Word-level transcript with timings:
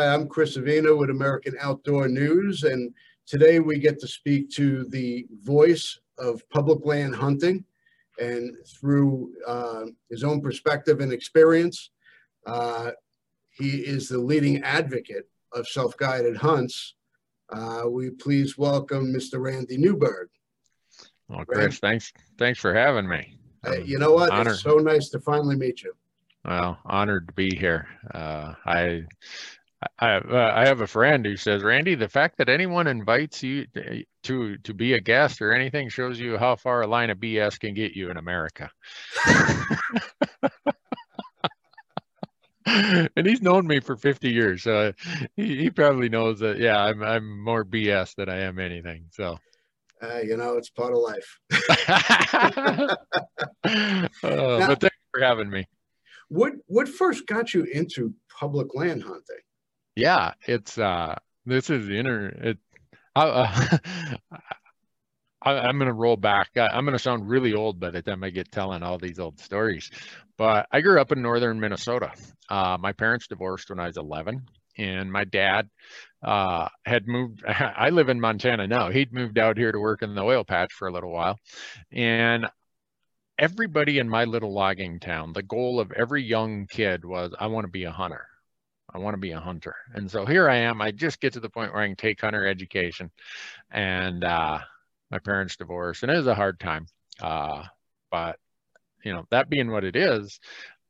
Hi, 0.00 0.14
I'm 0.14 0.28
Chris 0.28 0.56
Avina 0.56 0.96
with 0.96 1.10
American 1.10 1.56
Outdoor 1.60 2.08
News, 2.08 2.62
and 2.62 2.90
today 3.26 3.58
we 3.58 3.78
get 3.78 4.00
to 4.00 4.08
speak 4.08 4.48
to 4.52 4.86
the 4.88 5.26
voice 5.42 6.00
of 6.16 6.40
public 6.48 6.86
land 6.86 7.14
hunting. 7.14 7.66
And 8.18 8.56
through 8.66 9.34
uh, 9.46 9.82
his 10.08 10.24
own 10.24 10.40
perspective 10.40 11.00
and 11.00 11.12
experience, 11.12 11.90
uh, 12.46 12.92
he 13.50 13.80
is 13.80 14.08
the 14.08 14.18
leading 14.18 14.62
advocate 14.62 15.28
of 15.52 15.68
self-guided 15.68 16.38
hunts. 16.38 16.94
Uh, 17.50 17.82
we 17.86 18.08
please 18.08 18.56
welcome 18.56 19.12
Mr. 19.12 19.38
Randy 19.38 19.76
Newberg. 19.76 20.28
Well, 21.28 21.44
Chris, 21.44 21.58
Randy. 21.58 21.76
thanks, 21.76 22.12
thanks 22.38 22.58
for 22.58 22.72
having 22.72 23.06
me. 23.06 23.36
you 23.84 23.98
know 23.98 24.12
what? 24.12 24.30
Honored. 24.30 24.54
It's 24.54 24.62
so 24.62 24.76
nice 24.76 25.10
to 25.10 25.20
finally 25.20 25.56
meet 25.56 25.82
you. 25.82 25.92
Well, 26.46 26.78
honored 26.86 27.28
to 27.28 27.34
be 27.34 27.54
here. 27.54 27.86
Uh, 28.14 28.54
I 28.64 29.04
I 29.98 30.08
have, 30.10 30.30
uh, 30.30 30.52
I 30.54 30.66
have 30.66 30.82
a 30.82 30.86
friend 30.86 31.24
who 31.24 31.36
says, 31.36 31.62
Randy, 31.62 31.94
the 31.94 32.08
fact 32.08 32.36
that 32.38 32.50
anyone 32.50 32.86
invites 32.86 33.42
you 33.42 33.66
to 34.24 34.58
to 34.58 34.74
be 34.74 34.92
a 34.92 35.00
guest 35.00 35.40
or 35.40 35.52
anything 35.52 35.88
shows 35.88 36.20
you 36.20 36.36
how 36.36 36.56
far 36.56 36.82
a 36.82 36.86
line 36.86 37.08
of 37.08 37.16
BS 37.18 37.58
can 37.58 37.72
get 37.72 37.92
you 37.92 38.10
in 38.10 38.18
America. 38.18 38.70
and 42.66 43.26
he's 43.26 43.40
known 43.40 43.66
me 43.66 43.80
for 43.80 43.96
50 43.96 44.30
years, 44.30 44.62
so 44.62 44.92
he, 45.36 45.56
he, 45.56 45.70
probably 45.70 46.10
knows 46.10 46.40
that. 46.40 46.58
Yeah, 46.58 46.78
I'm 46.78 47.02
I'm 47.02 47.40
more 47.40 47.64
BS 47.64 48.14
than 48.16 48.28
I 48.28 48.40
am 48.40 48.58
anything. 48.58 49.06
So. 49.10 49.38
Uh, 50.02 50.20
you 50.20 50.34
know, 50.38 50.56
it's 50.56 50.70
part 50.70 50.94
of 50.94 50.98
life. 50.98 51.38
uh, 54.24 54.58
now, 54.58 54.66
but 54.66 54.80
thanks 54.80 54.96
for 55.12 55.20
having 55.20 55.50
me. 55.50 55.66
What 56.28 56.54
what 56.66 56.88
first 56.88 57.26
got 57.26 57.52
you 57.52 57.64
into 57.64 58.14
public 58.38 58.74
land 58.74 59.02
hunting? 59.02 59.42
Yeah, 60.00 60.34
it's 60.46 60.78
uh, 60.78 61.16
this 61.46 61.70
is 61.70 61.88
inner. 61.88 62.28
It, 62.28 62.58
I, 63.14 63.22
uh, 63.22 63.78
I, 65.42 65.68
am 65.68 65.78
gonna 65.78 65.92
roll 65.92 66.16
back. 66.16 66.50
I, 66.56 66.76
am 66.76 66.84
gonna 66.84 66.98
sound 66.98 67.28
really 67.28 67.54
old 67.54 67.80
by 67.80 67.90
the 67.90 68.02
time 68.02 68.24
I 68.24 68.30
get 68.30 68.50
telling 68.50 68.82
all 68.82 68.98
these 68.98 69.18
old 69.18 69.40
stories. 69.40 69.90
But 70.36 70.66
I 70.72 70.80
grew 70.80 71.00
up 71.00 71.12
in 71.12 71.22
northern 71.22 71.60
Minnesota. 71.60 72.12
Uh, 72.48 72.78
my 72.80 72.92
parents 72.92 73.28
divorced 73.28 73.68
when 73.68 73.78
I 73.78 73.86
was 73.86 73.98
11, 73.98 74.46
and 74.78 75.12
my 75.12 75.24
dad 75.24 75.68
uh, 76.22 76.68
had 76.84 77.06
moved. 77.06 77.44
I 77.46 77.90
live 77.90 78.08
in 78.08 78.20
Montana 78.20 78.66
now. 78.66 78.90
He'd 78.90 79.12
moved 79.12 79.38
out 79.38 79.58
here 79.58 79.72
to 79.72 79.78
work 79.78 80.02
in 80.02 80.14
the 80.14 80.22
oil 80.22 80.44
patch 80.44 80.72
for 80.72 80.88
a 80.88 80.92
little 80.92 81.12
while, 81.12 81.38
and 81.92 82.46
everybody 83.38 83.98
in 83.98 84.08
my 84.08 84.24
little 84.24 84.52
logging 84.52 85.00
town, 85.00 85.32
the 85.32 85.42
goal 85.42 85.80
of 85.80 85.92
every 85.92 86.22
young 86.22 86.66
kid 86.66 87.04
was, 87.04 87.34
I 87.38 87.46
want 87.46 87.64
to 87.64 87.70
be 87.70 87.84
a 87.84 87.90
hunter. 87.90 88.29
I 88.92 88.98
want 88.98 89.14
to 89.14 89.20
be 89.20 89.32
a 89.32 89.40
hunter. 89.40 89.76
And 89.94 90.10
so 90.10 90.26
here 90.26 90.48
I 90.48 90.56
am. 90.56 90.80
I 90.82 90.90
just 90.90 91.20
get 91.20 91.32
to 91.34 91.40
the 91.40 91.50
point 91.50 91.72
where 91.72 91.82
I 91.82 91.86
can 91.86 91.96
take 91.96 92.20
hunter 92.20 92.46
education. 92.46 93.10
And 93.70 94.24
uh, 94.24 94.60
my 95.10 95.18
parents 95.18 95.56
divorced, 95.56 96.02
and 96.02 96.10
it 96.10 96.16
was 96.16 96.26
a 96.26 96.34
hard 96.34 96.58
time. 96.60 96.86
Uh, 97.20 97.64
but, 98.10 98.38
you 99.04 99.12
know, 99.12 99.24
that 99.30 99.50
being 99.50 99.70
what 99.70 99.84
it 99.84 99.96
is, 99.96 100.40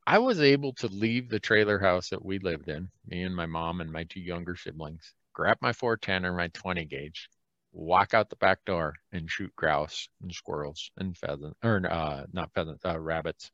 I 0.07 0.19
was 0.19 0.41
able 0.41 0.73
to 0.75 0.89
leave 0.89 1.29
the 1.29 1.41
trailer 1.41 1.79
house 1.79 2.09
that 2.11 2.25
we 2.25 2.39
lived 2.39 2.69
in, 2.69 2.91
me 3.07 3.23
and 3.23 3.37
my 3.37 3.47
mom 3.47 3.81
and 3.81 3.93
my 3.93 4.05
two 4.05 4.21
younger 4.21 4.57
siblings, 4.57 5.15
grab 5.33 5.59
my 5.61 5.73
410 5.73 6.25
or 6.25 6.35
my 6.37 6.49
20 6.49 6.85
gauge, 6.87 7.29
walk 7.73 8.15
out 8.15 8.31
the 8.31 8.37
back 8.37 8.65
door 8.65 8.95
and 9.13 9.31
shoot 9.31 9.55
grouse 9.57 10.09
and 10.23 10.33
squirrels 10.33 10.91
and 10.97 11.17
pheasants, 11.17 11.57
or 11.63 11.83
uh, 11.89 12.25
not 12.33 12.53
pheasants, 12.55 12.85
uh, 12.85 12.99
rabbits 12.99 13.51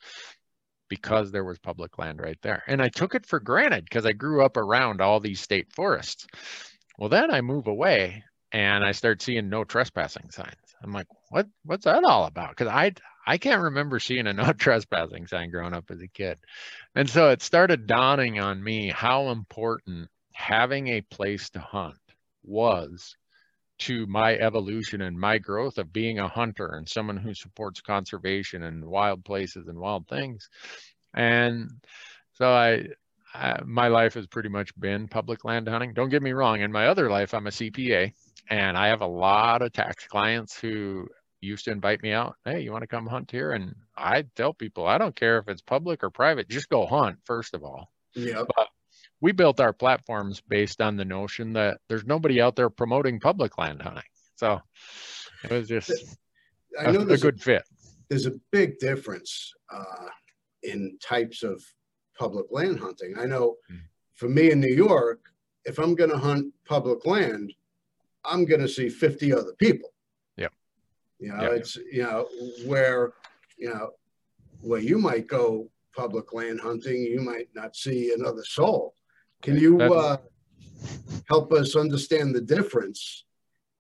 because 0.89 1.31
there 1.31 1.45
was 1.45 1.59
public 1.59 1.99
land 1.99 2.21
right 2.21 2.39
there. 2.43 2.63
And 2.67 2.81
I 2.81 2.89
took 2.89 3.15
it 3.15 3.27
for 3.27 3.41
granted 3.41 3.85
because 3.85 4.07
I 4.07 4.13
grew 4.13 4.45
up 4.45 4.57
around 4.57 5.01
all 5.01 5.21
these 5.21 5.41
state 5.41 5.73
forests. 5.73 6.27
Well, 6.99 7.09
then 7.09 7.31
I 7.31 7.41
move 7.41 7.67
away 7.67 8.25
and 8.53 8.85
I 8.85 8.93
start 8.93 9.23
seeing 9.23 9.49
no 9.49 9.65
trespassing 9.65 10.31
signs. 10.31 10.55
I'm 10.83 10.93
like, 10.93 11.09
what 11.31 11.47
what's 11.65 11.85
that 11.85 12.05
all 12.05 12.25
about? 12.25 12.51
Because 12.51 12.69
I 12.69 12.93
I 13.27 13.39
can't 13.39 13.63
remember 13.63 13.99
seeing 13.99 14.27
a 14.27 14.33
no 14.33 14.53
trespassing 14.53 15.27
sign 15.27 15.51
growing 15.51 15.75
up 15.75 15.91
as 15.91 16.01
a 16.01 16.09
kid. 16.09 16.39
And 16.95 17.09
so 17.09 17.31
it 17.31 17.43
started 17.43 17.87
dawning 17.87 18.39
on 18.39 18.63
me 18.63 18.91
how 18.91 19.31
important 19.31 20.09
having 20.33 20.89
a 20.89 21.01
place 21.01 21.51
to 21.51 21.61
hunt 21.61 21.97
was 22.45 23.17
to 23.79 24.07
my 24.07 24.37
evolution 24.37 25.03
and 25.03 25.19
my 25.19 25.39
growth 25.39 25.79
of 25.79 25.93
being 25.93 26.19
a 26.19 26.29
hunter 26.29 26.75
and 26.77 26.89
someone 26.89 27.17
who 27.17 27.35
supports 27.35 27.81
conservation 27.81 28.63
and 28.63 28.85
wild 28.85 29.25
places 29.25 29.69
and 29.69 29.79
wild 29.79 30.09
things. 30.09 30.49
And 31.15 31.71
so 32.35 32.49
I, 32.49 32.87
I, 33.35 33.61
my 33.65 33.89
life 33.89 34.15
has 34.15 34.27
pretty 34.27 34.49
much 34.49 34.79
been 34.79 35.09
public 35.09 35.45
land 35.45 35.69
hunting. 35.69 35.93
Don't 35.93 36.09
get 36.09 36.23
me 36.23 36.33
wrong. 36.33 36.61
In 36.61 36.73
my 36.73 36.87
other 36.87 37.11
life, 37.11 37.35
I'm 37.35 37.47
a 37.47 37.51
CPA 37.51 38.13
and 38.49 38.77
I 38.77 38.89
have 38.89 39.03
a 39.03 39.07
lot 39.07 39.63
of 39.63 39.73
tax 39.73 40.07
clients 40.07 40.59
who 40.59 41.07
used 41.41 41.65
to 41.67 41.71
invite 41.71 42.03
me 42.03 42.13
out. 42.13 42.37
Hey, 42.45 42.61
you 42.61 42.73
want 42.73 42.83
to 42.83 42.89
come 42.89 43.07
hunt 43.07 43.31
here? 43.31 43.53
And 43.53 43.75
I 43.97 44.25
tell 44.37 44.55
people, 44.55 44.87
I 44.87 44.99
don't 44.99 45.17
care 45.17 45.39
if 45.39 45.49
it's 45.49 45.63
public 45.63 46.03
or 46.03 46.11
private, 46.11 46.49
just 46.49 46.69
go 46.69 46.87
hunt 46.87 47.19
first 47.25 47.55
of 47.55 47.63
all. 47.63 47.91
Yeah. 48.15 48.43
But 48.57 48.69
we 49.21 49.33
built 49.33 49.61
our 49.61 49.73
platforms 49.73 50.41
based 50.41 50.81
on 50.81 50.97
the 50.97 51.05
notion 51.05 51.53
that 51.55 51.79
there's 51.89 52.05
nobody 52.05 52.41
out 52.41 52.57
there 52.57 52.71
promoting 52.71 53.19
public 53.21 53.59
land 53.59 53.83
hunting. 53.83 54.03
So 54.37 54.61
it 55.45 55.51
was 55.51 55.69
just 55.69 56.19
I 56.79 56.91
know 56.91 57.01
a, 57.01 57.13
a 57.13 57.19
good 57.19 57.41
fit. 57.41 57.63
There's 58.09 58.27
a 58.27 58.33
big 58.53 58.79
difference 58.79 59.53
uh, 59.73 60.09
in 60.63 60.99
types 61.03 61.43
of 61.43 61.63
public 62.19 62.47
land 62.51 62.79
hunting. 62.79 63.15
I 63.19 63.27
know 63.27 63.57
mm. 63.71 63.81
for 64.15 64.29
me 64.29 64.51
in 64.51 64.61
New 64.61 64.75
York, 64.75 65.21
if 65.65 65.79
I'm 65.79 65.95
going 65.95 66.11
to 66.11 66.19
hunt 66.19 66.53
public 66.65 67.07
land, 67.07 67.53
I'm 68.25 68.45
going 68.45 68.61
to 68.61 68.69
see 68.69 68.89
50 68.89 69.33
other 69.33 69.53
people. 69.59 69.93
Yeah. 70.37 70.49
You 71.19 71.33
know, 71.33 71.43
yep. 71.43 71.53
it's, 71.53 71.77
you 71.77 72.03
know, 72.03 72.29
where, 72.65 73.13
you 73.57 73.71
know, 73.71 73.91
where 74.61 74.81
you 74.81 74.99
might 74.99 75.27
go 75.27 75.69
public 75.95 76.33
land 76.33 76.61
hunting, 76.61 77.03
you 77.03 77.21
might 77.21 77.49
not 77.55 77.75
see 77.75 78.13
another 78.13 78.45
soul. 78.45 78.95
Can 79.43 79.57
you 79.57 79.81
uh, 79.81 80.17
help 81.29 81.53
us 81.53 81.77
understand 81.77 82.35
the 82.35 82.41
difference 82.41 83.25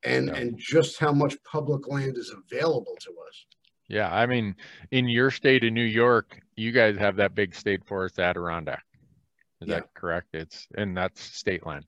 and, 0.04 0.30
and 0.30 0.58
just 0.58 0.98
how 0.98 1.12
much 1.12 1.36
public 1.44 1.88
land 1.88 2.16
is 2.16 2.32
available 2.32 2.96
to 3.00 3.10
us? 3.10 3.46
Yeah, 3.88 4.12
I 4.12 4.26
mean, 4.26 4.56
in 4.90 5.08
your 5.08 5.30
state 5.30 5.64
of 5.64 5.72
New 5.72 5.84
York, 5.84 6.40
you 6.56 6.72
guys 6.72 6.96
have 6.98 7.16
that 7.16 7.34
big 7.34 7.54
state 7.54 7.86
forest 7.86 8.18
Adirondack. 8.18 8.82
Is 9.60 9.68
yeah. 9.68 9.76
that 9.76 9.94
correct? 9.94 10.34
It's 10.34 10.66
and 10.76 10.96
that's 10.96 11.20
state 11.20 11.64
land. 11.64 11.84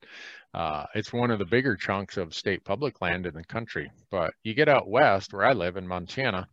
Uh, 0.54 0.86
it's 0.94 1.12
one 1.12 1.30
of 1.30 1.38
the 1.38 1.44
bigger 1.44 1.76
chunks 1.76 2.16
of 2.16 2.34
state 2.34 2.64
public 2.64 3.00
land 3.02 3.26
in 3.26 3.34
the 3.34 3.44
country. 3.44 3.90
But 4.10 4.32
you 4.42 4.54
get 4.54 4.68
out 4.68 4.88
west, 4.88 5.34
where 5.34 5.44
I 5.44 5.52
live 5.52 5.76
in 5.76 5.86
Montana, 5.86 6.48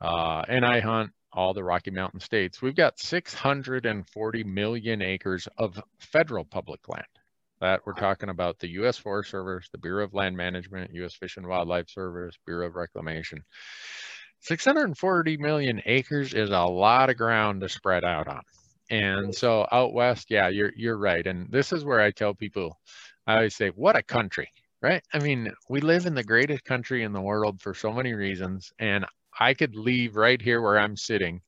uh, 0.00 0.42
and 0.48 0.66
I 0.66 0.80
hunt 0.80 1.12
all 1.32 1.54
the 1.54 1.64
Rocky 1.64 1.90
Mountain 1.90 2.20
states, 2.20 2.60
we've 2.60 2.74
got 2.74 2.98
640 2.98 4.44
million 4.44 5.02
acres 5.02 5.48
of 5.58 5.80
federal 5.98 6.44
public 6.44 6.88
land. 6.88 7.04
That 7.60 7.82
we're 7.84 7.92
talking 7.92 8.30
about 8.30 8.58
the 8.58 8.70
U.S. 8.70 8.96
Forest 8.96 9.30
Service, 9.30 9.68
the 9.70 9.78
Bureau 9.78 10.04
of 10.04 10.14
Land 10.14 10.34
Management, 10.36 10.94
U.S. 10.94 11.14
Fish 11.14 11.36
and 11.36 11.46
Wildlife 11.46 11.90
Service, 11.90 12.34
Bureau 12.46 12.66
of 12.66 12.74
Reclamation. 12.74 13.44
640 14.40 15.36
million 15.36 15.82
acres 15.84 16.32
is 16.32 16.50
a 16.50 16.60
lot 16.60 17.10
of 17.10 17.18
ground 17.18 17.60
to 17.60 17.68
spread 17.68 18.02
out 18.02 18.28
on. 18.28 18.40
And 18.90 19.34
so 19.34 19.68
out 19.70 19.92
west, 19.92 20.30
yeah, 20.30 20.48
you're 20.48 20.72
you're 20.74 20.96
right. 20.96 21.26
And 21.26 21.50
this 21.50 21.72
is 21.72 21.84
where 21.84 22.00
I 22.00 22.10
tell 22.10 22.34
people, 22.34 22.80
I 23.26 23.36
always 23.36 23.54
say, 23.54 23.68
what 23.68 23.94
a 23.94 24.02
country, 24.02 24.48
right? 24.82 25.02
I 25.12 25.18
mean, 25.18 25.52
we 25.68 25.80
live 25.80 26.06
in 26.06 26.14
the 26.14 26.24
greatest 26.24 26.64
country 26.64 27.04
in 27.04 27.12
the 27.12 27.20
world 27.20 27.60
for 27.60 27.74
so 27.74 27.92
many 27.92 28.14
reasons. 28.14 28.72
And 28.78 29.04
I 29.38 29.54
could 29.54 29.74
leave 29.74 30.16
right 30.16 30.40
here 30.40 30.60
where 30.60 30.78
I'm 30.78 30.96
sitting. 30.96 31.40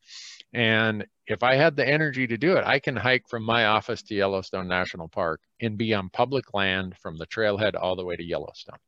And 0.53 1.07
if 1.27 1.43
I 1.43 1.57
had 1.57 1.77
the 1.77 1.89
energy 1.89 2.27
to 2.27 2.37
do 2.37 2.57
it, 2.57 2.65
I 2.65 2.79
can 2.79 2.97
hike 2.97 3.29
from 3.29 3.43
my 3.43 3.67
office 3.67 4.03
to 4.03 4.15
Yellowstone 4.15 4.69
National 4.69 5.09
Park 5.09 5.41
and 5.61 5.79
be 5.79 5.95
on 5.95 6.11
public 6.11 6.53
land 6.53 6.97
from 6.99 7.17
the 7.17 7.27
trailhead 7.27 7.75
all 7.81 7.97
the 7.97 8.05
way 8.05 8.17
to 8.17 8.25
Yellowstone. 8.25 8.79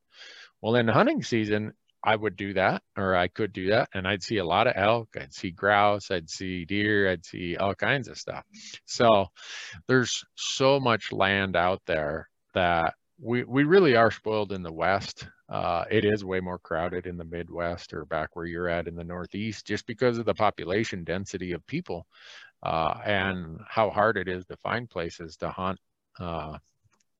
Well, 0.61 0.77
in 0.77 0.89
hunting 0.89 1.23
season, 1.23 1.73
I 2.05 2.17
would 2.17 2.37
do 2.37 2.53
that, 2.53 2.83
or 2.99 3.17
I 3.17 3.29
could 3.29 3.53
do 3.55 3.71
that, 3.71 3.89
and 3.95 4.07
I'd 4.07 4.23
see 4.23 4.37
a 4.37 4.45
lot 4.45 4.67
of 4.67 4.75
elk, 4.77 5.17
I'd 5.19 5.33
see 5.33 5.51
grouse, 5.51 6.11
I'd 6.11 6.29
see 6.29 6.67
deer, 6.67 7.11
I'd 7.11 7.25
see 7.25 7.57
all 7.57 7.75
kinds 7.75 8.09
of 8.09 8.19
stuff. 8.19 8.45
So 8.85 9.29
there's 9.89 10.23
so 10.35 10.79
much 10.79 11.13
land 11.13 11.57
out 11.57 11.81
there 11.87 12.29
that 12.53 12.95
we, 13.19 13.45
we 13.45 13.65
really 13.65 13.97
are 13.97 14.11
spoiled 14.11 14.53
in 14.53 14.63
the 14.63 14.73
West. 14.73 15.27
Uh, 15.49 15.85
it 15.91 16.05
is 16.05 16.25
way 16.25 16.41
more 16.41 16.59
crowded 16.59 17.07
in 17.07 17.17
the 17.17 17.25
Midwest 17.25 17.93
or 17.93 18.05
back 18.07 18.35
where 18.35 18.47
you're 18.47 18.69
at 18.69 18.89
in 18.89 18.95
the 18.95 19.05
Northeast, 19.05 19.67
just 19.67 19.87
because 19.87 20.19
of 20.19 20.25
the 20.25 20.35
population 20.35 21.05
density 21.05 21.53
of 21.53 21.67
people 21.67 22.07
uh, 22.63 22.99
and 23.05 23.61
how 23.69 23.91
hard 23.91 24.17
it 24.17 24.29
is 24.29 24.47
to 24.47 24.57
find 24.59 24.89
places 24.89 25.37
to 25.37 25.51
hunt. 25.51 25.79
Uh, 26.19 26.57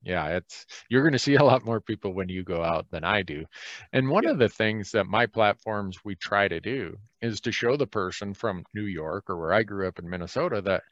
yeah, 0.01 0.37
it's 0.37 0.65
you're 0.89 1.01
going 1.01 1.13
to 1.13 1.19
see 1.19 1.35
a 1.35 1.43
lot 1.43 1.65
more 1.65 1.81
people 1.81 2.13
when 2.13 2.29
you 2.29 2.43
go 2.43 2.63
out 2.63 2.89
than 2.91 3.03
I 3.03 3.23
do. 3.23 3.45
And 3.91 4.09
one 4.09 4.23
yeah. 4.23 4.31
of 4.31 4.39
the 4.39 4.49
things 4.49 4.91
that 4.91 5.07
my 5.07 5.25
platforms 5.25 6.05
we 6.05 6.15
try 6.15 6.47
to 6.47 6.59
do 6.59 6.97
is 7.21 7.41
to 7.41 7.51
show 7.51 7.75
the 7.75 7.87
person 7.87 8.33
from 8.33 8.65
New 8.73 8.85
York 8.85 9.29
or 9.29 9.37
where 9.37 9.53
I 9.53 9.63
grew 9.63 9.87
up 9.87 9.99
in 9.99 10.09
Minnesota 10.09 10.61
that 10.61 10.83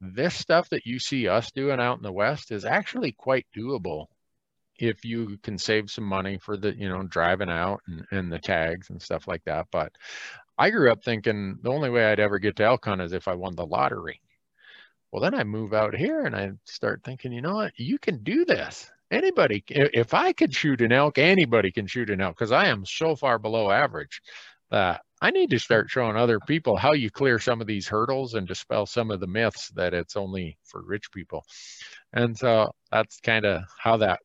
this 0.00 0.34
stuff 0.34 0.68
that 0.70 0.86
you 0.86 0.98
see 0.98 1.28
us 1.28 1.50
doing 1.52 1.80
out 1.80 1.96
in 1.96 2.02
the 2.02 2.12
West 2.12 2.50
is 2.52 2.64
actually 2.64 3.12
quite 3.12 3.46
doable 3.56 4.06
if 4.78 5.04
you 5.04 5.38
can 5.42 5.58
save 5.58 5.90
some 5.90 6.04
money 6.04 6.38
for 6.38 6.56
the, 6.56 6.74
you 6.76 6.88
know, 6.88 7.02
driving 7.04 7.50
out 7.50 7.80
and, 7.86 8.06
and 8.10 8.32
the 8.32 8.38
tags 8.38 8.90
and 8.90 9.00
stuff 9.00 9.28
like 9.28 9.44
that. 9.44 9.66
But 9.70 9.92
I 10.58 10.70
grew 10.70 10.90
up 10.90 11.02
thinking 11.02 11.58
the 11.62 11.70
only 11.70 11.90
way 11.90 12.06
I'd 12.06 12.20
ever 12.20 12.38
get 12.38 12.56
to 12.56 12.64
elk 12.64 12.86
is 13.00 13.12
if 13.12 13.28
I 13.28 13.34
won 13.34 13.54
the 13.54 13.66
lottery. 13.66 14.20
Well, 15.10 15.22
then 15.22 15.34
I 15.34 15.44
move 15.44 15.74
out 15.74 15.94
here 15.94 16.24
and 16.24 16.34
I 16.34 16.52
start 16.64 17.02
thinking, 17.04 17.32
you 17.32 17.42
know 17.42 17.54
what, 17.54 17.72
you 17.76 17.98
can 17.98 18.22
do 18.22 18.44
this. 18.44 18.90
Anybody, 19.10 19.62
if 19.68 20.14
I 20.14 20.32
could 20.32 20.54
shoot 20.54 20.80
an 20.80 20.90
elk, 20.90 21.18
anybody 21.18 21.70
can 21.70 21.86
shoot 21.86 22.08
an 22.08 22.22
elk 22.22 22.38
because 22.38 22.52
I 22.52 22.68
am 22.68 22.86
so 22.86 23.14
far 23.14 23.38
below 23.38 23.70
average 23.70 24.22
that 24.70 25.02
I 25.20 25.30
need 25.30 25.50
to 25.50 25.58
start 25.58 25.90
showing 25.90 26.16
other 26.16 26.40
people 26.40 26.76
how 26.76 26.94
you 26.94 27.10
clear 27.10 27.38
some 27.38 27.60
of 27.60 27.66
these 27.66 27.86
hurdles 27.86 28.34
and 28.34 28.48
dispel 28.48 28.86
some 28.86 29.10
of 29.10 29.20
the 29.20 29.26
myths 29.26 29.68
that 29.76 29.92
it's 29.92 30.16
only 30.16 30.56
for 30.64 30.82
rich 30.82 31.12
people. 31.12 31.44
And 32.14 32.36
so 32.36 32.72
that's 32.90 33.20
kind 33.20 33.44
of 33.44 33.62
how 33.78 33.98
that 33.98 34.20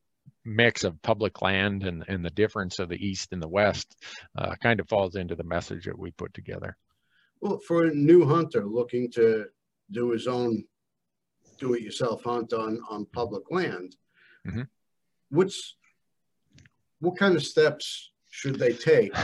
mix 0.48 0.82
of 0.82 1.00
public 1.02 1.42
land 1.42 1.84
and, 1.84 2.04
and 2.08 2.24
the 2.24 2.30
difference 2.30 2.78
of 2.78 2.88
the 2.88 2.96
East 2.96 3.28
and 3.32 3.42
the 3.42 3.48
West 3.48 3.96
uh, 4.36 4.54
kind 4.62 4.80
of 4.80 4.88
falls 4.88 5.14
into 5.14 5.36
the 5.36 5.44
message 5.44 5.84
that 5.84 5.98
we 5.98 6.10
put 6.12 6.32
together. 6.34 6.76
Well, 7.40 7.60
for 7.66 7.84
a 7.84 7.94
new 7.94 8.26
hunter 8.26 8.64
looking 8.64 9.10
to 9.12 9.46
do 9.90 10.10
his 10.10 10.26
own 10.26 10.64
do-it-yourself 11.58 12.22
hunt 12.24 12.52
on, 12.52 12.80
on 12.88 13.06
public 13.12 13.50
land, 13.50 13.96
mm 14.46 14.54
-hmm. 14.54 14.68
what's 15.28 15.76
what 17.00 17.18
kind 17.18 17.36
of 17.36 17.42
steps 17.42 18.12
should 18.30 18.58
they 18.58 18.72
take 18.72 19.14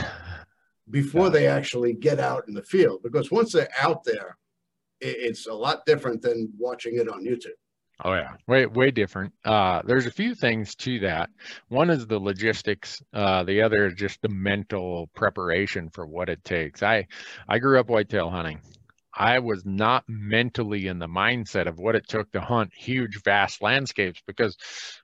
before 0.89 1.29
they 1.29 1.47
actually 1.47 1.93
get 1.93 2.19
out 2.19 2.47
in 2.47 2.53
the 2.53 2.63
field? 2.63 3.01
Because 3.03 3.31
once 3.31 3.51
they're 3.51 3.87
out 3.87 4.03
there, 4.03 4.37
it's 5.01 5.47
a 5.47 5.53
lot 5.53 5.85
different 5.85 6.21
than 6.21 6.53
watching 6.57 6.95
it 6.95 7.09
on 7.09 7.25
YouTube. 7.25 7.59
Oh 8.03 8.13
yeah, 8.13 8.33
way 8.47 8.65
way 8.65 8.91
different. 8.91 9.33
Uh, 9.45 9.81
there's 9.85 10.05
a 10.05 10.11
few 10.11 10.35
things 10.35 10.75
to 10.75 10.99
that. 10.99 11.29
One 11.69 11.89
is 11.89 12.05
the 12.05 12.19
logistics. 12.19 13.01
Uh, 13.13 13.43
the 13.43 13.61
other 13.61 13.85
is 13.85 13.93
just 13.93 14.21
the 14.21 14.29
mental 14.29 15.07
preparation 15.15 15.89
for 15.89 16.05
what 16.05 16.27
it 16.27 16.43
takes. 16.43 16.83
I 16.83 17.07
I 17.47 17.59
grew 17.59 17.79
up 17.79 17.89
whitetail 17.89 18.29
hunting. 18.29 18.59
I 19.15 19.39
was 19.39 19.65
not 19.65 20.03
mentally 20.09 20.87
in 20.87 20.99
the 20.99 21.07
mindset 21.07 21.67
of 21.67 21.79
what 21.79 21.95
it 21.95 22.07
took 22.07 22.31
to 22.33 22.41
hunt 22.41 22.73
huge, 22.73 23.23
vast 23.23 23.61
landscapes 23.61 24.21
because 24.27 24.57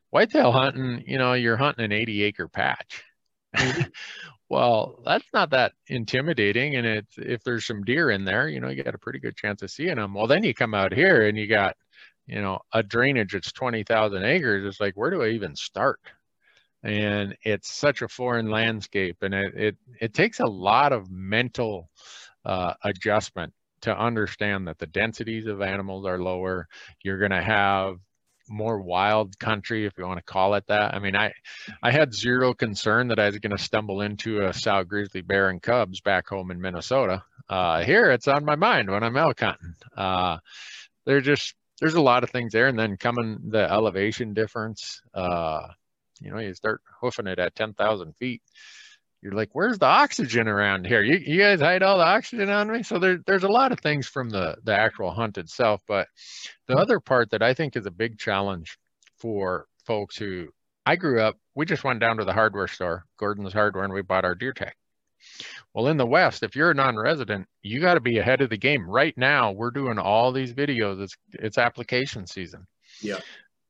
whitetail 0.10 0.52
hunting, 0.52 1.04
you 1.08 1.18
know, 1.18 1.34
you're 1.34 1.58
hunting 1.58 1.86
an 1.86 1.92
80 1.94 2.24
acre 2.24 2.48
patch. 2.50 3.04
Mm-hmm. 3.56 3.84
well, 4.50 5.02
that's 5.06 5.28
not 5.34 5.52
that 5.52 5.72
intimidating. 5.88 6.76
And 6.76 6.86
it's, 6.86 7.18
if 7.18 7.42
there's 7.44 7.66
some 7.66 7.84
deer 7.84 8.12
in 8.12 8.26
there, 8.26 8.50
you 8.50 8.60
know, 8.60 8.68
you 8.68 8.84
got 8.84 8.96
a 8.96 9.00
pretty 9.00 9.20
good 9.20 9.38
chance 9.38 9.62
of 9.62 9.72
seeing 9.72 9.96
them. 9.96 10.14
Well, 10.14 10.28
then 10.28 10.44
you 10.44 10.54
come 10.54 10.74
out 10.74 10.94
here 10.94 11.26
and 11.26 11.38
you 11.38 11.48
got 11.48 11.78
you 12.32 12.42
know, 12.42 12.60
a 12.74 12.82
drainage 12.82 13.34
that's 13.34 13.52
20,000 13.52 14.24
acres, 14.24 14.66
it's 14.66 14.80
like, 14.80 14.96
where 14.96 15.12
do 15.12 15.22
I 15.22 15.30
even 15.30 15.56
start? 15.56 16.00
And 16.82 17.36
it's 17.44 17.72
such 17.72 18.02
a 18.02 18.08
foreign 18.08 18.50
landscape 18.50 19.18
and 19.22 19.34
it, 19.34 19.54
it, 19.56 19.78
it 20.00 20.14
takes 20.14 20.40
a 20.40 20.46
lot 20.46 20.94
of 20.94 21.12
mental 21.12 21.90
uh, 22.46 22.74
adjustment 22.84 23.54
to 23.82 23.96
understand 23.96 24.68
that 24.68 24.80
the 24.80 24.88
densities 24.88 25.46
of 25.46 25.62
animals 25.62 26.06
are 26.06 26.20
lower. 26.20 26.68
You're 27.04 27.20
going 27.20 27.32
to 27.32 27.42
have 27.42 27.98
more 28.50 28.82
wild 28.82 29.38
country, 29.38 29.86
if 29.86 29.94
you 29.98 30.06
want 30.06 30.18
to 30.18 30.24
call 30.24 30.56
it 30.56 30.66
that. 30.68 30.94
I 30.94 31.00
mean, 31.00 31.16
I, 31.16 31.34
I 31.84 31.92
had 31.92 32.14
zero 32.14 32.54
concern 32.54 33.10
that 33.10 33.20
I 33.20 33.28
was 33.28 33.40
going 33.40 33.56
to 33.56 33.64
stumble 33.64 34.02
into 34.02 34.46
a 34.46 34.54
sow 34.54 34.84
grizzly 34.84 35.22
bear 35.22 35.50
and 35.50 35.62
cubs 35.62 36.02
back 36.02 36.28
home 36.28 36.50
in 36.52 36.62
Minnesota. 36.62 37.24
Uh, 37.50 37.84
here, 37.84 38.10
it's 38.12 38.28
on 38.28 38.46
my 38.46 38.56
mind 38.56 38.90
when 38.90 39.04
I'm 39.04 39.18
elk 39.18 39.42
hunting. 39.42 39.76
Uh, 39.96 40.38
they're 41.06 41.22
just 41.22 41.56
there's 41.82 41.96
a 41.96 42.02
lot 42.02 42.24
of 42.24 42.30
things 42.30 42.54
there. 42.54 42.68
And 42.68 42.80
then 42.80 42.96
coming 42.96 43.40
the 43.50 43.70
elevation 43.70 44.34
difference, 44.34 45.02
uh, 45.14 45.68
you 46.22 46.32
know, 46.32 46.40
you 46.40 46.54
start 46.54 46.82
hoofing 47.02 47.28
it 47.28 47.40
at 47.40 47.56
10,000 47.56 48.16
feet. 48.18 48.42
You're 49.22 49.34
like, 49.34 49.50
where's 49.54 49.80
the 49.80 49.88
oxygen 49.88 50.48
around 50.48 50.86
here? 50.86 51.02
You, 51.02 51.18
you 51.18 51.40
guys 51.40 51.60
hide 51.60 51.84
all 51.84 51.98
the 51.98 52.06
oxygen 52.06 52.50
on 52.50 52.72
me. 52.72 52.84
So 52.84 53.00
there, 53.00 53.20
there's 53.26 53.44
a 53.44 53.50
lot 53.50 53.72
of 53.72 53.80
things 53.80 54.08
from 54.08 54.30
the, 54.30 54.58
the 54.64 54.76
actual 54.76 55.12
hunt 55.12 55.38
itself. 55.38 55.82
But 55.88 56.08
the 56.68 56.76
other 56.76 57.00
part 57.00 57.32
that 57.32 57.44
I 57.44 57.54
think 57.54 57.76
is 57.76 57.86
a 57.86 57.92
big 57.92 58.18
challenge 58.18 58.78
for 59.18 59.68
folks 59.86 60.18
who 60.18 60.50
I 60.86 60.96
grew 60.96 61.22
up, 61.22 61.38
we 61.56 61.66
just 61.66 61.84
went 61.84 62.00
down 62.00 62.18
to 62.18 62.26
the 62.26 62.34
hardware 62.34 62.68
store, 62.68 63.06
Gordon's 63.18 63.54
Hardware, 63.54 63.84
and 63.84 63.94
we 63.94 64.02
bought 64.02 64.26
our 64.26 64.36
deer 64.36 64.54
tag. 64.54 64.74
Well, 65.74 65.88
in 65.88 65.98
the 65.98 66.06
West, 66.06 66.44
if 66.44 66.56
you're 66.56 66.72
a 66.72 66.76
non-resident, 66.76 67.48
you 67.62 67.80
got 67.80 67.94
to 67.96 68.02
be 68.02 68.18
ahead 68.18 68.42
of 68.42 68.50
the 68.50 68.58
game. 68.58 68.90
Right 68.90 69.18
now, 69.18 69.52
we're 69.52 69.72
doing 69.72 69.98
all 69.98 70.32
these 70.32 70.54
videos. 70.54 71.02
It's 71.02 71.16
it's 71.34 71.58
application 71.58 72.28
season. 72.28 72.66
Yeah. 73.02 73.20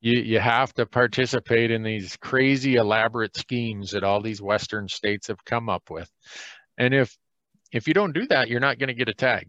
You 0.01 0.19
you 0.19 0.39
have 0.39 0.73
to 0.73 0.85
participate 0.85 1.69
in 1.71 1.83
these 1.83 2.17
crazy 2.17 2.75
elaborate 2.75 3.37
schemes 3.37 3.91
that 3.91 4.03
all 4.03 4.21
these 4.21 4.41
Western 4.41 4.87
states 4.87 5.27
have 5.27 5.45
come 5.45 5.69
up 5.69 5.89
with. 5.89 6.09
And 6.77 6.93
if 6.93 7.15
if 7.71 7.87
you 7.87 7.93
don't 7.93 8.13
do 8.13 8.25
that, 8.27 8.49
you're 8.49 8.59
not 8.59 8.79
going 8.79 8.89
to 8.89 8.93
get 8.93 9.09
a 9.09 9.13
tag. 9.13 9.47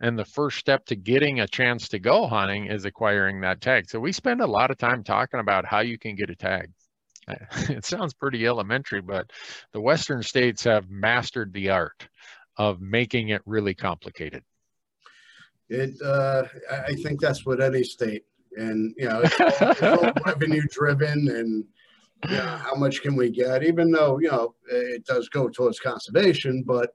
And 0.00 0.18
the 0.18 0.24
first 0.24 0.56
step 0.58 0.86
to 0.86 0.96
getting 0.96 1.40
a 1.40 1.46
chance 1.46 1.88
to 1.88 1.98
go 1.98 2.26
hunting 2.26 2.66
is 2.66 2.86
acquiring 2.86 3.42
that 3.42 3.60
tag. 3.60 3.90
So 3.90 4.00
we 4.00 4.12
spend 4.12 4.40
a 4.40 4.46
lot 4.46 4.70
of 4.70 4.78
time 4.78 5.04
talking 5.04 5.40
about 5.40 5.66
how 5.66 5.80
you 5.80 5.98
can 5.98 6.16
get 6.16 6.30
a 6.30 6.34
tag. 6.34 6.70
it 7.68 7.84
sounds 7.84 8.14
pretty 8.14 8.46
elementary, 8.46 9.00
but 9.00 9.30
the 9.72 9.80
Western 9.80 10.22
states 10.22 10.64
have 10.64 10.90
mastered 10.90 11.52
the 11.52 11.70
art 11.70 12.08
of 12.56 12.80
making 12.80 13.30
it 13.30 13.42
really 13.46 13.74
complicated. 13.74 14.42
It, 15.68 16.00
uh, 16.02 16.44
I 16.70 16.94
think 16.94 17.20
that's 17.20 17.46
what 17.46 17.62
any 17.62 17.84
state, 17.84 18.24
and 18.56 18.92
you 18.96 19.08
know, 19.08 19.20
it's 19.20 19.40
all, 19.40 19.70
it's 19.70 19.82
all 19.82 20.12
revenue 20.26 20.66
driven, 20.70 21.28
and 21.28 21.64
you 22.28 22.36
know, 22.36 22.56
how 22.56 22.74
much 22.74 23.02
can 23.02 23.14
we 23.14 23.30
get? 23.30 23.62
Even 23.62 23.92
though 23.92 24.18
you 24.18 24.30
know 24.30 24.54
it 24.68 25.04
does 25.06 25.28
go 25.28 25.48
towards 25.48 25.78
conservation, 25.78 26.64
but 26.66 26.90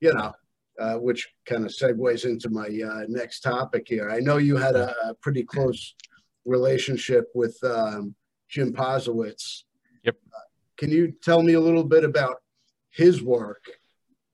you 0.00 0.12
know, 0.12 0.32
uh, 0.80 0.94
which 0.94 1.28
kind 1.46 1.64
of 1.64 1.70
segues 1.70 2.24
into 2.24 2.50
my 2.50 2.66
uh, 2.66 3.04
next 3.08 3.40
topic 3.40 3.86
here. 3.86 4.10
I 4.10 4.18
know 4.18 4.38
you 4.38 4.56
had 4.56 4.74
a, 4.74 4.94
a 5.08 5.14
pretty 5.14 5.44
close 5.44 5.94
relationship 6.44 7.30
with 7.34 7.56
um, 7.62 8.14
Jim 8.48 8.72
Posewitz. 8.72 9.64
Yep. 10.08 10.16
Uh, 10.34 10.38
can 10.78 10.90
you 10.90 11.12
tell 11.22 11.42
me 11.42 11.52
a 11.52 11.60
little 11.60 11.84
bit 11.84 12.02
about 12.02 12.36
his 12.90 13.22
work? 13.22 13.64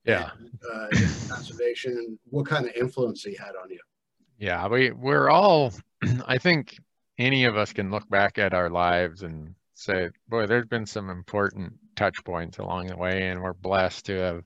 Yeah. 0.05 0.31
And, 0.39 0.61
uh, 0.73 0.89
conservation 1.29 1.93
and 1.93 2.19
what 2.31 2.47
kind 2.47 2.67
of 2.67 2.73
influence 2.77 3.25
he 3.25 3.35
had 3.35 3.57
on 3.61 3.71
you? 3.71 3.81
Yeah, 4.39 4.69
we 4.69 4.93
we're 4.93 5.31
all. 5.31 5.73
I 6.27 6.39
think 6.39 6.77
any 7.19 7.45
of 7.45 7.57
us 7.57 7.73
can 7.73 7.91
look 7.91 8.09
back 8.09 8.39
at 8.39 8.55
our 8.55 8.71
lives 8.71 9.23
and 9.23 9.55
say, 9.75 10.11
boy, 10.29 10.47
there's 10.47 10.67
been 10.67 10.87
some 10.87 11.11
important 11.11 11.73
touch 11.97 12.23
points 12.25 12.59
along 12.59 12.87
the 12.89 12.97
way, 12.97 13.29
and 13.29 13.43
we're 13.43 13.53
blessed 13.53 14.07
to 14.07 14.15
have 14.19 14.45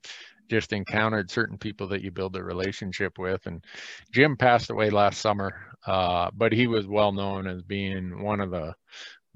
just 0.49 0.73
encountered 0.73 1.29
certain 1.29 1.59
people 1.59 1.87
that 1.87 2.01
you 2.01 2.09
build 2.09 2.35
a 2.35 2.43
relationship 2.43 3.19
with. 3.19 3.45
And 3.45 3.63
Jim 4.11 4.35
passed 4.35 4.71
away 4.71 4.89
last 4.89 5.21
summer, 5.21 5.53
uh, 5.85 6.31
but 6.35 6.53
he 6.53 6.65
was 6.65 6.87
well 6.87 7.11
known 7.11 7.45
as 7.45 7.61
being 7.61 8.23
one 8.23 8.41
of 8.41 8.49
the 8.49 8.73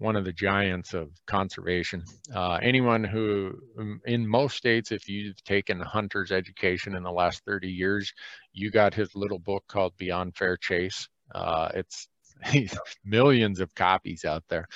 one 0.03 0.17
of 0.17 0.25
the 0.25 0.33
giants 0.33 0.93
of 0.93 1.09
conservation. 1.27 2.03
Uh, 2.35 2.59
anyone 2.61 3.05
who, 3.05 3.57
um, 3.79 4.01
in 4.05 4.27
most 4.27 4.57
states, 4.57 4.91
if 4.91 5.07
you've 5.07 5.41
taken 5.45 5.79
hunter's 5.79 6.29
education 6.29 6.93
in 6.93 7.03
the 7.03 7.11
last 7.11 7.41
30 7.45 7.69
years, 7.69 8.13
you 8.51 8.69
got 8.69 8.93
his 8.93 9.15
little 9.15 9.39
book 9.39 9.63
called 9.69 9.93
Beyond 9.97 10.35
Fair 10.35 10.57
Chase. 10.57 11.07
Uh, 11.33 11.69
it's 11.73 12.09
millions 13.05 13.59
of 13.59 13.73
copies 13.75 14.25
out 14.25 14.43
there. 14.49 14.67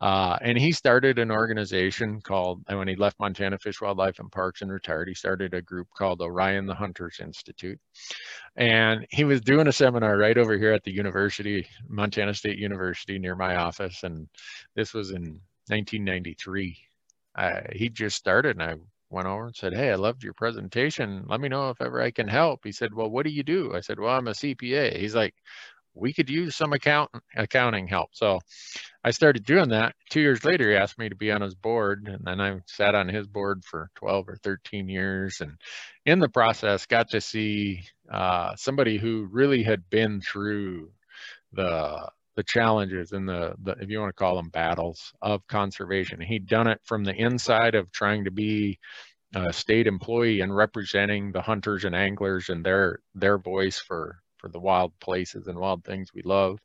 Uh, 0.00 0.38
and 0.40 0.58
he 0.58 0.72
started 0.72 1.18
an 1.18 1.30
organization 1.30 2.20
called, 2.20 2.62
when 2.68 2.88
he 2.88 2.96
left 2.96 3.20
Montana 3.20 3.58
Fish, 3.58 3.80
Wildlife, 3.80 4.18
and 4.18 4.30
Parks 4.30 4.62
and 4.62 4.72
retired, 4.72 5.08
he 5.08 5.14
started 5.14 5.54
a 5.54 5.62
group 5.62 5.88
called 5.96 6.20
Orion 6.20 6.66
the 6.66 6.74
Hunters 6.74 7.20
Institute. 7.20 7.78
And 8.56 9.06
he 9.10 9.24
was 9.24 9.40
doing 9.40 9.66
a 9.66 9.72
seminar 9.72 10.16
right 10.16 10.36
over 10.36 10.56
here 10.56 10.72
at 10.72 10.84
the 10.84 10.92
university, 10.92 11.66
Montana 11.88 12.34
State 12.34 12.58
University, 12.58 13.18
near 13.18 13.36
my 13.36 13.56
office. 13.56 14.02
And 14.02 14.28
this 14.74 14.94
was 14.94 15.10
in 15.10 15.40
1993. 15.68 16.78
Uh, 17.36 17.60
he 17.72 17.88
just 17.88 18.16
started, 18.16 18.58
and 18.58 18.62
I 18.62 18.74
went 19.10 19.26
over 19.26 19.46
and 19.46 19.56
said, 19.56 19.74
Hey, 19.74 19.90
I 19.90 19.96
loved 19.96 20.22
your 20.22 20.34
presentation. 20.34 21.24
Let 21.28 21.40
me 21.40 21.48
know 21.48 21.70
if 21.70 21.80
ever 21.80 22.00
I 22.00 22.10
can 22.10 22.28
help. 22.28 22.60
He 22.64 22.72
said, 22.72 22.94
Well, 22.94 23.10
what 23.10 23.24
do 23.24 23.32
you 23.32 23.42
do? 23.42 23.74
I 23.74 23.80
said, 23.80 23.98
Well, 23.98 24.14
I'm 24.14 24.28
a 24.28 24.32
CPA. 24.32 24.96
He's 24.96 25.14
like, 25.14 25.34
we 25.94 26.12
could 26.12 26.30
use 26.30 26.56
some 26.56 26.72
account 26.72 27.10
accounting 27.36 27.88
help. 27.88 28.10
So 28.12 28.40
I 29.04 29.10
started 29.10 29.44
doing 29.44 29.70
that. 29.70 29.94
Two 30.10 30.20
years 30.20 30.44
later, 30.44 30.70
he 30.70 30.76
asked 30.76 30.98
me 30.98 31.08
to 31.08 31.16
be 31.16 31.30
on 31.32 31.40
his 31.40 31.54
board, 31.54 32.08
and 32.08 32.24
then 32.24 32.40
I 32.40 32.60
sat 32.66 32.94
on 32.94 33.08
his 33.08 33.26
board 33.26 33.64
for 33.64 33.90
12 33.96 34.28
or 34.28 34.36
13 34.36 34.88
years. 34.88 35.40
And 35.40 35.56
in 36.06 36.18
the 36.20 36.28
process, 36.28 36.86
got 36.86 37.10
to 37.10 37.20
see 37.20 37.82
uh, 38.10 38.54
somebody 38.56 38.98
who 38.98 39.28
really 39.30 39.62
had 39.62 39.88
been 39.90 40.20
through 40.20 40.90
the 41.52 42.08
the 42.36 42.44
challenges 42.44 43.12
and 43.12 43.28
the, 43.28 43.54
the 43.62 43.72
if 43.80 43.90
you 43.90 43.98
want 43.98 44.08
to 44.08 44.18
call 44.18 44.36
them 44.36 44.50
battles 44.50 45.12
of 45.20 45.46
conservation. 45.48 46.20
He'd 46.20 46.46
done 46.46 46.68
it 46.68 46.80
from 46.84 47.04
the 47.04 47.14
inside 47.14 47.74
of 47.74 47.90
trying 47.90 48.24
to 48.24 48.30
be 48.30 48.78
a 49.34 49.52
state 49.52 49.86
employee 49.86 50.40
and 50.40 50.54
representing 50.54 51.32
the 51.32 51.42
hunters 51.42 51.84
and 51.84 51.94
anglers 51.94 52.48
and 52.48 52.64
their 52.64 53.00
their 53.14 53.38
voice 53.38 53.78
for 53.78 54.18
for 54.40 54.48
the 54.48 54.58
wild 54.58 54.92
places 55.00 55.46
and 55.46 55.58
wild 55.58 55.84
things 55.84 56.08
we 56.14 56.22
love. 56.22 56.58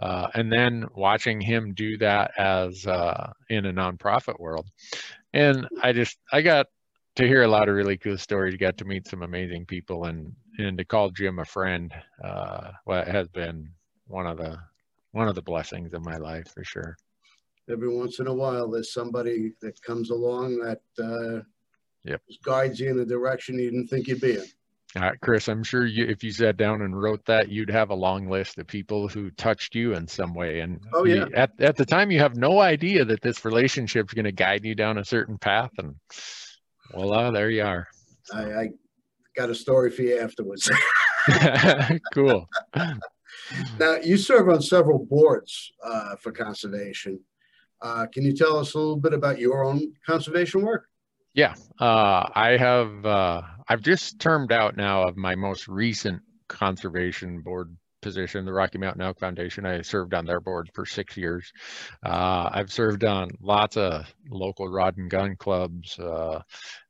Uh, 0.00 0.28
and 0.34 0.52
then 0.52 0.86
watching 0.94 1.40
him 1.40 1.72
do 1.74 1.96
that 1.98 2.32
as 2.38 2.86
uh, 2.86 3.32
in 3.48 3.66
a 3.66 3.72
nonprofit 3.72 4.38
world. 4.38 4.68
And 5.32 5.66
I 5.82 5.92
just, 5.92 6.18
I 6.32 6.42
got 6.42 6.66
to 7.16 7.26
hear 7.26 7.42
a 7.42 7.48
lot 7.48 7.68
of 7.68 7.74
really 7.74 7.96
cool 7.96 8.18
stories, 8.18 8.56
got 8.56 8.76
to 8.78 8.84
meet 8.84 9.08
some 9.08 9.22
amazing 9.22 9.66
people 9.66 10.04
and, 10.04 10.32
and 10.58 10.76
to 10.78 10.84
call 10.84 11.10
Jim 11.10 11.38
a 11.38 11.44
friend, 11.44 11.92
uh, 12.22 12.70
well, 12.86 13.04
has 13.04 13.28
been 13.28 13.70
one 14.06 14.26
of 14.26 14.36
the, 14.36 14.58
one 15.12 15.28
of 15.28 15.34
the 15.34 15.42
blessings 15.42 15.94
of 15.94 16.04
my 16.04 16.16
life 16.16 16.48
for 16.52 16.64
sure. 16.64 16.96
Every 17.70 17.88
once 17.88 18.20
in 18.20 18.26
a 18.26 18.34
while, 18.34 18.70
there's 18.70 18.92
somebody 18.92 19.52
that 19.62 19.80
comes 19.82 20.10
along 20.10 20.58
that 20.58 20.82
uh, 21.02 21.42
Yep. 22.04 22.20
guides 22.44 22.80
you 22.80 22.90
in 22.90 22.98
a 22.98 23.04
direction 23.06 23.58
you 23.58 23.70
didn't 23.70 23.88
think 23.88 24.08
you'd 24.08 24.20
be 24.20 24.32
in. 24.32 24.44
Uh, 24.96 25.10
Chris, 25.20 25.48
I'm 25.48 25.64
sure 25.64 25.84
you, 25.84 26.04
if 26.04 26.22
you 26.22 26.30
sat 26.30 26.56
down 26.56 26.82
and 26.82 27.00
wrote 27.00 27.24
that, 27.26 27.48
you'd 27.48 27.70
have 27.70 27.90
a 27.90 27.94
long 27.94 28.28
list 28.28 28.58
of 28.58 28.66
people 28.68 29.08
who 29.08 29.30
touched 29.32 29.74
you 29.74 29.94
in 29.94 30.06
some 30.06 30.34
way. 30.34 30.60
And 30.60 30.80
Oh, 30.92 31.04
you- 31.04 31.28
at, 31.34 31.50
at 31.60 31.76
the 31.76 31.84
time, 31.84 32.12
you 32.12 32.20
have 32.20 32.36
no 32.36 32.60
idea 32.60 33.04
that 33.04 33.20
this 33.20 33.44
relationship 33.44 34.06
is 34.08 34.14
going 34.14 34.24
to 34.26 34.32
guide 34.32 34.64
you 34.64 34.76
down 34.76 34.98
a 34.98 35.04
certain 35.04 35.36
path. 35.36 35.70
And 35.78 35.96
voila, 36.92 37.32
there 37.32 37.50
you 37.50 37.64
are. 37.64 37.88
I, 38.32 38.42
I 38.42 38.68
got 39.36 39.50
a 39.50 39.54
story 39.54 39.90
for 39.90 40.02
you 40.02 40.18
afterwards. 40.20 40.70
cool. 42.14 42.48
now, 43.78 43.96
you 43.96 44.16
serve 44.16 44.48
on 44.48 44.62
several 44.62 45.04
boards 45.04 45.72
uh, 45.82 46.14
for 46.16 46.30
conservation. 46.30 47.18
Uh, 47.82 48.06
can 48.12 48.22
you 48.22 48.32
tell 48.32 48.58
us 48.58 48.74
a 48.74 48.78
little 48.78 48.96
bit 48.96 49.12
about 49.12 49.38
your 49.40 49.64
own 49.64 49.92
conservation 50.06 50.62
work? 50.62 50.86
Yeah, 51.34 51.54
uh, 51.80 52.28
I 52.32 52.56
have. 52.58 53.04
I've 53.68 53.82
just 53.82 54.20
termed 54.20 54.52
out 54.52 54.76
now 54.76 55.04
of 55.04 55.16
my 55.16 55.34
most 55.34 55.68
recent 55.68 56.22
conservation 56.48 57.40
board 57.40 57.76
position, 58.02 58.44
the 58.44 58.52
Rocky 58.52 58.76
Mountain 58.76 59.00
Elk 59.00 59.18
Foundation. 59.18 59.64
I 59.64 59.80
served 59.80 60.12
on 60.12 60.26
their 60.26 60.40
board 60.40 60.68
for 60.74 60.84
six 60.84 61.16
years. 61.16 61.50
Uh, 62.04 62.50
I've 62.52 62.70
served 62.70 63.02
on 63.02 63.30
lots 63.40 63.78
of 63.78 64.04
local 64.28 64.68
rod 64.68 64.98
and 64.98 65.10
gun 65.10 65.36
clubs. 65.36 65.98
Uh, 65.98 66.40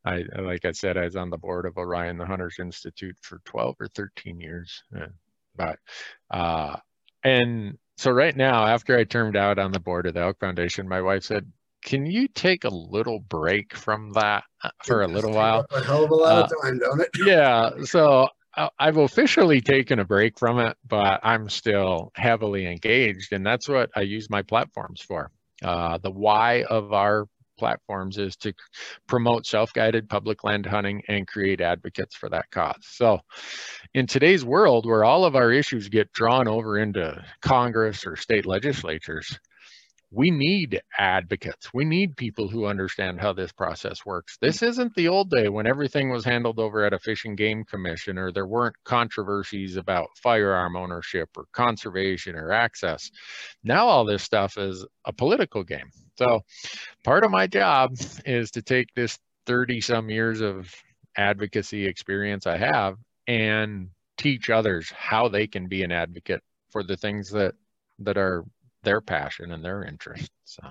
I, 0.04 0.24
like 0.36 0.64
I 0.64 0.72
said, 0.72 0.98
I 0.98 1.04
was 1.04 1.14
on 1.16 1.30
the 1.30 1.38
board 1.38 1.66
of 1.66 1.78
Orion 1.78 2.18
the 2.18 2.26
Hunters 2.26 2.56
Institute 2.58 3.16
for 3.22 3.40
12 3.44 3.76
or 3.78 3.86
13 3.88 4.40
years. 4.40 4.82
Uh, 4.94 5.06
but, 5.54 5.78
uh, 6.32 6.76
and 7.22 7.78
so 7.96 8.10
right 8.10 8.36
now, 8.36 8.66
after 8.66 8.98
I 8.98 9.04
termed 9.04 9.36
out 9.36 9.60
on 9.60 9.70
the 9.70 9.78
board 9.78 10.06
of 10.06 10.14
the 10.14 10.20
Elk 10.20 10.40
Foundation, 10.40 10.88
my 10.88 11.00
wife 11.00 11.22
said, 11.22 11.50
can 11.84 12.06
you 12.06 12.26
take 12.28 12.64
a 12.64 12.68
little 12.70 13.20
break 13.20 13.76
from 13.76 14.12
that 14.14 14.44
uh, 14.62 14.70
for 14.84 15.02
a 15.02 15.04
It 15.04 15.10
little 15.10 15.32
while? 15.32 15.66
A 15.70 15.84
hell 15.84 16.04
of 16.04 16.10
a 16.10 16.14
lot 16.14 16.50
of 16.50 16.62
time, 16.62 16.78
don't 16.78 17.00
it? 17.00 17.10
yeah 17.26 17.70
so 17.84 18.28
I- 18.56 18.70
i've 18.78 18.96
officially 18.96 19.60
taken 19.60 19.98
a 20.00 20.04
break 20.04 20.38
from 20.38 20.58
it 20.58 20.76
but 20.88 21.20
i'm 21.22 21.48
still 21.48 22.10
heavily 22.16 22.66
engaged 22.66 23.32
and 23.32 23.46
that's 23.46 23.68
what 23.68 23.90
i 23.94 24.00
use 24.00 24.28
my 24.30 24.42
platforms 24.42 25.00
for 25.00 25.30
uh, 25.62 25.98
the 25.98 26.10
why 26.10 26.64
of 26.64 26.92
our 26.92 27.26
platforms 27.56 28.18
is 28.18 28.36
to 28.36 28.52
promote 29.06 29.46
self-guided 29.46 30.08
public 30.08 30.42
land 30.42 30.66
hunting 30.66 31.00
and 31.08 31.28
create 31.28 31.60
advocates 31.60 32.16
for 32.16 32.28
that 32.28 32.50
cause 32.50 32.74
so 32.82 33.20
in 33.94 34.06
today's 34.06 34.44
world 34.44 34.86
where 34.86 35.04
all 35.04 35.24
of 35.24 35.36
our 35.36 35.52
issues 35.52 35.88
get 35.88 36.12
drawn 36.12 36.48
over 36.48 36.78
into 36.78 37.24
congress 37.42 38.04
or 38.06 38.16
state 38.16 38.44
legislatures 38.44 39.38
we 40.14 40.30
need 40.30 40.80
advocates. 40.96 41.74
We 41.74 41.84
need 41.84 42.16
people 42.16 42.48
who 42.48 42.66
understand 42.66 43.20
how 43.20 43.32
this 43.32 43.50
process 43.50 44.06
works. 44.06 44.38
This 44.40 44.62
isn't 44.62 44.94
the 44.94 45.08
old 45.08 45.30
day 45.30 45.48
when 45.48 45.66
everything 45.66 46.10
was 46.10 46.24
handled 46.24 46.60
over 46.60 46.84
at 46.84 46.92
a 46.92 46.98
fish 47.00 47.24
and 47.24 47.36
game 47.36 47.64
commission 47.64 48.16
or 48.16 48.30
there 48.30 48.46
weren't 48.46 48.76
controversies 48.84 49.76
about 49.76 50.06
firearm 50.22 50.76
ownership 50.76 51.30
or 51.36 51.46
conservation 51.52 52.36
or 52.36 52.52
access. 52.52 53.10
Now 53.64 53.86
all 53.86 54.04
this 54.04 54.22
stuff 54.22 54.56
is 54.56 54.86
a 55.04 55.12
political 55.12 55.64
game. 55.64 55.90
So 56.16 56.42
part 57.02 57.24
of 57.24 57.32
my 57.32 57.48
job 57.48 57.96
is 58.24 58.52
to 58.52 58.62
take 58.62 58.94
this 58.94 59.18
30 59.46 59.80
some 59.80 60.10
years 60.10 60.40
of 60.40 60.72
advocacy 61.16 61.86
experience 61.86 62.46
I 62.46 62.56
have 62.58 62.96
and 63.26 63.88
teach 64.16 64.48
others 64.48 64.90
how 64.90 65.28
they 65.28 65.48
can 65.48 65.66
be 65.66 65.82
an 65.82 65.90
advocate 65.90 66.42
for 66.70 66.84
the 66.84 66.96
things 66.96 67.30
that 67.30 67.54
that 68.00 68.16
are 68.16 68.44
their 68.84 69.00
passion 69.00 69.52
and 69.52 69.64
their 69.64 69.84
interest. 69.84 70.30
So 70.44 70.62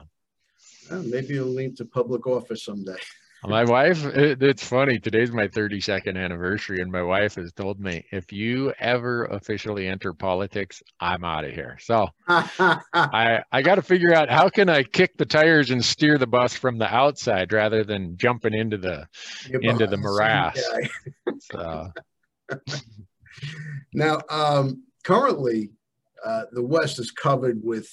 Well, 0.90 1.04
maybe 1.04 1.34
you'll 1.36 1.48
lean 1.48 1.76
to 1.76 1.86
public 1.86 2.28
office 2.28 2.64
someday. 2.66 2.98
my 3.46 3.66
wife, 3.66 4.06
it, 4.06 4.42
it's 4.42 4.64
funny. 4.66 5.00
Today's 5.00 5.32
my 5.32 5.50
32nd 5.50 6.16
anniversary, 6.18 6.80
and 6.82 6.90
my 6.90 7.02
wife 7.04 7.36
has 7.36 7.52
told 7.52 7.78
me 7.78 8.06
if 8.12 8.32
you 8.32 8.72
ever 8.80 9.26
officially 9.26 9.86
enter 9.88 10.14
politics, 10.14 10.82
I'm 11.02 11.26
out 11.26 11.44
of 11.44 11.52
here. 11.52 11.78
So 11.82 12.08
I 12.30 13.42
I 13.52 13.62
got 13.62 13.76
to 13.76 13.82
figure 13.82 14.14
out 14.14 14.30
how 14.30 14.48
can 14.48 14.70
I 14.70 14.84
kick 14.84 15.18
the 15.18 15.26
tires 15.26 15.72
and 15.72 15.84
steer 15.84 16.18
the 16.18 16.28
bus 16.28 16.54
from 16.54 16.78
the 16.78 16.88
outside 16.88 17.52
rather 17.52 17.84
than 17.84 18.16
jumping 18.18 18.54
into 18.54 18.78
the 18.78 19.08
You're 19.50 19.62
into 19.62 19.88
the 19.88 19.98
morass. 19.98 20.62
guy. 20.72 20.90
so 21.40 21.92
Now, 23.94 24.20
um, 24.30 24.84
currently, 25.04 25.72
uh, 26.26 26.44
the 26.52 26.64
West 26.64 27.00
is 27.00 27.12
covered 27.12 27.62
with 27.64 27.90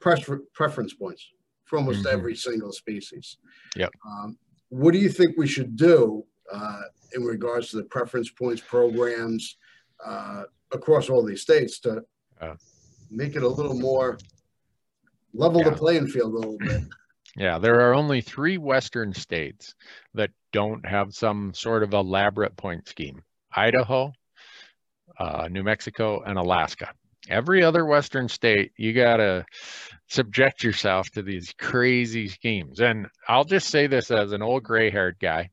prefer- 0.00 0.42
preference 0.54 0.94
points 0.94 1.28
for 1.64 1.78
almost 1.78 2.04
Mhm. 2.04 2.12
every 2.12 2.36
single 2.36 2.72
species. 2.72 3.36
Yep. 3.76 3.90
Um, 4.04 4.38
what 4.68 4.92
do 4.92 4.98
you 4.98 5.08
think 5.08 5.36
we 5.36 5.46
should 5.46 5.76
do 5.76 6.24
uh, 6.52 6.82
in 7.14 7.22
regards 7.22 7.70
to 7.70 7.76
the 7.76 7.84
preference 7.84 8.28
points 8.30 8.60
programs 8.60 9.56
uh, 10.04 10.44
across 10.72 11.08
all 11.08 11.22
these 11.24 11.42
states 11.42 11.78
to 11.80 12.04
Uh. 12.40 12.56
make 13.10 13.36
it 13.36 13.42
a 13.42 13.48
little 13.48 13.74
more 13.78 14.18
level 15.32 15.62
the 15.62 15.70
playing 15.72 16.08
field 16.08 16.32
a 16.34 16.36
little 16.38 16.58
bit? 16.58 16.82
Yeah, 17.36 17.60
there 17.60 17.80
are 17.82 17.94
only 17.94 18.20
three 18.22 18.58
Western 18.58 19.12
states 19.14 19.76
that 20.14 20.32
don't 20.52 20.84
have 20.84 21.14
some 21.14 21.54
sort 21.54 21.84
of 21.84 21.92
elaborate 21.94 22.56
point 22.56 22.88
scheme 22.88 23.22
Idaho, 23.52 24.12
uh, 25.20 25.48
New 25.50 25.62
Mexico, 25.62 26.22
and 26.22 26.38
Alaska. 26.38 26.88
Every 27.28 27.62
other 27.62 27.84
Western 27.84 28.28
state, 28.28 28.72
you 28.76 28.94
got 28.94 29.18
to 29.18 29.44
subject 30.08 30.64
yourself 30.64 31.10
to 31.10 31.22
these 31.22 31.54
crazy 31.58 32.28
schemes. 32.28 32.80
And 32.80 33.06
I'll 33.28 33.44
just 33.44 33.68
say 33.68 33.86
this 33.86 34.10
as 34.10 34.32
an 34.32 34.42
old 34.42 34.64
gray 34.64 34.90
haired 34.90 35.18
guy. 35.20 35.50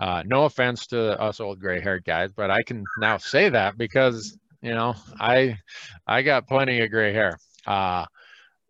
Uh, 0.00 0.22
no 0.26 0.46
offense 0.46 0.86
to 0.88 1.20
us 1.20 1.38
old 1.38 1.60
gray 1.60 1.80
haired 1.80 2.04
guys, 2.04 2.32
but 2.34 2.50
I 2.50 2.62
can 2.62 2.82
now 2.98 3.18
say 3.18 3.50
that 3.50 3.76
because, 3.78 4.36
you 4.62 4.74
know, 4.74 4.94
I, 5.20 5.58
I 6.06 6.22
got 6.22 6.48
plenty 6.48 6.80
of 6.80 6.90
gray 6.90 7.12
hair. 7.12 7.38
Uh, 7.66 8.06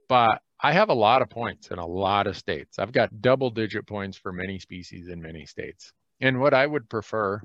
but 0.09 0.43
I 0.61 0.73
have 0.73 0.91
a 0.91 0.95
lot 0.95 1.23
of 1.23 1.31
points 1.31 1.71
in 1.71 1.79
a 1.79 1.87
lot 1.87 2.27
of 2.27 2.37
states. 2.37 2.79
I've 2.79 2.93
got 2.93 3.23
double 3.23 3.51
digit 3.51 3.87
points 3.87 4.19
for 4.19 4.33
many 4.33 4.59
species 4.59 5.09
in 5.09 5.23
many 5.23 5.47
states. 5.47 5.93
And 6.21 6.41
what 6.41 6.53
I 6.53 6.67
would 6.67 6.89
prefer, 6.91 7.41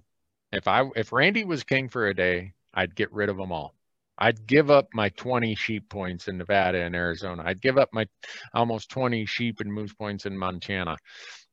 if 0.52 0.68
I 0.68 0.84
if 0.96 1.14
Randy 1.14 1.46
was 1.46 1.64
king 1.64 1.90
for 1.90 2.08
a 2.08 2.14
day, 2.14 2.54
I'd 2.78 2.96
get 2.96 3.12
rid 3.12 3.30
of 3.30 3.38
them 3.38 3.52
all. 3.52 3.74
I'd 4.20 4.46
give 4.46 4.70
up 4.70 4.90
my 4.94 5.10
20 5.10 5.56
sheep 5.56 5.90
points 5.90 6.28
in 6.28 6.38
Nevada 6.38 6.80
and 6.80 6.96
Arizona. 6.96 7.44
I'd 7.46 7.62
give 7.62 7.78
up 7.78 7.90
my 7.92 8.06
almost 8.54 8.90
20 8.92 9.26
sheep 9.26 9.60
and 9.60 9.74
moose 9.74 9.94
points 9.94 10.28
in 10.28 10.38
Montana. 10.38 10.98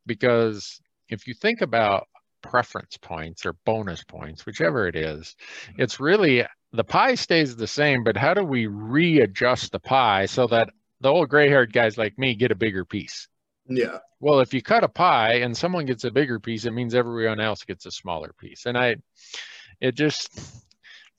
Because 0.07 0.81
if 1.09 1.27
you 1.27 1.33
think 1.33 1.63
about 1.63 2.09
preference 2.43 2.99
points 2.99 3.47
or 3.47 3.55
bonus 3.65 4.05
points, 4.05 4.45
whichever 4.45 4.87
it 4.87 4.97
is, 4.97 5.35
it's 5.79 5.99
really 5.99 6.45
the 6.73 6.85
pie 6.85 7.15
stays 7.15 7.57
the 7.57 7.67
same, 7.67 8.05
but 8.05 8.19
how 8.19 8.35
do 8.35 8.45
we 8.45 8.67
readjust 8.67 9.73
the 9.73 9.81
pie 9.81 10.27
so 10.27 10.47
that 10.49 10.69
the 11.01 11.09
old 11.09 11.31
gray 11.31 11.49
haired 11.49 11.73
guys 11.73 11.97
like 11.97 12.19
me 12.19 12.35
get 12.35 12.51
a 12.51 12.57
bigger 12.57 12.85
piece? 12.85 13.29
Yeah. 13.67 13.99
Well, 14.21 14.41
if 14.41 14.53
you 14.53 14.61
cut 14.61 14.85
a 14.85 14.89
pie 14.89 15.37
and 15.37 15.57
someone 15.57 15.87
gets 15.87 16.05
a 16.05 16.11
bigger 16.11 16.39
piece, 16.39 16.67
it 16.67 16.73
means 16.73 16.95
everyone 16.95 17.41
else 17.41 17.65
gets 17.65 17.87
a 17.87 17.91
smaller 17.91 18.35
piece. 18.39 18.67
And 18.67 18.77
I, 18.77 18.97
it 19.81 19.95
just 19.95 20.31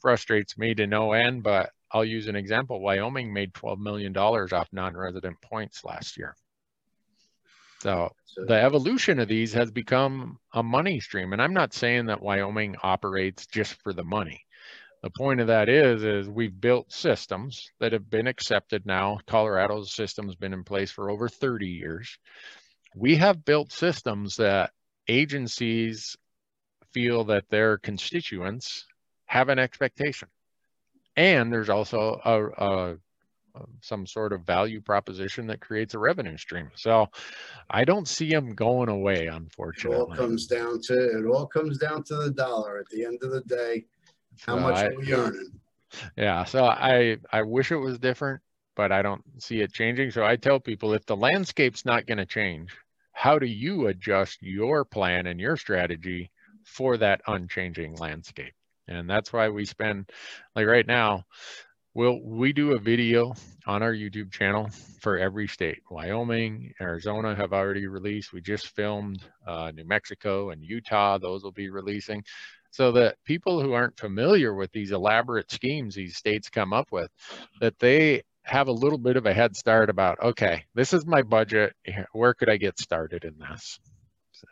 frustrates 0.05 0.55
me 0.55 0.75
to 0.75 0.85
no 0.85 1.13
end, 1.13 1.41
but 1.41 1.71
I'll 1.89 2.05
use 2.05 2.27
an 2.27 2.35
example. 2.35 2.79
Wyoming 2.79 3.33
made 3.33 3.55
$12 3.55 3.79
million 3.79 4.15
off 4.15 4.67
non-resident 4.71 5.41
points 5.41 5.83
last 5.83 6.15
year. 6.15 6.35
So 7.79 8.12
the 8.38 8.62
evolution 8.62 9.17
of 9.17 9.27
these 9.27 9.53
has 9.53 9.71
become 9.71 10.38
a 10.53 10.62
money 10.62 11.00
stream. 11.00 11.33
And 11.33 11.41
I'm 11.41 11.55
not 11.55 11.74
saying 11.74 12.05
that 12.05 12.21
Wyoming 12.21 12.75
operates 12.83 13.47
just 13.47 13.81
for 13.81 13.93
the 13.93 14.03
money. 14.03 14.45
The 15.01 15.09
point 15.09 15.41
of 15.41 15.47
that 15.47 15.69
is, 15.69 16.03
is 16.03 16.29
we've 16.29 16.62
built 16.62 16.93
systems 16.93 17.71
that 17.79 17.93
have 17.93 18.07
been 18.07 18.27
accepted 18.27 18.85
now. 18.85 19.17
Colorado's 19.25 19.95
system's 19.95 20.35
been 20.35 20.53
in 20.53 20.63
place 20.63 20.91
for 20.91 21.09
over 21.09 21.27
30 21.27 21.65
years. 21.65 22.15
We 22.95 23.15
have 23.15 23.43
built 23.43 23.71
systems 23.71 24.35
that 24.35 24.69
agencies 25.07 26.15
feel 26.93 27.24
that 27.24 27.50
their 27.50 27.79
constituents 27.79 28.85
have 29.36 29.50
an 29.50 29.60
expectation. 29.60 30.30
And 31.18 31.51
there's 31.51 31.70
also 31.70 32.20
a, 32.24 32.46
a 32.65 32.98
some 33.82 34.06
sort 34.06 34.34
of 34.34 34.42
value 34.42 34.82
proposition 34.82 35.48
that 35.48 35.62
creates 35.62 35.94
a 35.94 36.00
revenue 36.00 36.38
stream. 36.38 36.70
So 36.75 37.08
I 37.70 37.86
don't 37.86 38.08
see 38.08 38.30
them 38.30 38.54
going 38.54 38.89
away, 38.89 39.27
unfortunately. 39.27 39.98
it 39.98 40.10
all 40.10 40.15
comes 40.15 40.48
down 40.48 40.82
to 40.84 41.20
it 41.20 41.25
all 41.25 41.48
comes 41.48 41.77
down 41.77 42.04
to 42.04 42.15
the 42.15 42.32
dollar 42.32 42.80
at 42.80 42.88
the 42.89 43.06
end 43.06 43.20
of 43.24 43.32
the 43.32 43.42
day. 43.42 43.86
How 44.46 44.58
much 44.58 44.75
I, 44.75 44.88
are 44.88 44.96
we 44.96 45.13
earning? 45.13 45.51
Yeah, 46.18 46.44
so 46.44 46.65
I 46.65 47.18
I 47.32 47.44
wish 47.44 47.72
it 47.72 47.77
was 47.77 47.98
different, 48.00 48.42
but 48.75 48.92
I 48.92 49.01
don't 49.01 49.24
see 49.38 49.62
it 49.62 49.72
changing. 49.74 50.12
So 50.12 50.25
I 50.25 50.36
tell 50.36 50.60
people 50.60 50.94
if 50.94 51.06
the 51.06 51.15
landscape's 51.15 51.86
not 51.86 52.08
going 52.08 52.18
to 52.18 52.25
change, 52.25 52.75
how 53.13 53.39
do 53.39 53.46
you 53.46 53.88
adjust 53.88 54.42
your 54.42 54.84
plan 54.84 55.27
and 55.27 55.39
your 55.39 55.56
strategy 55.56 56.32
for 56.65 56.98
that 56.98 57.22
unchanging 57.27 57.96
landscape? 57.96 58.54
And 58.88 59.10
that's 59.10 59.34
why 59.34 59.50
we 59.50 59.65
spend 59.65 60.10
like 60.56 60.68
right 60.68 60.86
now, 60.86 61.25
we'll 61.94 62.22
we 62.22 62.54
do 62.54 62.75
a 62.75 62.80
video 62.80 63.34
on 63.65 63.82
our 63.82 63.94
YouTube 63.94 64.32
channel 64.32 64.70
for 65.00 65.18
every 65.18 65.48
state. 65.48 65.82
Wyoming, 65.89 66.74
Arizona 66.80 67.36
have 67.36 67.54
already 67.54 67.88
released. 67.88 68.34
We 68.34 68.42
just 68.42 68.68
filmed 68.68 69.24
uh, 69.48 69.72
New 69.74 69.86
Mexico 69.86 70.51
and 70.51 70.63
Utah. 70.63 71.18
Those 71.18 71.44
will 71.44 71.51
be 71.51 71.70
releasing 71.70 72.24
so 72.75 72.92
that 72.92 73.15
people 73.24 73.62
who 73.62 73.72
aren't 73.72 73.98
familiar 73.98 74.54
with 74.54 74.70
these 74.74 74.92
elaborate 74.92 75.50
schemes 75.50 75.96
these 75.96 76.18
states 76.18 76.50
come 76.50 76.74
up 76.74 76.92
with 76.92 77.10
that 77.62 77.80
they 77.80 78.22
have 78.44 78.68
a 78.68 78.72
little 78.72 78.98
bit 78.98 79.15
of 79.15 79.25
a 79.25 79.34
head 79.34 79.56
start 79.56 79.89
about 79.89 80.22
okay 80.22 80.65
this 80.74 80.92
is 80.94 81.06
my 81.06 81.22
budget 81.22 81.74
where 82.12 82.34
could 82.34 82.50
i 82.50 82.58
get 82.58 82.77
started 82.77 83.24
in 83.24 83.34
this 83.39 83.80
so 84.34 84.48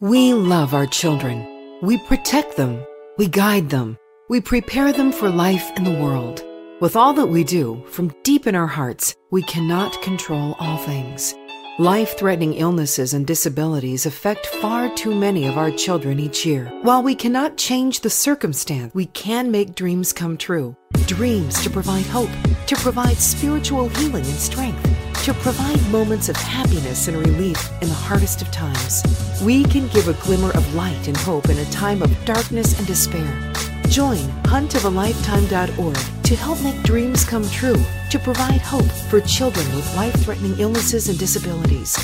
we 0.00 0.34
love 0.34 0.74
our 0.74 0.86
children 0.86 1.46
we 1.82 1.96
protect 1.98 2.56
them 2.56 2.84
we 3.18 3.28
guide 3.28 3.68
them 3.68 3.96
we 4.28 4.40
prepare 4.40 4.92
them 4.92 5.12
for 5.12 5.28
life 5.28 5.70
in 5.76 5.84
the 5.84 5.90
world 5.90 6.42
with 6.80 6.96
all 6.96 7.12
that 7.12 7.26
we 7.26 7.44
do 7.44 7.84
from 7.86 8.14
deep 8.22 8.46
in 8.46 8.54
our 8.54 8.66
hearts 8.66 9.14
we 9.30 9.42
cannot 9.42 10.00
control 10.02 10.56
all 10.58 10.78
things 10.78 11.34
Life 11.78 12.18
threatening 12.18 12.52
illnesses 12.52 13.14
and 13.14 13.26
disabilities 13.26 14.04
affect 14.04 14.44
far 14.44 14.94
too 14.94 15.14
many 15.14 15.46
of 15.46 15.56
our 15.56 15.70
children 15.70 16.20
each 16.20 16.44
year. 16.44 16.66
While 16.82 17.02
we 17.02 17.14
cannot 17.14 17.56
change 17.56 18.00
the 18.00 18.10
circumstance, 18.10 18.94
we 18.94 19.06
can 19.06 19.50
make 19.50 19.74
dreams 19.74 20.12
come 20.12 20.36
true. 20.36 20.76
Dreams 21.06 21.62
to 21.62 21.70
provide 21.70 22.04
hope, 22.04 22.28
to 22.66 22.76
provide 22.76 23.16
spiritual 23.16 23.88
healing 23.88 24.26
and 24.26 24.34
strength, 24.34 24.91
to 25.22 25.32
provide 25.34 25.80
moments 25.92 26.28
of 26.28 26.34
happiness 26.34 27.06
and 27.06 27.16
relief 27.16 27.70
in 27.80 27.88
the 27.88 27.94
hardest 27.94 28.42
of 28.42 28.50
times. 28.50 29.04
We 29.40 29.62
can 29.62 29.86
give 29.88 30.08
a 30.08 30.14
glimmer 30.14 30.50
of 30.50 30.74
light 30.74 31.06
and 31.06 31.16
hope 31.16 31.48
in 31.48 31.58
a 31.58 31.70
time 31.70 32.02
of 32.02 32.24
darkness 32.24 32.76
and 32.76 32.88
despair. 32.88 33.52
Join 33.88 34.18
huntofalifetime.org 34.50 36.24
to 36.24 36.36
help 36.36 36.60
make 36.64 36.82
dreams 36.82 37.24
come 37.24 37.48
true, 37.50 37.80
to 38.10 38.18
provide 38.18 38.62
hope 38.62 38.90
for 39.10 39.20
children 39.20 39.64
with 39.76 39.94
life 39.94 40.14
threatening 40.24 40.58
illnesses 40.58 41.08
and 41.08 41.16
disabilities. 41.20 41.96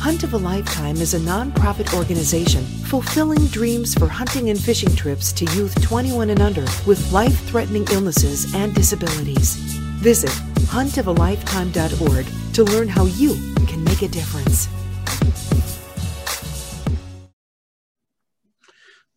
Hunt 0.00 0.24
of 0.24 0.34
a 0.34 0.38
Lifetime 0.38 0.96
is 0.96 1.14
a 1.14 1.20
nonprofit 1.20 1.96
organization 1.96 2.64
fulfilling 2.64 3.46
dreams 3.46 3.94
for 3.94 4.08
hunting 4.08 4.50
and 4.50 4.60
fishing 4.60 4.94
trips 4.96 5.32
to 5.34 5.44
youth 5.54 5.80
21 5.80 6.30
and 6.30 6.40
under 6.40 6.64
with 6.88 7.12
life 7.12 7.38
threatening 7.46 7.86
illnesses 7.92 8.52
and 8.52 8.74
disabilities. 8.74 9.54
Visit 10.02 10.30
huntofalifetime.org 10.70 12.43
to 12.54 12.62
learn 12.62 12.86
how 12.86 13.04
you 13.06 13.34
can 13.66 13.82
make 13.82 14.02
a 14.02 14.08
difference. 14.08 14.68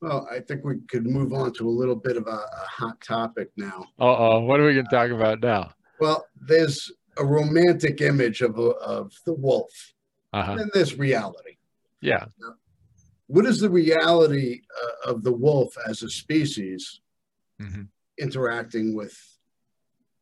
Well, 0.02 0.28
I 0.32 0.40
think 0.40 0.64
we 0.64 0.80
could 0.90 1.06
move 1.06 1.34
on 1.34 1.54
to 1.54 1.68
a 1.68 1.70
little 1.70 1.96
bit 1.96 2.18
of 2.18 2.28
a, 2.28 2.30
a 2.30 2.66
hot 2.68 3.00
topic 3.02 3.50
now. 3.56 3.86
Uh 4.00 4.06
oh, 4.06 4.40
what 4.42 4.60
are 4.60 4.66
we 4.66 4.74
going 4.74 4.86
to 4.86 4.92
talk 4.92 5.12
about 5.12 5.42
now? 5.42 5.72
Well, 6.00 6.26
there's 6.40 6.92
a 7.18 7.26
romantic 7.26 8.02
image 8.02 8.42
of 8.42 8.58
a, 8.58 8.70
of 8.72 9.14
the 9.26 9.34
wolf, 9.34 9.94
uh-huh. 10.34 10.58
and 10.60 10.72
there's 10.74 10.98
reality. 10.98 11.58
Yeah. 12.02 12.26
Now, 12.40 12.56
what 13.28 13.46
is 13.46 13.60
the 13.60 13.70
reality 13.70 14.62
uh, 14.84 15.12
of 15.12 15.24
the 15.24 15.34
wolf 15.34 15.76
as 15.88 16.02
a 16.02 16.10
species 16.10 17.02
mm-hmm. 17.62 17.84
interacting 18.18 18.96
with 18.96 19.16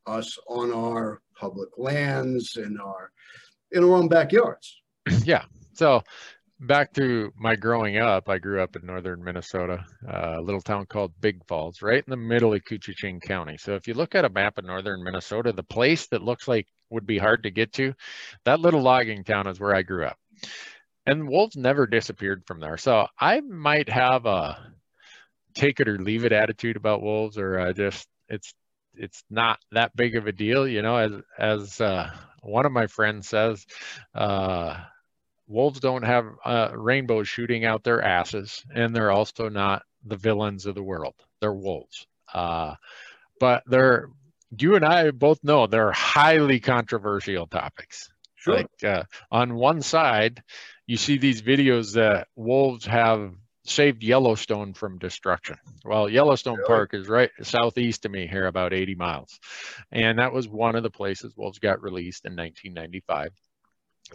us 0.06 0.38
on 0.48 0.72
our 0.72 1.22
public 1.36 1.68
lands 1.76 2.56
in 2.56 2.78
our 2.80 3.10
in 3.72 3.84
our 3.84 3.94
own 3.94 4.08
backyards? 4.08 4.82
Yeah. 5.24 5.44
So 5.74 6.02
back 6.60 6.92
to 6.94 7.32
my 7.36 7.54
growing 7.54 7.98
up, 7.98 8.28
I 8.28 8.38
grew 8.38 8.62
up 8.62 8.76
in 8.76 8.86
northern 8.86 9.22
Minnesota, 9.22 9.84
uh, 10.08 10.36
a 10.38 10.40
little 10.40 10.60
town 10.60 10.86
called 10.86 11.12
Big 11.20 11.44
Falls, 11.46 11.82
right 11.82 12.02
in 12.04 12.10
the 12.10 12.16
middle 12.16 12.54
of 12.54 12.64
Koochiching 12.64 13.20
County. 13.20 13.56
So 13.58 13.74
if 13.74 13.86
you 13.86 13.94
look 13.94 14.14
at 14.14 14.24
a 14.24 14.30
map 14.30 14.58
of 14.58 14.64
northern 14.64 15.04
Minnesota, 15.04 15.52
the 15.52 15.62
place 15.62 16.06
that 16.08 16.22
looks 16.22 16.48
like 16.48 16.66
would 16.90 17.06
be 17.06 17.18
hard 17.18 17.42
to 17.42 17.50
get 17.50 17.72
to, 17.74 17.94
that 18.44 18.60
little 18.60 18.82
logging 18.82 19.24
town 19.24 19.46
is 19.46 19.60
where 19.60 19.74
I 19.74 19.82
grew 19.82 20.06
up. 20.06 20.16
And 21.04 21.28
wolves 21.28 21.56
never 21.56 21.86
disappeared 21.86 22.44
from 22.46 22.60
there. 22.60 22.78
So 22.78 23.06
I 23.20 23.40
might 23.40 23.88
have 23.88 24.26
a 24.26 24.72
take 25.54 25.80
it 25.80 25.88
or 25.88 25.98
leave 25.98 26.24
it 26.24 26.32
attitude 26.32 26.76
about 26.76 27.02
wolves, 27.02 27.38
or 27.38 27.58
uh, 27.58 27.72
just 27.72 28.06
it's 28.28 28.54
it's 28.98 29.22
not 29.30 29.58
that 29.72 29.94
big 29.96 30.16
of 30.16 30.26
a 30.26 30.32
deal, 30.32 30.66
you 30.66 30.82
know. 30.82 30.96
As 30.96 31.12
as 31.38 31.80
uh, 31.80 32.10
one 32.42 32.66
of 32.66 32.72
my 32.72 32.86
friends 32.86 33.28
says, 33.28 33.66
uh, 34.14 34.76
wolves 35.46 35.80
don't 35.80 36.04
have 36.04 36.26
uh, 36.44 36.70
rainbows 36.74 37.28
shooting 37.28 37.64
out 37.64 37.84
their 37.84 38.02
asses, 38.02 38.64
and 38.74 38.94
they're 38.94 39.10
also 39.10 39.48
not 39.48 39.82
the 40.04 40.16
villains 40.16 40.66
of 40.66 40.74
the 40.74 40.82
world. 40.82 41.14
They're 41.40 41.52
wolves. 41.52 42.06
Uh, 42.32 42.74
but 43.40 43.62
they're, 43.66 44.08
you 44.58 44.76
and 44.76 44.84
I 44.84 45.10
both 45.10 45.42
know 45.42 45.66
they're 45.66 45.92
highly 45.92 46.60
controversial 46.60 47.46
topics. 47.46 48.10
Sure. 48.34 48.56
Like 48.56 48.84
uh, 48.84 49.04
on 49.30 49.54
one 49.54 49.82
side, 49.82 50.42
you 50.86 50.96
see 50.96 51.18
these 51.18 51.42
videos 51.42 51.94
that 51.94 52.28
wolves 52.36 52.86
have 52.86 53.32
saved 53.68 54.02
Yellowstone 54.02 54.74
from 54.74 54.98
destruction. 54.98 55.56
Well, 55.84 56.08
Yellowstone 56.08 56.56
really? 56.56 56.68
Park 56.68 56.94
is 56.94 57.08
right 57.08 57.30
southeast 57.42 58.04
of 58.04 58.10
me 58.10 58.26
here, 58.26 58.46
about 58.46 58.72
80 58.72 58.94
miles. 58.94 59.38
And 59.90 60.18
that 60.18 60.32
was 60.32 60.48
one 60.48 60.76
of 60.76 60.82
the 60.82 60.90
places 60.90 61.36
wolves 61.36 61.58
got 61.58 61.82
released 61.82 62.24
in 62.24 62.36
1995 62.36 63.32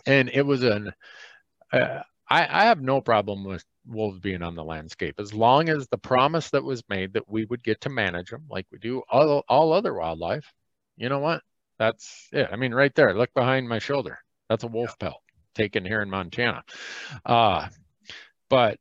and 0.06 0.30
it 0.34 0.46
was 0.46 0.64
an 0.64 0.92
uh, 1.74 2.02
I, 2.30 2.62
I 2.62 2.64
have 2.66 2.82
no 2.82 3.02
problem 3.02 3.44
with 3.44 3.64
wolves 3.86 4.20
being 4.20 4.42
on 4.42 4.56
the 4.56 4.64
landscape 4.64 5.16
as 5.20 5.34
long 5.34 5.70
as 5.70 5.88
the 5.88 5.98
promise 5.98 6.50
that 6.52 6.64
was 6.64 6.84
made 6.88 7.14
that 7.14 7.30
we 7.30 7.46
would 7.46 7.64
get 7.64 7.82
to 7.82 7.90
manage 7.90 8.30
them 8.30 8.46
like 8.50 8.68
we 8.72 8.78
do 8.78 9.02
all, 9.10 9.44
all 9.50 9.74
other 9.74 9.94
wildlife 9.94 10.54
you 10.98 11.10
know 11.10 11.20
what 11.20 11.42
that's 11.80 12.28
it 12.32 12.48
i 12.52 12.56
mean 12.56 12.74
right 12.74 12.94
there 12.96 13.14
look 13.16 13.34
behind 13.34 13.68
my 13.68 13.80
shoulder 13.80 14.20
that's 14.50 14.64
a 14.64 14.68
wolf 14.68 14.96
yeah. 15.02 15.08
pelt 15.08 15.22
taken 15.56 15.84
here 15.84 16.02
in 16.02 16.10
montana 16.10 16.64
uh, 17.26 17.68
but 18.50 18.80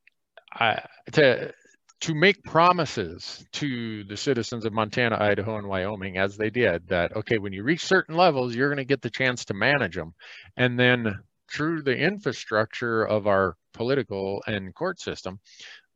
I, 0.52 0.84
to 1.12 1.52
to 2.00 2.14
make 2.14 2.42
promises 2.44 3.44
to 3.52 4.04
the 4.04 4.16
citizens 4.16 4.64
of 4.64 4.72
Montana, 4.72 5.18
Idaho, 5.20 5.58
and 5.58 5.68
Wyoming, 5.68 6.16
as 6.16 6.36
they 6.36 6.48
did, 6.48 6.88
that, 6.88 7.14
okay, 7.14 7.36
when 7.36 7.52
you 7.52 7.62
reach 7.62 7.84
certain 7.84 8.16
levels, 8.16 8.54
you're 8.54 8.70
going 8.70 8.78
to 8.78 8.84
get 8.84 9.02
the 9.02 9.10
chance 9.10 9.44
to 9.46 9.54
manage 9.54 9.96
them. 9.96 10.14
And 10.56 10.78
then 10.78 11.20
through 11.52 11.82
the 11.82 11.96
infrastructure 11.96 13.04
of 13.04 13.26
our 13.26 13.56
political 13.74 14.42
and 14.46 14.74
court 14.74 14.98
system, 14.98 15.40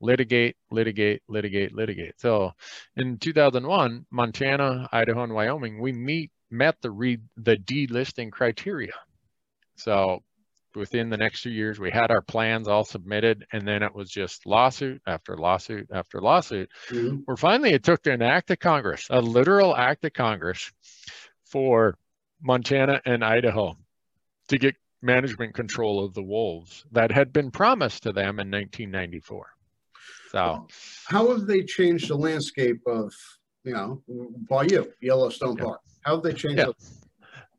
litigate, 0.00 0.56
litigate, 0.70 1.22
litigate, 1.26 1.74
litigate. 1.74 2.20
So 2.20 2.52
in 2.96 3.16
2001, 3.18 4.04
Montana, 4.10 4.88
Idaho, 4.92 5.22
and 5.22 5.32
Wyoming, 5.32 5.80
we 5.80 5.92
meet 5.92 6.30
met 6.50 6.76
the 6.82 6.90
read 6.90 7.20
the 7.36 7.56
delisting 7.56 8.30
criteria. 8.30 8.92
So 9.76 10.22
within 10.76 11.10
the 11.10 11.16
next 11.16 11.42
two 11.42 11.50
years, 11.50 11.78
we 11.78 11.90
had 11.90 12.10
our 12.10 12.22
plans 12.22 12.68
all 12.68 12.84
submitted, 12.84 13.46
and 13.52 13.66
then 13.66 13.82
it 13.82 13.94
was 13.94 14.10
just 14.10 14.46
lawsuit 14.46 15.02
after 15.06 15.36
lawsuit 15.36 15.88
after 15.92 16.20
lawsuit. 16.20 16.70
Mm-hmm. 16.88 17.16
Where 17.24 17.36
finally 17.36 17.72
it 17.72 17.84
took 17.84 18.06
an 18.06 18.22
act 18.22 18.50
of 18.50 18.58
Congress, 18.58 19.06
a 19.10 19.20
literal 19.20 19.76
act 19.76 20.04
of 20.04 20.12
Congress, 20.12 20.70
for 21.44 21.96
Montana 22.42 23.00
and 23.04 23.24
Idaho 23.24 23.76
to 24.48 24.58
get 24.58 24.74
management 25.02 25.54
control 25.54 26.04
of 26.04 26.14
the 26.14 26.22
wolves 26.22 26.84
that 26.92 27.12
had 27.12 27.32
been 27.32 27.50
promised 27.50 28.04
to 28.04 28.12
them 28.12 28.40
in 28.40 28.50
1994. 28.50 29.46
So, 30.30 30.66
how 31.06 31.30
have 31.30 31.46
they 31.46 31.62
changed 31.62 32.08
the 32.08 32.16
landscape 32.16 32.80
of, 32.86 33.12
you 33.62 33.72
know, 33.72 34.02
by 34.48 34.64
you, 34.64 34.92
Yellowstone 35.00 35.56
Park? 35.56 35.80
How 36.02 36.16
have 36.16 36.24
they 36.24 36.32
changed? 36.32 36.58
Yeah. 36.58 36.66
The- 36.66 37.04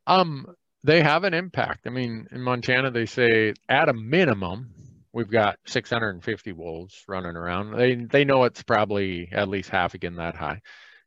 um, 0.07 0.55
they 0.85 1.01
have 1.01 1.23
an 1.23 1.33
impact. 1.33 1.87
I 1.87 1.89
mean, 1.89 2.27
in 2.31 2.41
Montana, 2.41 2.91
they 2.91 3.07
say 3.07 3.53
at 3.67 3.89
a 3.89 3.93
minimum, 3.93 4.69
we've 5.13 5.29
got 5.29 5.57
650 5.65 6.51
wolves 6.51 7.03
running 7.07 7.35
around. 7.35 7.75
They 7.75 7.95
they 7.95 8.23
know 8.23 8.43
it's 8.43 8.61
probably 8.63 9.29
at 9.31 9.49
least 9.49 9.69
half 9.69 9.95
again 9.95 10.15
that 10.15 10.35
high. 10.35 10.61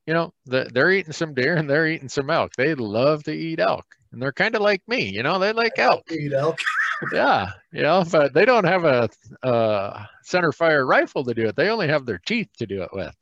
You 0.07 0.15
know, 0.15 0.33
the, 0.47 0.69
they're 0.73 0.91
eating 0.91 1.13
some 1.13 1.35
deer 1.35 1.55
and 1.55 1.69
they're 1.71 1.87
eating 1.87 2.09
some 2.09 2.31
elk. 2.31 2.53
They 2.57 2.75
love 2.75 3.25
to 3.25 3.33
eat 3.33 3.61
elk, 3.61 3.85
and 4.11 4.21
they're 4.21 4.33
kind 4.33 4.57
of 4.57 4.63
like 4.63 4.83
me. 4.89 5.11
You 5.11 5.23
know, 5.23 5.39
they 5.39 5.53
like 5.53 5.79
elk. 5.79 6.11
Eat 6.11 6.33
elk. 6.33 6.59
yeah, 7.13 7.53
you 7.73 7.83
know, 7.83 8.05
but 8.11 8.35
they 8.35 8.45
don't 8.45 8.67
have 8.67 8.85
a, 8.85 9.09
a 9.45 10.09
center 10.25 10.51
fire 10.51 10.85
rifle 10.85 11.25
to 11.25 11.35
do 11.35 11.47
it. 11.47 11.55
They 11.57 11.69
only 11.69 11.89
have 11.89 12.05
their 12.05 12.19
teeth 12.19 12.49
to 12.59 12.67
do 12.67 12.83
it 12.83 12.91
with. 12.93 13.15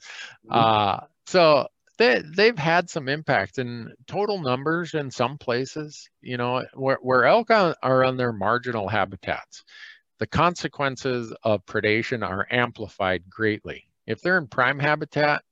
Mm-hmm. 0.47 0.53
Uh, 0.53 1.01
so 1.27 1.67
they 1.99 2.23
they've 2.23 2.59
had 2.59 2.91
some 2.91 3.09
impact 3.09 3.59
in 3.59 3.93
total 4.07 4.41
numbers 4.41 4.95
in 4.95 5.11
some 5.11 5.39
places. 5.39 6.09
You 6.21 6.37
know, 6.37 6.65
where 6.75 6.99
where 7.01 7.25
elk 7.25 7.51
are 7.51 8.05
on 8.05 8.17
their 8.17 8.33
marginal 8.33 8.89
habitats, 8.89 9.65
the 10.19 10.27
consequences 10.27 11.33
of 11.43 11.65
predation 11.67 12.27
are 12.27 12.47
amplified 12.51 13.29
greatly. 13.29 13.89
If 14.07 14.21
they're 14.21 14.39
in 14.39 14.47
prime 14.47 14.79
habitat, 14.79 15.43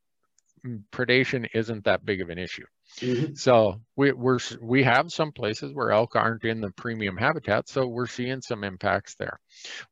predation 0.92 1.48
isn't 1.54 1.84
that 1.84 2.04
big 2.04 2.20
of 2.20 2.30
an 2.30 2.38
issue. 2.38 2.66
Mhm. 3.00 3.36
So 3.36 3.80
we, 3.96 4.12
we're 4.12 4.38
we 4.60 4.84
have 4.84 5.12
some 5.12 5.32
places 5.32 5.72
where 5.72 5.90
elk 5.90 6.14
aren't 6.16 6.44
in 6.44 6.60
the 6.60 6.70
premium 6.70 7.16
habitat, 7.16 7.68
so 7.68 7.86
we're 7.86 8.06
seeing 8.06 8.40
some 8.40 8.62
impacts 8.62 9.14
there. 9.16 9.40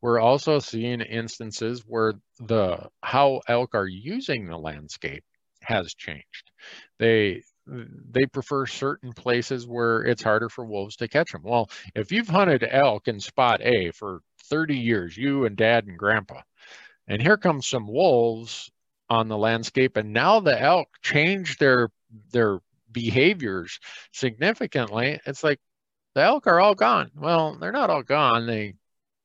We're 0.01 0.21
also 0.21 0.59
seeing 0.59 1.01
instances 1.01 1.83
where 1.87 2.15
the 2.39 2.89
how 3.03 3.41
elk 3.49 3.75
are 3.75 3.89
using 3.89 4.47
the 4.47 4.59
landscape 4.59 5.25
has 5.63 5.95
changed. 5.95 6.51
They 6.99 7.43
they 7.67 8.27
prefer 8.27 8.67
certain 8.67 9.13
places 9.13 9.67
where 9.67 10.03
it's 10.03 10.23
harder 10.23 10.49
for 10.49 10.65
wolves 10.65 10.97
to 10.97 11.09
catch 11.09 11.33
them. 11.33 11.43
Well, 11.45 11.71
if 11.95 12.11
you've 12.11 12.29
hunted 12.29 12.67
elk 12.69 13.07
in 13.07 13.21
spot 13.21 13.61
A 13.63 13.93
for 13.93 14.21
30 14.45 14.77
years, 14.77 15.17
you 15.17 15.45
and 15.45 15.57
dad 15.57 15.87
and 15.87 15.97
grandpa, 15.97 16.41
and 17.07 17.23
here 17.23 17.37
comes 17.37 17.69
some 17.69 17.87
wolves 17.87 18.71
on 19.09 19.29
the 19.29 19.39
landscape, 19.39 19.97
and 19.97 20.13
now 20.13 20.41
the 20.41 20.61
elk 20.61 20.89
change 21.03 21.59
their 21.59 21.89
their 22.33 22.59
behaviors 22.91 23.79
significantly. 24.13 25.21
It's 25.27 25.45
like 25.45 25.61
the 26.15 26.23
elk 26.23 26.47
are 26.47 26.61
all 26.61 26.75
gone. 26.75 27.11
Well, 27.15 27.57
they're 27.59 27.73
not 27.73 27.91
all 27.91 28.03
gone. 28.03 28.47
They 28.47 28.75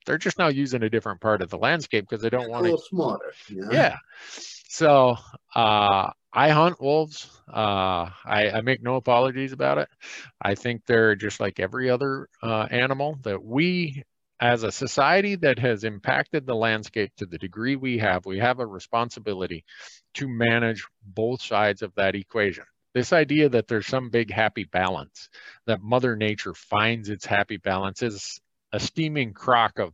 they're 0.05 0.17
just 0.17 0.39
now 0.39 0.47
using 0.47 0.83
a 0.83 0.89
different 0.89 1.21
part 1.21 1.41
of 1.41 1.49
the 1.49 1.57
landscape 1.57 2.05
because 2.09 2.23
they 2.23 2.29
don't 2.29 2.49
want 2.49 2.65
to 2.65 2.77
smarter. 2.77 3.33
know? 3.49 3.71
yeah. 3.71 3.97
So 4.69 5.17
uh, 5.53 6.11
I 6.33 6.49
hunt 6.49 6.81
wolves. 6.81 7.29
Uh, 7.47 8.09
I, 8.25 8.51
I 8.53 8.61
make 8.61 8.83
no 8.83 8.95
apologies 8.95 9.53
about 9.53 9.77
it. 9.77 9.89
I 10.41 10.55
think 10.55 10.85
they're 10.85 11.15
just 11.15 11.39
like 11.39 11.59
every 11.59 11.89
other 11.89 12.27
uh, 12.43 12.67
animal 12.69 13.17
that 13.23 13.43
we, 13.43 14.03
as 14.39 14.63
a 14.63 14.71
society 14.71 15.35
that 15.37 15.59
has 15.59 15.83
impacted 15.83 16.45
the 16.45 16.55
landscape 16.55 17.11
to 17.17 17.25
the 17.25 17.37
degree 17.37 17.75
we 17.75 17.97
have, 17.99 18.25
we 18.25 18.39
have 18.39 18.59
a 18.59 18.65
responsibility 18.65 19.63
to 20.15 20.27
manage 20.27 20.85
both 21.01 21.41
sides 21.41 21.81
of 21.81 21.93
that 21.95 22.15
equation. 22.15 22.65
This 22.93 23.13
idea 23.13 23.49
that 23.49 23.67
there's 23.67 23.87
some 23.87 24.09
big 24.09 24.31
happy 24.31 24.65
balance, 24.65 25.29
that 25.65 25.81
Mother 25.81 26.15
Nature 26.15 26.53
finds 26.53 27.09
its 27.09 27.25
happy 27.25 27.57
balance 27.57 28.01
is 28.01 28.39
a 28.73 28.79
steaming 28.79 29.33
crock 29.33 29.79
of 29.79 29.93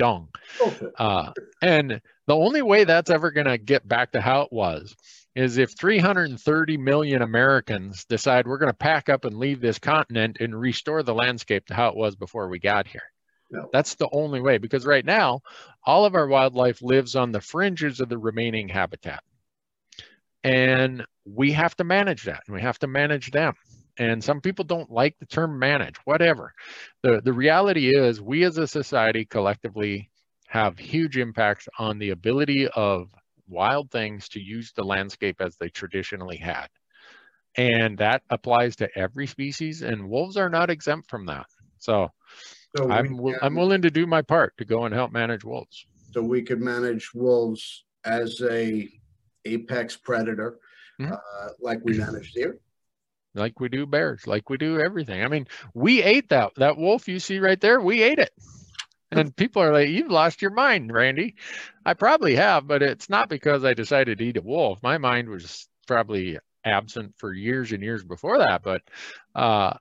dung. 0.00 0.28
Okay. 0.60 0.86
Uh, 0.98 1.32
and 1.60 2.00
the 2.26 2.34
only 2.34 2.62
way 2.62 2.84
that's 2.84 3.10
ever 3.10 3.30
going 3.30 3.46
to 3.46 3.58
get 3.58 3.86
back 3.86 4.12
to 4.12 4.20
how 4.20 4.40
it 4.42 4.52
was 4.52 4.96
is 5.36 5.58
if 5.58 5.78
330 5.78 6.76
million 6.78 7.22
Americans 7.22 8.04
decide 8.06 8.46
we're 8.46 8.58
going 8.58 8.72
to 8.72 8.76
pack 8.76 9.08
up 9.08 9.24
and 9.24 9.36
leave 9.36 9.60
this 9.60 9.78
continent 9.78 10.38
and 10.40 10.58
restore 10.58 11.02
the 11.02 11.14
landscape 11.14 11.66
to 11.66 11.74
how 11.74 11.88
it 11.88 11.96
was 11.96 12.16
before 12.16 12.48
we 12.48 12.58
got 12.58 12.88
here. 12.88 13.02
No. 13.50 13.68
That's 13.72 13.94
the 13.96 14.08
only 14.10 14.40
way 14.40 14.58
because 14.58 14.86
right 14.86 15.04
now, 15.04 15.40
all 15.84 16.04
of 16.04 16.14
our 16.14 16.26
wildlife 16.26 16.82
lives 16.82 17.14
on 17.14 17.30
the 17.30 17.40
fringes 17.40 18.00
of 18.00 18.08
the 18.08 18.18
remaining 18.18 18.68
habitat. 18.68 19.22
And 20.42 21.04
we 21.26 21.52
have 21.52 21.76
to 21.76 21.84
manage 21.84 22.24
that 22.24 22.42
and 22.46 22.54
we 22.54 22.62
have 22.62 22.78
to 22.78 22.86
manage 22.86 23.30
them. 23.30 23.54
And 24.00 24.24
some 24.24 24.40
people 24.40 24.64
don't 24.64 24.90
like 24.90 25.18
the 25.18 25.26
term 25.26 25.58
manage, 25.58 25.96
whatever. 26.06 26.54
The, 27.02 27.20
the 27.22 27.34
reality 27.34 27.94
is, 27.94 28.18
we 28.18 28.44
as 28.44 28.56
a 28.56 28.66
society 28.66 29.26
collectively 29.26 30.10
have 30.48 30.78
huge 30.78 31.18
impacts 31.18 31.68
on 31.78 31.98
the 31.98 32.10
ability 32.10 32.66
of 32.68 33.10
wild 33.46 33.90
things 33.90 34.26
to 34.30 34.40
use 34.40 34.72
the 34.72 34.84
landscape 34.84 35.36
as 35.42 35.56
they 35.56 35.68
traditionally 35.68 36.38
had. 36.38 36.68
And 37.56 37.98
that 37.98 38.22
applies 38.30 38.74
to 38.76 38.88
every 38.96 39.26
species, 39.26 39.82
and 39.82 40.08
wolves 40.08 40.38
are 40.38 40.48
not 40.48 40.70
exempt 40.70 41.10
from 41.10 41.26
that. 41.26 41.46
So 41.76 42.08
So 42.74 42.90
I'm, 42.90 43.16
wi- 43.16 43.38
I'm 43.42 43.54
willing 43.54 43.82
to 43.82 43.90
do 43.90 44.06
my 44.06 44.22
part 44.22 44.56
to 44.56 44.64
go 44.64 44.84
and 44.86 44.94
help 44.94 45.12
manage 45.12 45.44
wolves. 45.44 45.84
So 46.14 46.22
we 46.22 46.40
could 46.42 46.62
manage 46.62 47.12
wolves 47.12 47.84
as 48.04 48.40
a 48.40 48.88
apex 49.44 49.94
predator, 49.94 50.58
Mhm. 50.98 51.12
uh, 51.12 51.48
like 51.60 51.84
we 51.84 51.98
manage 51.98 52.32
deer. 52.32 52.58
Like 53.34 53.60
we 53.60 53.68
do 53.68 53.86
bears, 53.86 54.26
like 54.26 54.50
we 54.50 54.56
do 54.56 54.80
everything. 54.80 55.22
I 55.22 55.28
mean, 55.28 55.46
we 55.74 56.02
ate 56.02 56.28
that 56.30 56.52
that 56.56 56.76
wolf 56.76 57.08
you 57.08 57.18
see 57.18 57.38
right 57.38 57.60
there. 57.60 57.80
We 57.80 58.02
ate 58.02 58.18
it, 58.18 58.32
and 59.10 59.34
people 59.34 59.62
are 59.62 59.72
like, 59.72 59.88
"You've 59.88 60.10
lost 60.10 60.42
your 60.42 60.50
mind, 60.52 60.92
Randy." 60.92 61.36
I 61.84 61.94
probably 61.94 62.36
have, 62.36 62.66
but 62.66 62.82
it's 62.82 63.08
not 63.08 63.28
because 63.28 63.64
I 63.64 63.74
decided 63.74 64.18
to 64.18 64.24
eat 64.24 64.36
a 64.36 64.42
wolf. 64.42 64.82
My 64.82 64.98
mind 64.98 65.28
was 65.28 65.68
probably 65.86 66.38
absent 66.64 67.14
for 67.18 67.32
years 67.32 67.72
and 67.72 67.82
years 67.82 68.04
before 68.04 68.38
that. 68.38 68.62
But 68.62 68.82
uh, 69.34 69.74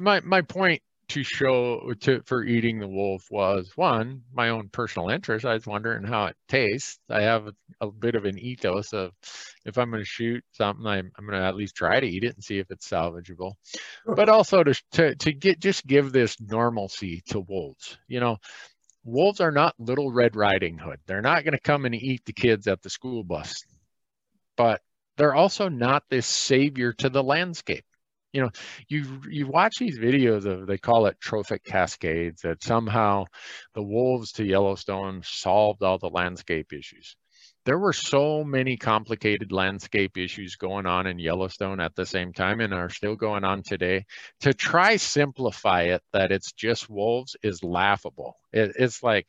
my 0.00 0.20
my 0.20 0.42
point 0.42 0.82
to 1.08 1.22
show 1.22 1.92
to 2.00 2.20
for 2.26 2.44
eating 2.44 2.80
the 2.80 2.88
wolf 2.88 3.30
was 3.30 3.70
one 3.76 4.22
my 4.32 4.48
own 4.48 4.68
personal 4.68 5.08
interest. 5.08 5.44
I 5.44 5.54
was 5.54 5.66
wondering 5.66 6.04
how 6.04 6.26
it 6.26 6.36
tastes. 6.48 6.98
I 7.08 7.22
have 7.22 7.46
a, 7.46 7.52
a 7.80 7.90
bit 7.90 8.16
of 8.16 8.24
an 8.24 8.38
ethos 8.38 8.92
of 8.92 9.12
if 9.64 9.78
I'm 9.78 9.90
going 9.90 10.02
to 10.02 10.08
shoot 10.08 10.44
something, 10.52 10.86
I'm, 10.86 11.10
I'm 11.16 11.26
going 11.26 11.38
to 11.40 11.46
at 11.46 11.56
least 11.56 11.76
try 11.76 12.00
to 12.00 12.06
eat 12.06 12.24
it 12.24 12.34
and 12.34 12.42
see 12.42 12.58
if 12.58 12.70
it's 12.70 12.88
salvageable. 12.88 13.52
But 14.04 14.28
also 14.28 14.64
to, 14.64 14.74
to 14.92 15.14
to 15.14 15.32
get 15.32 15.60
just 15.60 15.86
give 15.86 16.12
this 16.12 16.40
normalcy 16.40 17.22
to 17.28 17.40
wolves. 17.40 17.98
You 18.08 18.20
know, 18.20 18.38
wolves 19.04 19.40
are 19.40 19.52
not 19.52 19.74
Little 19.78 20.10
Red 20.10 20.34
Riding 20.34 20.78
Hood. 20.78 20.98
They're 21.06 21.22
not 21.22 21.44
going 21.44 21.52
to 21.54 21.60
come 21.60 21.84
and 21.84 21.94
eat 21.94 22.24
the 22.24 22.32
kids 22.32 22.66
at 22.66 22.82
the 22.82 22.90
school 22.90 23.22
bus. 23.22 23.64
But 24.56 24.80
they're 25.16 25.34
also 25.34 25.68
not 25.68 26.04
this 26.10 26.26
savior 26.26 26.92
to 26.94 27.08
the 27.08 27.22
landscape. 27.22 27.84
You 28.32 28.42
know, 28.42 28.50
you 28.88 29.22
you 29.30 29.46
watch 29.46 29.76
these 29.78 29.98
videos 29.98 30.44
of 30.44 30.66
they 30.66 30.78
call 30.78 31.06
it 31.06 31.20
trophic 31.20 31.64
cascades 31.64 32.42
that 32.42 32.62
somehow 32.62 33.24
the 33.74 33.82
wolves 33.82 34.32
to 34.32 34.44
Yellowstone 34.44 35.22
solved 35.24 35.82
all 35.82 35.98
the 35.98 36.10
landscape 36.10 36.72
issues 36.72 37.16
there 37.66 37.78
were 37.78 37.92
so 37.92 38.44
many 38.44 38.76
complicated 38.76 39.50
landscape 39.50 40.16
issues 40.16 40.54
going 40.54 40.86
on 40.86 41.08
in 41.08 41.18
Yellowstone 41.18 41.80
at 41.80 41.96
the 41.96 42.06
same 42.06 42.32
time 42.32 42.60
and 42.60 42.72
are 42.72 42.88
still 42.88 43.16
going 43.16 43.42
on 43.42 43.64
today. 43.64 44.06
To 44.40 44.54
try 44.54 44.96
simplify 44.96 45.82
it 45.82 46.02
that 46.12 46.30
it's 46.30 46.52
just 46.52 46.88
wolves 46.88 47.36
is 47.42 47.64
laughable. 47.64 48.36
It, 48.52 48.72
it's 48.78 49.02
like, 49.02 49.26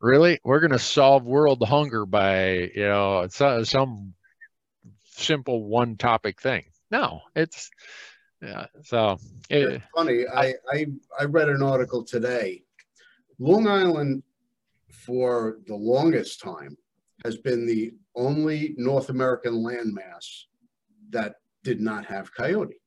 really, 0.00 0.38
we're 0.44 0.60
going 0.60 0.70
to 0.70 0.78
solve 0.78 1.24
world 1.24 1.62
hunger 1.66 2.06
by 2.06 2.70
you 2.74 2.86
know 2.86 3.26
so- 3.30 3.64
some 3.64 4.14
simple 5.16 5.64
one 5.64 5.96
topic 5.96 6.40
thing. 6.40 6.64
No, 6.92 7.22
it's 7.34 7.70
yeah. 8.44 8.66
So 8.82 9.18
it, 9.50 9.64
It's 9.64 9.84
funny, 9.94 10.24
I, 10.26 10.54
I, 10.72 10.86
I 11.18 11.24
read 11.24 11.48
an 11.48 11.62
article 11.62 12.04
today. 12.04 12.62
Long 13.38 13.66
Island, 13.66 14.22
for 14.90 15.58
the 15.66 15.74
longest 15.74 16.40
time, 16.40 16.76
has 17.24 17.36
been 17.36 17.66
the 17.66 17.94
only 18.14 18.74
North 18.76 19.08
American 19.08 19.54
landmass 19.54 20.44
that 21.10 21.36
did 21.62 21.80
not 21.80 22.04
have 22.06 22.34
coyote. 22.34 22.80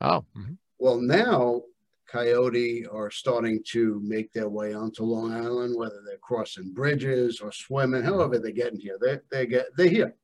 oh 0.00 0.24
mhm. 0.36 0.56
Well, 0.78 1.00
now 1.00 1.62
coyote 2.10 2.86
are 2.86 3.10
starting 3.10 3.62
to 3.68 4.00
make 4.02 4.32
their 4.32 4.48
way 4.48 4.74
onto 4.74 5.04
Long 5.04 5.32
Island, 5.32 5.76
whether 5.76 6.02
they're 6.04 6.18
crossing 6.18 6.72
bridges 6.72 7.40
or 7.40 7.52
swimming, 7.52 8.02
however 8.02 8.38
they're 8.38 8.50
getting 8.50 8.80
here. 8.80 8.98
They 9.00 9.18
they 9.30 9.46
get 9.46 9.66
they're 9.76 9.88
here. 9.88 10.14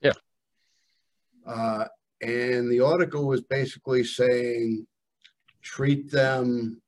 Yeah. 0.00 0.12
Uh, 1.46 1.86
and 2.22 2.70
the 2.70 2.80
article 2.80 3.26
was 3.26 3.42
basically 3.42 4.04
saying, 4.04 4.86
treat 5.60 6.10
them, 6.10 6.80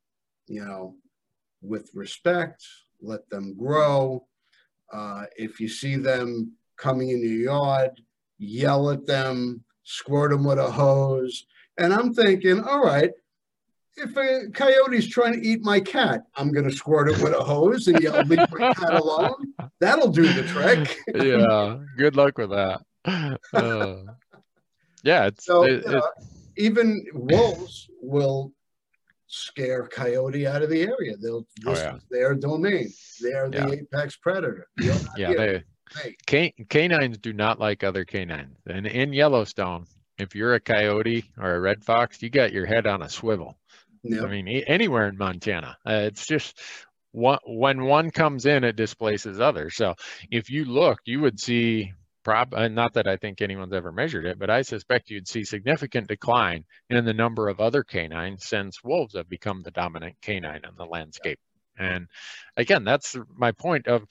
you 0.46 0.64
know, 0.64 0.94
with 1.60 1.90
respect, 1.94 2.64
let 3.02 3.28
them 3.30 3.56
grow. 3.56 4.26
Uh, 4.92 5.24
if 5.36 5.58
you 5.58 5.68
see 5.68 5.96
them 5.96 6.52
coming 6.76 7.10
in 7.10 7.20
your 7.20 7.52
yard, 7.52 7.90
yell 8.38 8.90
at 8.90 9.06
them, 9.06 9.64
squirt 9.82 10.30
them 10.30 10.44
with 10.44 10.58
a 10.58 10.70
hose. 10.70 11.46
And 11.78 11.92
I'm 11.92 12.14
thinking, 12.14 12.62
all 12.62 12.84
right, 12.84 13.10
if 13.96 14.16
a 14.16 14.50
coyote's 14.52 15.08
trying 15.08 15.32
to 15.34 15.46
eat 15.46 15.62
my 15.62 15.80
cat, 15.80 16.22
I'm 16.36 16.52
going 16.52 16.68
to 16.68 16.74
squirt 16.74 17.10
it 17.10 17.20
with 17.20 17.32
a 17.32 17.42
hose 17.42 17.88
and 17.88 18.00
yell, 18.00 18.22
leave 18.24 18.38
my 18.52 18.72
cat 18.72 18.94
alone. 18.94 19.54
That'll 19.80 20.10
do 20.10 20.32
the 20.32 20.42
trick. 20.44 20.96
yeah. 21.14 21.78
Good 21.96 22.16
luck 22.16 22.38
with 22.38 22.50
that. 22.50 22.82
Uh, 23.52 23.96
yeah, 25.04 25.26
it's 25.26 25.44
So, 25.44 25.62
it, 25.64 25.84
it- 25.86 26.02
even 26.56 27.04
wolves 27.14 27.88
will 28.00 28.52
scare 29.26 29.86
coyote 29.88 30.46
out 30.46 30.62
of 30.62 30.70
the 30.70 30.82
area. 30.82 31.16
They'll, 31.16 31.46
Oh, 31.66 31.72
yeah. 31.74 31.98
their 32.10 32.34
domain. 32.34 32.92
They're 33.20 33.50
the 33.50 33.58
Yeah. 33.58 33.70
apex 33.72 34.16
predator. 34.16 34.66
Yeah, 34.80 34.98
here. 35.16 35.34
they 35.36 35.64
Hey, 36.02 36.16
Can- 36.26 36.66
canines 36.68 37.18
do 37.18 37.32
not 37.32 37.58
like 37.60 37.84
other 37.84 38.04
canines. 38.04 38.56
And 38.66 38.86
in 38.86 39.12
Yellowstone, 39.12 39.86
if 40.18 40.34
you're 40.34 40.54
a 40.54 40.60
coyote 40.60 41.24
or 41.38 41.54
a 41.56 41.60
red 41.60 41.84
fox, 41.84 42.22
you 42.22 42.30
got 42.30 42.52
your 42.52 42.66
head 42.66 42.86
on 42.86 43.02
a 43.02 43.08
swivel. 43.08 43.58
yeah. 44.02 44.22
I 44.22 44.28
mean, 44.28 44.48
anywhere 44.48 45.08
in 45.08 45.16
Montana, 45.18 45.76
uh, 45.86 46.02
it's 46.06 46.26
just 46.26 46.58
one, 47.12 47.38
when 47.46 47.84
one 47.84 48.10
comes 48.10 48.46
in, 48.46 48.64
it 48.64 48.76
displaces 48.76 49.40
others. 49.40 49.74
So 49.76 49.94
if 50.30 50.50
you 50.50 50.64
look, 50.64 51.00
you 51.04 51.20
would 51.20 51.38
see 51.40 51.92
prob, 52.24 52.54
uh, 52.54 52.68
not 52.68 52.94
that 52.94 53.06
I 53.06 53.16
think 53.16 53.40
anyone's 53.40 53.72
ever 53.72 53.92
measured 53.92 54.26
it, 54.26 54.38
but 54.38 54.50
I 54.50 54.62
suspect 54.62 55.10
you'd 55.10 55.28
see 55.28 55.44
significant 55.44 56.08
decline 56.08 56.64
in 56.90 57.04
the 57.04 57.12
number 57.12 57.48
of 57.48 57.60
other 57.60 57.84
canines 57.84 58.46
since 58.46 58.82
wolves 58.82 59.14
have 59.14 59.28
become 59.28 59.62
the 59.62 59.70
dominant 59.70 60.16
canine 60.22 60.62
in 60.64 60.74
the 60.76 60.86
landscape. 60.86 61.38
And 61.78 62.08
again, 62.56 62.84
that's 62.84 63.16
my 63.36 63.52
point 63.52 63.86
of 63.86 64.04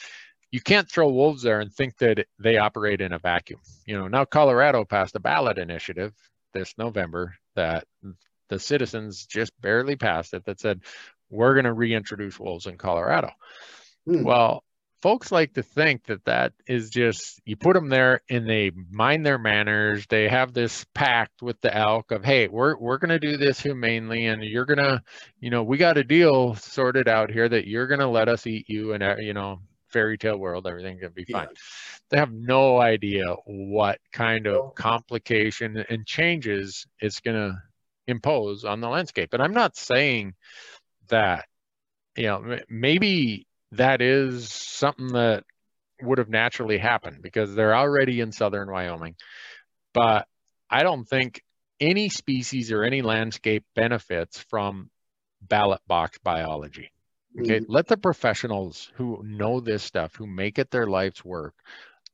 you 0.51 0.61
can't 0.61 0.89
throw 0.89 1.09
wolves 1.09 1.41
there 1.41 1.61
and 1.61 1.73
think 1.73 1.97
that 1.97 2.25
they 2.39 2.57
operate 2.57 3.01
in 3.01 3.11
a 3.11 3.19
vacuum. 3.19 3.59
You 3.85 3.97
know, 3.97 4.07
now 4.07 4.25
Colorado 4.25 4.85
passed 4.85 5.15
a 5.15 5.19
ballot 5.19 5.57
initiative 5.57 6.13
this 6.53 6.75
November 6.77 7.35
that 7.55 7.85
the 8.49 8.59
citizens 8.59 9.25
just 9.25 9.51
barely 9.61 9.95
passed 9.95 10.33
it 10.33 10.45
that 10.45 10.59
said 10.59 10.81
we're 11.31 11.53
going 11.53 11.65
to 11.65 11.73
reintroduce 11.73 12.39
wolves 12.39 12.67
in 12.67 12.77
Colorado. 12.77 13.31
Hmm. 14.05 14.23
Well, 14.23 14.62
folks 15.03 15.33
like 15.33 15.53
to 15.53 15.61
think 15.61 16.05
that 16.05 16.23
that 16.23 16.53
is 16.65 16.89
just 16.89 17.41
you 17.43 17.57
put 17.57 17.73
them 17.73 17.89
there 17.89 18.21
and 18.29 18.49
they 18.49 18.71
mind 18.89 19.25
their 19.25 19.37
manners. 19.37 20.05
They 20.07 20.29
have 20.29 20.53
this 20.53 20.85
pact 20.93 21.41
with 21.41 21.59
the 21.59 21.75
elk 21.75 22.11
of 22.11 22.23
hey, 22.23 22.47
we're 22.47 22.77
we're 22.77 22.99
going 22.99 23.09
to 23.09 23.19
do 23.19 23.35
this 23.35 23.59
humanely, 23.59 24.27
and 24.27 24.41
you're 24.41 24.65
going 24.65 24.77
to, 24.77 25.03
you 25.41 25.49
know, 25.49 25.61
we 25.61 25.77
got 25.77 25.97
a 25.97 26.05
deal 26.05 26.55
sorted 26.55 27.09
out 27.09 27.29
here 27.29 27.49
that 27.49 27.67
you're 27.67 27.87
going 27.87 27.99
to 27.99 28.07
let 28.07 28.29
us 28.29 28.47
eat 28.47 28.69
you, 28.69 28.93
and 28.93 29.03
uh, 29.03 29.17
you 29.19 29.33
know, 29.33 29.59
fairy 29.89 30.17
tale 30.17 30.37
world, 30.37 30.65
everything's 30.65 31.01
going 31.01 31.11
to 31.11 31.15
be 31.15 31.29
fine. 31.29 31.47
Yeah. 31.51 31.59
They 32.09 32.17
have 32.17 32.31
no 32.31 32.79
idea 32.79 33.25
what 33.45 33.99
kind 34.13 34.47
of 34.47 34.73
complication 34.75 35.83
and 35.89 36.05
changes 36.05 36.87
it's 37.01 37.19
going 37.19 37.35
to 37.35 37.61
impose 38.07 38.63
on 38.63 38.79
the 38.79 38.87
landscape. 38.87 39.33
And 39.33 39.43
I'm 39.43 39.53
not 39.53 39.75
saying 39.75 40.35
that, 41.09 41.45
you 42.15 42.23
know, 42.23 42.57
maybe 42.69 43.47
that 43.73 44.01
is 44.01 44.51
something 44.51 45.07
that 45.09 45.43
would 46.01 46.17
have 46.17 46.29
naturally 46.29 46.77
happened 46.77 47.21
because 47.21 47.55
they're 47.55 47.75
already 47.75 48.19
in 48.19 48.31
southern 48.31 48.69
Wyoming. 48.69 49.15
But 49.93 50.27
I 50.69 50.83
don't 50.83 51.05
think 51.05 51.41
any 51.79 52.09
species 52.09 52.71
or 52.71 52.83
any 52.83 53.01
landscape 53.01 53.63
benefits 53.75 54.39
from 54.39 54.89
ballot 55.41 55.81
box 55.87 56.17
biology. 56.23 56.91
Okay, 57.39 57.59
mm-hmm. 57.59 57.71
let 57.71 57.87
the 57.87 57.97
professionals 57.97 58.91
who 58.95 59.21
know 59.23 59.59
this 59.59 59.83
stuff, 59.83 60.15
who 60.15 60.27
make 60.27 60.59
it 60.59 60.69
their 60.69 60.87
life's 60.87 61.25
work, 61.25 61.55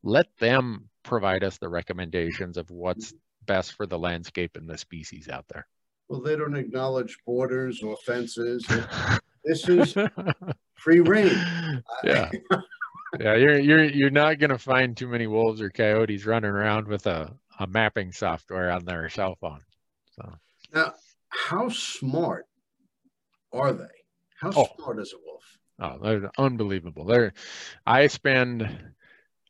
let 0.01 0.27
them 0.39 0.89
provide 1.03 1.43
us 1.43 1.57
the 1.57 1.67
recommendations 1.67 2.57
of 2.57 2.69
what's 2.71 3.13
best 3.45 3.73
for 3.73 3.85
the 3.85 3.99
landscape 3.99 4.55
and 4.55 4.69
the 4.69 4.77
species 4.77 5.27
out 5.27 5.45
there. 5.49 5.67
Well, 6.07 6.21
they 6.21 6.35
don't 6.37 6.55
acknowledge 6.55 7.17
borders 7.25 7.83
or 7.83 7.97
fences. 8.05 8.65
this 9.49 9.67
is 9.67 9.93
free 10.75 10.99
rein. 10.99 11.83
Yeah. 12.03 12.29
yeah, 13.19 13.35
you're 13.35 13.59
you're 13.59 13.83
you're 13.83 14.09
not 14.09 14.39
gonna 14.39 14.57
find 14.57 14.95
too 14.95 15.07
many 15.07 15.27
wolves 15.27 15.61
or 15.61 15.69
coyotes 15.69 16.25
running 16.25 16.51
around 16.51 16.87
with 16.87 17.07
a, 17.07 17.33
a 17.59 17.67
mapping 17.67 18.11
software 18.11 18.71
on 18.71 18.85
their 18.85 19.09
cell 19.09 19.35
phone. 19.41 19.61
So 20.15 20.31
now 20.73 20.93
how 21.29 21.69
smart 21.69 22.45
are 23.51 23.73
they? 23.73 23.85
How 24.39 24.51
oh. 24.55 24.67
smart 24.77 24.99
is 24.99 25.13
a 25.13 25.17
wolf? 25.25 25.43
Oh, 25.79 25.99
they're 26.01 26.31
unbelievable. 26.37 27.05
They're 27.05 27.33
I 27.85 28.07
spend 28.07 28.93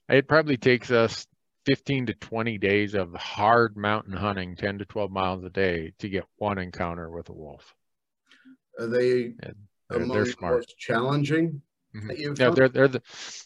it 0.08 0.28
probably 0.28 0.58
takes 0.58 0.92
us 0.92 1.28
15 1.66 2.08
to 2.08 2.14
20 2.14 2.58
days 2.58 2.96
of 2.96 3.14
hard 3.14 3.78
mountain 3.78 4.14
hunting, 4.14 4.56
10 4.56 4.80
to 4.80 4.86
12 4.86 5.12
miles 5.12 5.44
a 5.44 5.50
day 5.50 5.94
to 6.00 6.10
get 6.10 6.24
one 6.38 6.58
encounter 6.58 7.12
with 7.12 7.30
a 7.30 7.34
wolf. 7.34 7.76
Are 8.80 8.88
they 8.88 9.34
they're, 9.90 10.08
they're 10.08 10.26
smart. 10.26 10.66
challenging? 10.78 11.62
Mm-hmm. 11.96 12.36
Yeah, 12.40 12.52
they're, 12.52 12.70
they're 12.70 12.88
the, 12.88 13.02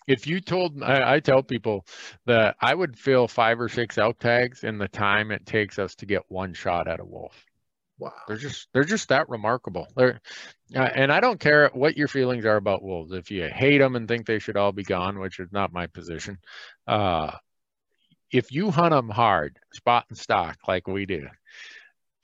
if 0.06 0.28
you 0.28 0.42
told, 0.42 0.84
I, 0.84 1.16
I 1.16 1.20
tell 1.22 1.42
people 1.44 1.86
that 2.26 2.58
I 2.60 2.76
would 2.76 2.98
fill 2.98 3.28
five 3.28 3.60
or 3.62 3.70
six 3.70 3.98
elk 3.98 4.20
tags 4.20 4.66
in 4.66 4.78
the 4.78 4.90
time 4.90 5.32
it 5.32 5.46
takes 5.46 5.80
us 5.80 5.96
to 5.96 6.06
get 6.06 6.24
one 6.28 6.54
shot 6.54 6.90
at 6.90 7.00
a 7.00 7.06
wolf. 7.06 7.46
Wow. 8.00 8.12
They're 8.28 8.36
just, 8.36 8.68
they're 8.74 8.84
just 8.84 9.08
that 9.10 9.30
remarkable. 9.30 9.88
They're, 9.96 10.20
uh, 10.76 10.80
and 10.80 11.10
I 11.10 11.22
don't 11.22 11.40
care 11.40 11.70
what 11.74 11.96
your 11.96 12.10
feelings 12.10 12.44
are 12.44 12.58
about 12.58 12.84
wolves. 12.84 13.14
If 13.14 13.32
you 13.32 13.48
hate 13.48 13.78
them 13.78 13.96
and 13.96 14.10
think 14.10 14.26
they 14.26 14.40
should 14.40 14.58
all 14.58 14.74
be 14.74 14.84
gone, 14.84 15.20
which 15.20 15.40
is 15.40 15.54
not 15.54 15.72
my 15.72 15.88
position, 15.88 16.40
uh, 16.86 17.32
if 18.30 18.52
you 18.52 18.72
hunt 18.72 18.92
them 18.92 19.10
hard, 19.10 19.58
spot 19.74 20.06
and 20.10 20.18
stalk 20.18 20.58
like 20.68 20.88
we 20.88 21.06
do, 21.06 21.28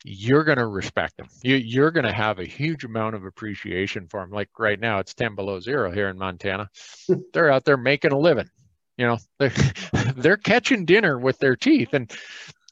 you're 0.03 0.43
going 0.43 0.57
to 0.57 0.65
respect 0.65 1.17
them. 1.17 1.27
You, 1.41 1.55
you're 1.55 1.91
going 1.91 2.05
to 2.05 2.13
have 2.13 2.39
a 2.39 2.45
huge 2.45 2.83
amount 2.83 3.15
of 3.15 3.25
appreciation 3.25 4.07
for 4.07 4.21
them. 4.21 4.31
Like 4.31 4.49
right 4.57 4.79
now, 4.79 4.99
it's 4.99 5.13
10 5.13 5.35
below 5.35 5.59
zero 5.59 5.91
here 5.91 6.07
in 6.07 6.17
Montana. 6.17 6.69
they're 7.33 7.51
out 7.51 7.65
there 7.65 7.77
making 7.77 8.11
a 8.11 8.17
living. 8.17 8.49
You 8.97 9.07
know, 9.07 9.17
they're, 9.39 9.53
they're 10.15 10.37
catching 10.37 10.85
dinner 10.85 11.17
with 11.17 11.39
their 11.39 11.55
teeth. 11.55 11.93
And, 11.93 12.11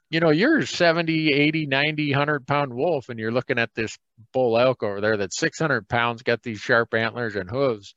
you 0.09 0.19
know, 0.19 0.29
you're 0.29 0.65
70, 0.65 1.33
80, 1.33 1.65
90, 1.65 2.11
100 2.11 2.47
pound 2.47 2.73
wolf, 2.73 3.09
and 3.09 3.19
you're 3.19 3.31
looking 3.31 3.59
at 3.59 3.73
this 3.75 3.97
bull 4.31 4.57
elk 4.57 4.83
over 4.83 5.01
there 5.01 5.17
that's 5.17 5.39
600 5.39 5.87
pounds, 5.89 6.23
got 6.23 6.43
these 6.43 6.59
sharp 6.59 6.93
antlers 6.93 7.35
and 7.35 7.49
hooves. 7.49 7.93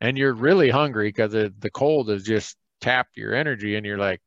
And 0.00 0.18
you're 0.18 0.34
really 0.34 0.70
hungry 0.70 1.08
because 1.08 1.32
the 1.32 1.70
cold 1.72 2.08
has 2.08 2.22
just 2.22 2.56
tapped 2.80 3.16
your 3.16 3.34
energy, 3.34 3.76
and 3.76 3.84
you're 3.84 3.98
like, 3.98 4.20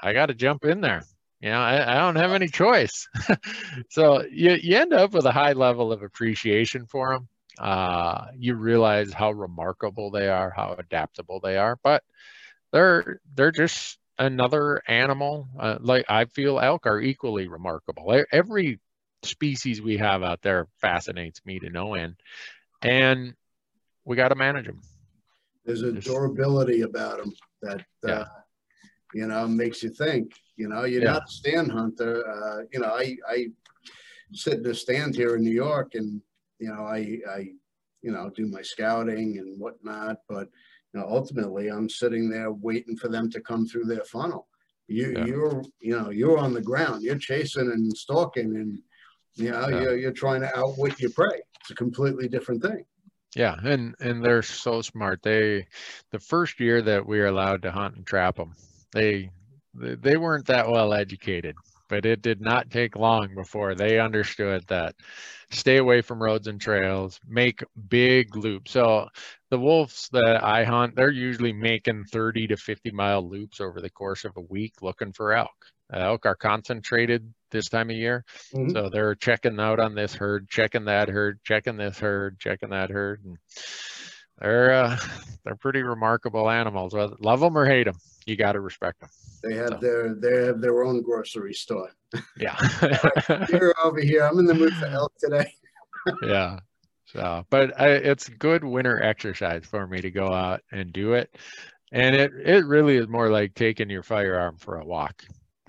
I 0.00 0.12
got 0.12 0.26
to 0.26 0.34
jump 0.34 0.64
in 0.64 0.80
there. 0.80 1.02
You 1.40 1.50
know, 1.50 1.60
I, 1.60 1.92
I 1.92 1.98
don't 2.00 2.16
have 2.16 2.32
any 2.32 2.48
choice. 2.48 3.08
so 3.90 4.24
you, 4.24 4.56
you 4.60 4.76
end 4.76 4.92
up 4.92 5.12
with 5.12 5.24
a 5.24 5.32
high 5.32 5.52
level 5.52 5.92
of 5.92 6.02
appreciation 6.02 6.86
for 6.86 7.12
them. 7.12 7.28
Uh, 7.58 8.26
you 8.36 8.54
realize 8.54 9.12
how 9.12 9.30
remarkable 9.32 10.10
they 10.10 10.28
are, 10.28 10.52
how 10.54 10.74
adaptable 10.78 11.40
they 11.40 11.56
are, 11.56 11.78
but 11.82 12.02
they're 12.72 13.20
they're 13.34 13.50
just 13.50 13.98
another 14.18 14.80
animal. 14.86 15.48
Uh, 15.58 15.78
like 15.80 16.04
I 16.08 16.26
feel 16.26 16.60
elk 16.60 16.86
are 16.86 17.00
equally 17.00 17.48
remarkable. 17.48 18.22
Every 18.30 18.78
species 19.24 19.82
we 19.82 19.96
have 19.96 20.22
out 20.22 20.42
there 20.42 20.68
fascinates 20.80 21.40
me 21.44 21.58
to 21.60 21.70
no 21.70 21.94
end, 21.94 22.16
and 22.80 23.34
we 24.04 24.14
got 24.14 24.28
to 24.28 24.36
manage 24.36 24.66
them. 24.66 24.80
There's 25.64 25.82
a 25.82 25.92
durability 25.92 26.82
about 26.82 27.18
them 27.18 27.32
that 27.62 27.80
uh, 27.80 28.08
yeah 28.08 28.24
you 29.14 29.26
know, 29.26 29.46
makes 29.46 29.82
you 29.82 29.90
think. 29.90 30.32
You 30.56 30.68
know, 30.68 30.84
you're 30.84 31.02
yeah. 31.02 31.12
not 31.12 31.28
a 31.28 31.32
stand 31.32 31.70
hunter. 31.70 32.28
Uh, 32.28 32.64
you 32.72 32.80
know, 32.80 32.88
I 32.88 33.16
I 33.28 33.46
sit 34.32 34.58
in 34.58 34.66
a 34.66 34.74
stand 34.74 35.14
here 35.14 35.36
in 35.36 35.42
New 35.42 35.52
York, 35.52 35.94
and 35.94 36.20
you 36.58 36.68
know, 36.68 36.82
I 36.82 37.20
I 37.30 37.50
you 38.02 38.12
know 38.12 38.30
do 38.34 38.46
my 38.46 38.62
scouting 38.62 39.38
and 39.38 39.58
whatnot, 39.58 40.18
but 40.28 40.48
you 40.92 41.00
know, 41.00 41.06
ultimately, 41.08 41.68
I'm 41.68 41.88
sitting 41.88 42.30
there 42.30 42.52
waiting 42.52 42.96
for 42.96 43.08
them 43.08 43.30
to 43.30 43.40
come 43.40 43.66
through 43.66 43.84
their 43.84 44.04
funnel. 44.04 44.48
You 44.88 45.12
yeah. 45.16 45.24
you're 45.26 45.62
you 45.80 45.98
know 45.98 46.10
you're 46.10 46.38
on 46.38 46.54
the 46.54 46.62
ground. 46.62 47.02
You're 47.02 47.18
chasing 47.18 47.70
and 47.70 47.96
stalking, 47.96 48.56
and 48.56 48.78
you 49.34 49.50
know 49.50 49.68
yeah. 49.68 49.80
you're 49.80 49.96
you're 49.96 50.12
trying 50.12 50.40
to 50.40 50.58
outwit 50.58 50.98
your 51.00 51.10
prey. 51.10 51.40
It's 51.60 51.70
a 51.70 51.74
completely 51.74 52.28
different 52.28 52.62
thing. 52.62 52.84
Yeah, 53.36 53.56
and 53.62 53.94
and 54.00 54.24
they're 54.24 54.42
so 54.42 54.80
smart. 54.80 55.22
They, 55.22 55.66
the 56.10 56.18
first 56.18 56.58
year 56.60 56.80
that 56.82 57.06
we 57.06 57.20
are 57.20 57.26
allowed 57.26 57.62
to 57.62 57.70
hunt 57.70 57.96
and 57.96 58.06
trap 58.06 58.36
them, 58.36 58.54
they 58.92 59.30
they 59.74 60.16
weren't 60.16 60.46
that 60.46 60.68
well 60.68 60.92
educated, 60.92 61.54
but 61.88 62.06
it 62.06 62.22
did 62.22 62.40
not 62.40 62.70
take 62.70 62.96
long 62.96 63.34
before 63.34 63.74
they 63.74 64.00
understood 64.00 64.64
that 64.68 64.94
stay 65.50 65.78
away 65.78 66.02
from 66.02 66.22
roads 66.22 66.46
and 66.46 66.60
trails, 66.60 67.20
make 67.26 67.62
big 67.88 68.36
loops. 68.36 68.72
So 68.72 69.08
the 69.50 69.58
wolves 69.58 70.08
that 70.12 70.44
I 70.44 70.64
hunt, 70.64 70.94
they're 70.94 71.10
usually 71.10 71.52
making 71.52 72.04
30 72.04 72.48
to 72.48 72.56
50 72.56 72.90
mile 72.90 73.28
loops 73.28 73.60
over 73.60 73.80
the 73.80 73.90
course 73.90 74.24
of 74.24 74.36
a 74.36 74.42
week 74.42 74.82
looking 74.82 75.12
for 75.12 75.32
elk. 75.32 75.66
Uh, 75.92 76.00
elk 76.00 76.26
are 76.26 76.34
concentrated 76.34 77.32
this 77.50 77.68
time 77.68 77.88
of 77.88 77.96
year. 77.96 78.24
Mm-hmm. 78.54 78.70
So 78.70 78.90
they're 78.90 79.14
checking 79.14 79.58
out 79.58 79.80
on 79.80 79.94
this 79.94 80.14
herd, 80.14 80.48
checking 80.48 80.84
that 80.84 81.08
herd, 81.08 81.40
checking 81.44 81.78
this 81.78 81.98
herd, 81.98 82.38
checking 82.38 82.70
that 82.70 82.90
herd. 82.90 83.24
And 83.24 83.38
they're 84.38 84.72
uh, 84.72 84.98
they're 85.44 85.56
pretty 85.56 85.82
remarkable 85.82 86.50
animals. 86.50 86.92
Love 86.92 87.40
them 87.40 87.56
or 87.56 87.64
hate 87.64 87.84
them, 87.84 87.98
you 88.28 88.36
got 88.36 88.52
to 88.52 88.60
respect 88.60 89.00
them. 89.00 89.10
They 89.42 89.54
have 89.56 89.68
so. 89.68 89.78
their 89.80 90.14
they 90.14 90.46
have 90.46 90.60
their 90.60 90.84
own 90.84 91.02
grocery 91.02 91.54
store. 91.54 91.90
Yeah, 92.38 92.56
you're 93.50 93.74
over 93.82 94.00
here. 94.00 94.22
I'm 94.22 94.38
in 94.38 94.46
the 94.46 94.54
mood 94.54 94.74
for 94.74 94.86
elk 94.86 95.12
today. 95.18 95.52
yeah. 96.22 96.60
So, 97.06 97.44
but 97.48 97.80
I, 97.80 97.88
it's 97.88 98.28
good 98.28 98.64
winter 98.64 99.02
exercise 99.02 99.64
for 99.64 99.86
me 99.86 100.00
to 100.02 100.10
go 100.10 100.32
out 100.32 100.60
and 100.72 100.92
do 100.92 101.14
it, 101.14 101.34
and 101.92 102.14
it 102.14 102.32
it 102.44 102.66
really 102.66 102.96
is 102.96 103.08
more 103.08 103.30
like 103.30 103.54
taking 103.54 103.88
your 103.88 104.02
firearm 104.02 104.56
for 104.58 104.76
a 104.76 104.84
walk. 104.84 105.24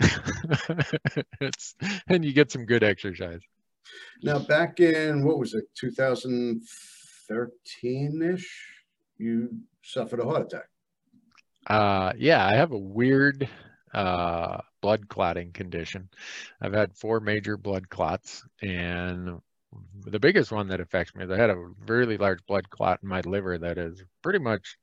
it's 1.40 1.74
and 2.08 2.24
you 2.24 2.32
get 2.32 2.50
some 2.50 2.64
good 2.64 2.82
exercise. 2.82 3.40
Now, 4.22 4.38
back 4.38 4.80
in 4.80 5.24
what 5.24 5.38
was 5.38 5.54
it, 5.54 5.64
2000- 5.82 6.60
13-ish, 7.30 8.66
you 9.18 9.50
suffered 9.82 10.20
a 10.20 10.24
heart 10.24 10.42
attack. 10.42 10.68
Uh, 11.70 12.12
yeah, 12.18 12.44
I 12.44 12.56
have 12.56 12.72
a 12.72 12.78
weird 12.78 13.48
uh, 13.94 14.58
blood 14.80 15.08
clotting 15.08 15.52
condition. 15.52 16.08
I've 16.60 16.72
had 16.72 16.96
four 16.96 17.20
major 17.20 17.56
blood 17.56 17.88
clots, 17.88 18.44
and 18.60 19.40
the 20.04 20.18
biggest 20.18 20.50
one 20.50 20.66
that 20.68 20.80
affects 20.80 21.14
me 21.14 21.24
is 21.24 21.30
I 21.30 21.36
had 21.36 21.50
a 21.50 21.70
really 21.86 22.16
large 22.16 22.44
blood 22.48 22.68
clot 22.70 22.98
in 23.04 23.08
my 23.08 23.20
liver 23.20 23.56
that 23.56 23.78
is 23.78 24.02
pretty 24.20 24.40
much 24.40 24.78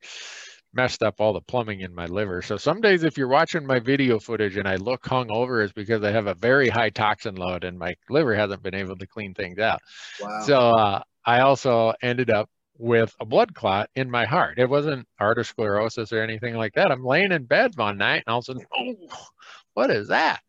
messed 0.74 1.04
up 1.04 1.16
all 1.20 1.34
the 1.34 1.42
plumbing 1.42 1.82
in 1.82 1.94
my 1.94 2.06
liver. 2.06 2.42
So 2.42 2.56
some 2.56 2.80
days 2.80 3.04
if 3.04 3.18
you're 3.18 3.28
watching 3.28 3.66
my 3.66 3.80
video 3.80 4.18
footage 4.18 4.56
and 4.56 4.68
I 4.68 4.76
look 4.76 5.04
hungover 5.04 5.62
is 5.64 5.74
because 5.74 6.04
I 6.04 6.12
have 6.12 6.28
a 6.28 6.36
very 6.36 6.70
high 6.70 6.90
toxin 6.90 7.36
load 7.36 7.66
and 7.66 7.78
my 7.78 7.96
liver 8.10 8.34
hasn't 8.34 8.64
been 8.64 8.76
able 8.76 8.96
to 8.96 9.08
clean 9.08 9.34
things 9.34 9.60
out. 9.60 9.82
Wow. 10.22 10.42
So 10.46 10.58
uh, 10.58 11.02
I 11.26 11.42
also 11.42 11.94
ended 12.02 12.30
up 12.30 12.50
with 12.78 13.16
a 13.20 13.26
blood 13.26 13.54
clot 13.54 13.90
in 13.96 14.10
my 14.10 14.26
heart. 14.26 14.60
It 14.60 14.70
wasn't 14.70 15.08
arteriosclerosis 15.20 16.12
or 16.14 16.22
anything 16.22 16.56
like 16.56 16.74
that. 16.74 16.92
I'm 16.92 17.04
laying 17.04 17.32
in 17.32 17.46
bed 17.46 17.72
one 17.76 17.98
night 17.98 18.24
and 18.26 18.34
all 18.34 18.40
of 18.40 18.44
a 18.44 18.46
sudden, 18.46 18.66
oh, 18.78 18.96
what 19.74 19.92
is 19.92 20.10
that? 20.10 20.42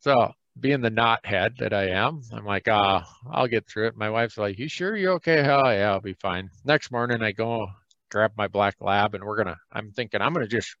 So 0.00 0.32
being 0.58 0.80
the 0.80 0.90
knot 0.90 1.24
head 1.24 1.54
that 1.58 1.72
I 1.72 1.90
am, 1.90 2.22
I'm 2.32 2.44
like, 2.44 2.68
ah, 2.68 3.08
I'll 3.30 3.48
get 3.48 3.68
through 3.68 3.88
it. 3.88 3.96
My 3.96 4.10
wife's 4.10 4.38
like, 4.38 4.58
you 4.58 4.68
sure 4.68 4.96
you're 4.96 5.14
okay? 5.14 5.42
Hell 5.42 5.72
yeah, 5.72 5.92
I'll 5.92 6.00
be 6.00 6.14
fine. 6.14 6.50
Next 6.64 6.90
morning 6.90 7.22
I 7.22 7.32
go 7.32 7.68
grab 8.10 8.32
my 8.36 8.48
black 8.48 8.76
lab 8.80 9.14
and 9.14 9.24
we're 9.24 9.36
gonna, 9.36 9.58
I'm 9.72 9.92
thinking 9.92 10.22
I'm 10.22 10.32
gonna 10.32 10.46
just 10.46 10.76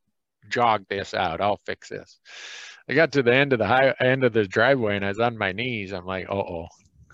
jog 0.48 0.84
this 0.88 1.14
out. 1.14 1.40
I'll 1.40 1.60
fix 1.66 1.88
this. 1.88 2.18
I 2.88 2.94
got 2.94 3.12
to 3.12 3.22
the 3.22 3.34
end 3.34 3.52
of 3.52 3.58
the 3.58 3.66
high 3.66 3.94
end 4.00 4.24
of 4.24 4.32
the 4.32 4.46
driveway 4.46 4.96
and 4.96 5.04
I 5.04 5.08
was 5.08 5.18
on 5.18 5.36
my 5.36 5.52
knees. 5.52 5.92
I'm 5.92 6.06
like, 6.06 6.30
oh, 6.30 6.68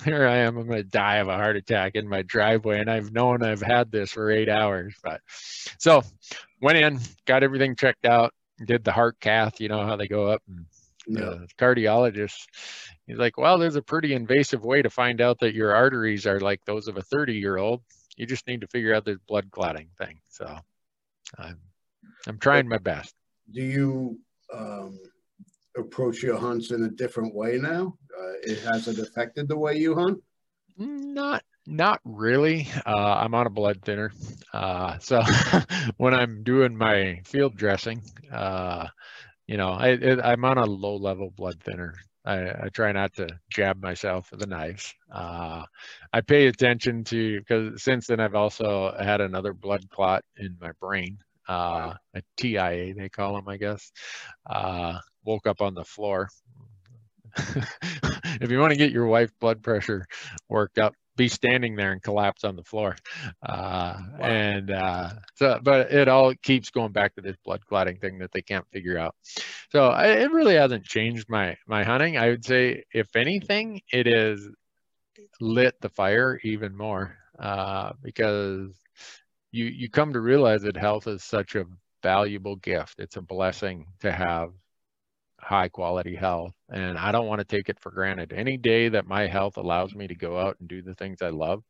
here 0.04 0.26
I 0.26 0.38
am. 0.38 0.56
I'm 0.56 0.66
going 0.66 0.82
to 0.82 0.88
die 0.88 1.16
of 1.16 1.28
a 1.28 1.36
heart 1.36 1.56
attack 1.56 1.94
in 1.94 2.08
my 2.08 2.22
driveway. 2.22 2.80
And 2.80 2.90
I've 2.90 3.12
known 3.12 3.42
I've 3.42 3.62
had 3.62 3.90
this 3.90 4.12
for 4.12 4.30
eight 4.30 4.48
hours. 4.48 4.94
But 5.02 5.20
so 5.78 6.02
went 6.60 6.78
in, 6.78 7.00
got 7.26 7.42
everything 7.42 7.76
checked 7.76 8.04
out, 8.04 8.32
did 8.64 8.84
the 8.84 8.92
heart 8.92 9.18
cath, 9.20 9.60
you 9.60 9.68
know 9.68 9.84
how 9.84 9.96
they 9.96 10.08
go 10.08 10.26
up. 10.26 10.42
And 10.48 10.66
the 11.06 11.48
cardiologist, 11.58 12.46
he's 13.06 13.18
like, 13.18 13.36
well, 13.36 13.58
there's 13.58 13.76
a 13.76 13.82
pretty 13.82 14.14
invasive 14.14 14.64
way 14.64 14.82
to 14.82 14.90
find 14.90 15.20
out 15.20 15.40
that 15.40 15.54
your 15.54 15.74
arteries 15.74 16.26
are 16.26 16.40
like 16.40 16.64
those 16.64 16.88
of 16.88 16.96
a 16.96 17.02
30 17.02 17.34
year 17.34 17.56
old. 17.56 17.82
You 18.16 18.26
just 18.26 18.46
need 18.46 18.60
to 18.60 18.66
figure 18.68 18.94
out 18.94 19.04
this 19.04 19.18
blood 19.26 19.50
clotting 19.50 19.88
thing. 19.98 20.20
So 20.30 20.46
I'm, 21.38 21.58
I'm 22.26 22.38
trying 22.38 22.68
my 22.68 22.78
best. 22.78 23.14
Do 23.50 23.62
you, 23.62 24.18
um, 24.52 24.98
approach 25.76 26.22
your 26.22 26.38
hunts 26.38 26.70
in 26.70 26.84
a 26.84 26.90
different 26.90 27.34
way 27.34 27.58
now? 27.58 27.96
Uh, 28.16 28.32
it 28.42 28.58
hasn't 28.60 28.98
affected 28.98 29.48
the 29.48 29.56
way 29.56 29.76
you 29.76 29.94
hunt? 29.94 30.22
Not 30.76 31.42
not 31.66 32.00
really. 32.04 32.68
Uh, 32.84 33.14
I'm 33.20 33.34
on 33.34 33.46
a 33.46 33.50
blood 33.50 33.82
thinner. 33.82 34.12
Uh, 34.52 34.98
so 34.98 35.22
when 35.96 36.14
I'm 36.14 36.42
doing 36.42 36.76
my 36.76 37.20
field 37.24 37.56
dressing, 37.56 38.02
uh, 38.32 38.88
you 39.46 39.56
know, 39.56 39.70
I, 39.70 40.32
am 40.32 40.44
on 40.44 40.58
a 40.58 40.66
low 40.66 40.96
level 40.96 41.30
blood 41.30 41.60
thinner. 41.62 41.94
I, 42.24 42.64
I, 42.64 42.68
try 42.72 42.92
not 42.92 43.14
to 43.14 43.28
jab 43.50 43.82
myself 43.82 44.30
with 44.30 44.42
a 44.42 44.46
knife. 44.46 44.94
Uh, 45.10 45.64
I 46.12 46.20
pay 46.20 46.46
attention 46.46 47.02
to, 47.04 47.40
because 47.40 47.82
since 47.82 48.06
then 48.06 48.20
I've 48.20 48.36
also 48.36 48.94
had 48.98 49.20
another 49.20 49.52
blood 49.52 49.88
clot 49.90 50.24
in 50.36 50.56
my 50.60 50.70
brain, 50.80 51.18
uh, 51.48 51.94
a 52.14 52.22
TIA, 52.36 52.94
they 52.94 53.08
call 53.08 53.34
them, 53.34 53.48
I 53.48 53.56
guess. 53.56 53.90
Woke 55.24 55.46
up 55.46 55.60
on 55.60 55.74
the 55.74 55.84
floor. 55.84 56.28
if 57.36 58.50
you 58.50 58.58
want 58.58 58.72
to 58.72 58.78
get 58.78 58.92
your 58.92 59.06
wife 59.06 59.30
blood 59.40 59.62
pressure 59.62 60.06
worked 60.48 60.78
up, 60.78 60.94
be 61.16 61.28
standing 61.28 61.76
there 61.76 61.92
and 61.92 62.02
collapse 62.02 62.44
on 62.44 62.56
the 62.56 62.64
floor. 62.64 62.96
Uh, 63.42 63.96
wow. 64.18 64.26
And 64.26 64.70
uh, 64.70 65.10
so, 65.34 65.60
but 65.62 65.92
it 65.92 66.08
all 66.08 66.34
keeps 66.42 66.70
going 66.70 66.92
back 66.92 67.14
to 67.14 67.20
this 67.20 67.36
blood 67.44 67.64
clotting 67.66 67.98
thing 67.98 68.18
that 68.18 68.32
they 68.32 68.42
can't 68.42 68.66
figure 68.72 68.98
out. 68.98 69.14
So 69.70 69.88
I, 69.88 70.06
it 70.08 70.32
really 70.32 70.54
hasn't 70.54 70.84
changed 70.84 71.26
my 71.28 71.56
my 71.66 71.84
hunting. 71.84 72.16
I 72.16 72.28
would 72.28 72.44
say, 72.44 72.84
if 72.92 73.14
anything, 73.14 73.82
it 73.92 74.06
has 74.06 74.48
lit 75.40 75.74
the 75.80 75.88
fire 75.90 76.40
even 76.42 76.76
more 76.76 77.16
uh, 77.38 77.92
because 78.02 78.74
you 79.50 79.66
you 79.66 79.90
come 79.90 80.12
to 80.14 80.20
realize 80.20 80.62
that 80.62 80.76
health 80.76 81.06
is 81.06 81.22
such 81.22 81.54
a 81.54 81.66
valuable 82.02 82.56
gift. 82.56 82.94
It's 82.98 83.16
a 83.16 83.22
blessing 83.22 83.86
to 84.00 84.10
have 84.10 84.50
high 85.42 85.68
quality 85.68 86.14
health 86.14 86.54
and 86.70 86.96
I 86.96 87.12
don't 87.12 87.26
want 87.26 87.40
to 87.40 87.44
take 87.44 87.68
it 87.68 87.80
for 87.80 87.90
granted. 87.90 88.32
Any 88.32 88.56
day 88.56 88.88
that 88.88 89.06
my 89.06 89.26
health 89.26 89.56
allows 89.56 89.94
me 89.94 90.06
to 90.08 90.14
go 90.14 90.38
out 90.38 90.56
and 90.60 90.68
do 90.68 90.82
the 90.82 90.94
things 90.94 91.20
I 91.20 91.28
love, 91.28 91.62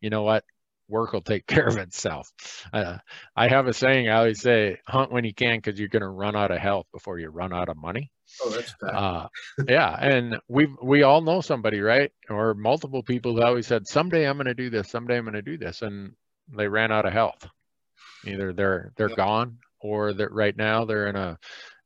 you 0.00 0.10
know 0.10 0.22
what? 0.22 0.44
Work 0.88 1.12
will 1.12 1.22
take 1.22 1.46
care 1.46 1.66
of 1.66 1.78
itself. 1.78 2.32
Uh, 2.72 2.98
I 3.34 3.48
have 3.48 3.66
a 3.66 3.72
saying 3.72 4.08
I 4.08 4.18
always 4.18 4.40
say, 4.40 4.78
hunt 4.86 5.10
when 5.10 5.24
you 5.24 5.34
can 5.34 5.58
because 5.58 5.78
you're 5.78 5.88
going 5.88 6.02
to 6.02 6.08
run 6.08 6.36
out 6.36 6.50
of 6.50 6.58
health 6.58 6.86
before 6.92 7.18
you 7.18 7.28
run 7.28 7.52
out 7.52 7.68
of 7.68 7.76
money. 7.76 8.10
Oh, 8.42 8.50
that's 8.50 8.74
bad. 8.80 8.94
Uh, 8.94 9.28
yeah, 9.68 9.96
and 10.00 10.38
we 10.48 10.66
we 10.82 11.04
all 11.04 11.20
know 11.20 11.40
somebody, 11.40 11.80
right? 11.80 12.10
Or 12.28 12.54
multiple 12.54 13.04
people 13.04 13.36
who 13.36 13.42
always 13.42 13.68
said, 13.68 13.86
"Someday 13.86 14.28
I'm 14.28 14.36
going 14.36 14.46
to 14.46 14.54
do 14.54 14.68
this. 14.68 14.90
Someday 14.90 15.16
I'm 15.16 15.24
going 15.24 15.34
to 15.34 15.42
do 15.42 15.56
this," 15.56 15.82
and 15.82 16.12
they 16.56 16.66
ran 16.66 16.90
out 16.90 17.06
of 17.06 17.12
health. 17.12 17.48
Either 18.24 18.52
they're 18.52 18.92
they're 18.96 19.10
yep. 19.10 19.16
gone, 19.16 19.58
or 19.80 20.12
that 20.12 20.32
right 20.32 20.56
now 20.56 20.84
they're 20.84 21.06
in 21.06 21.14
a 21.14 21.38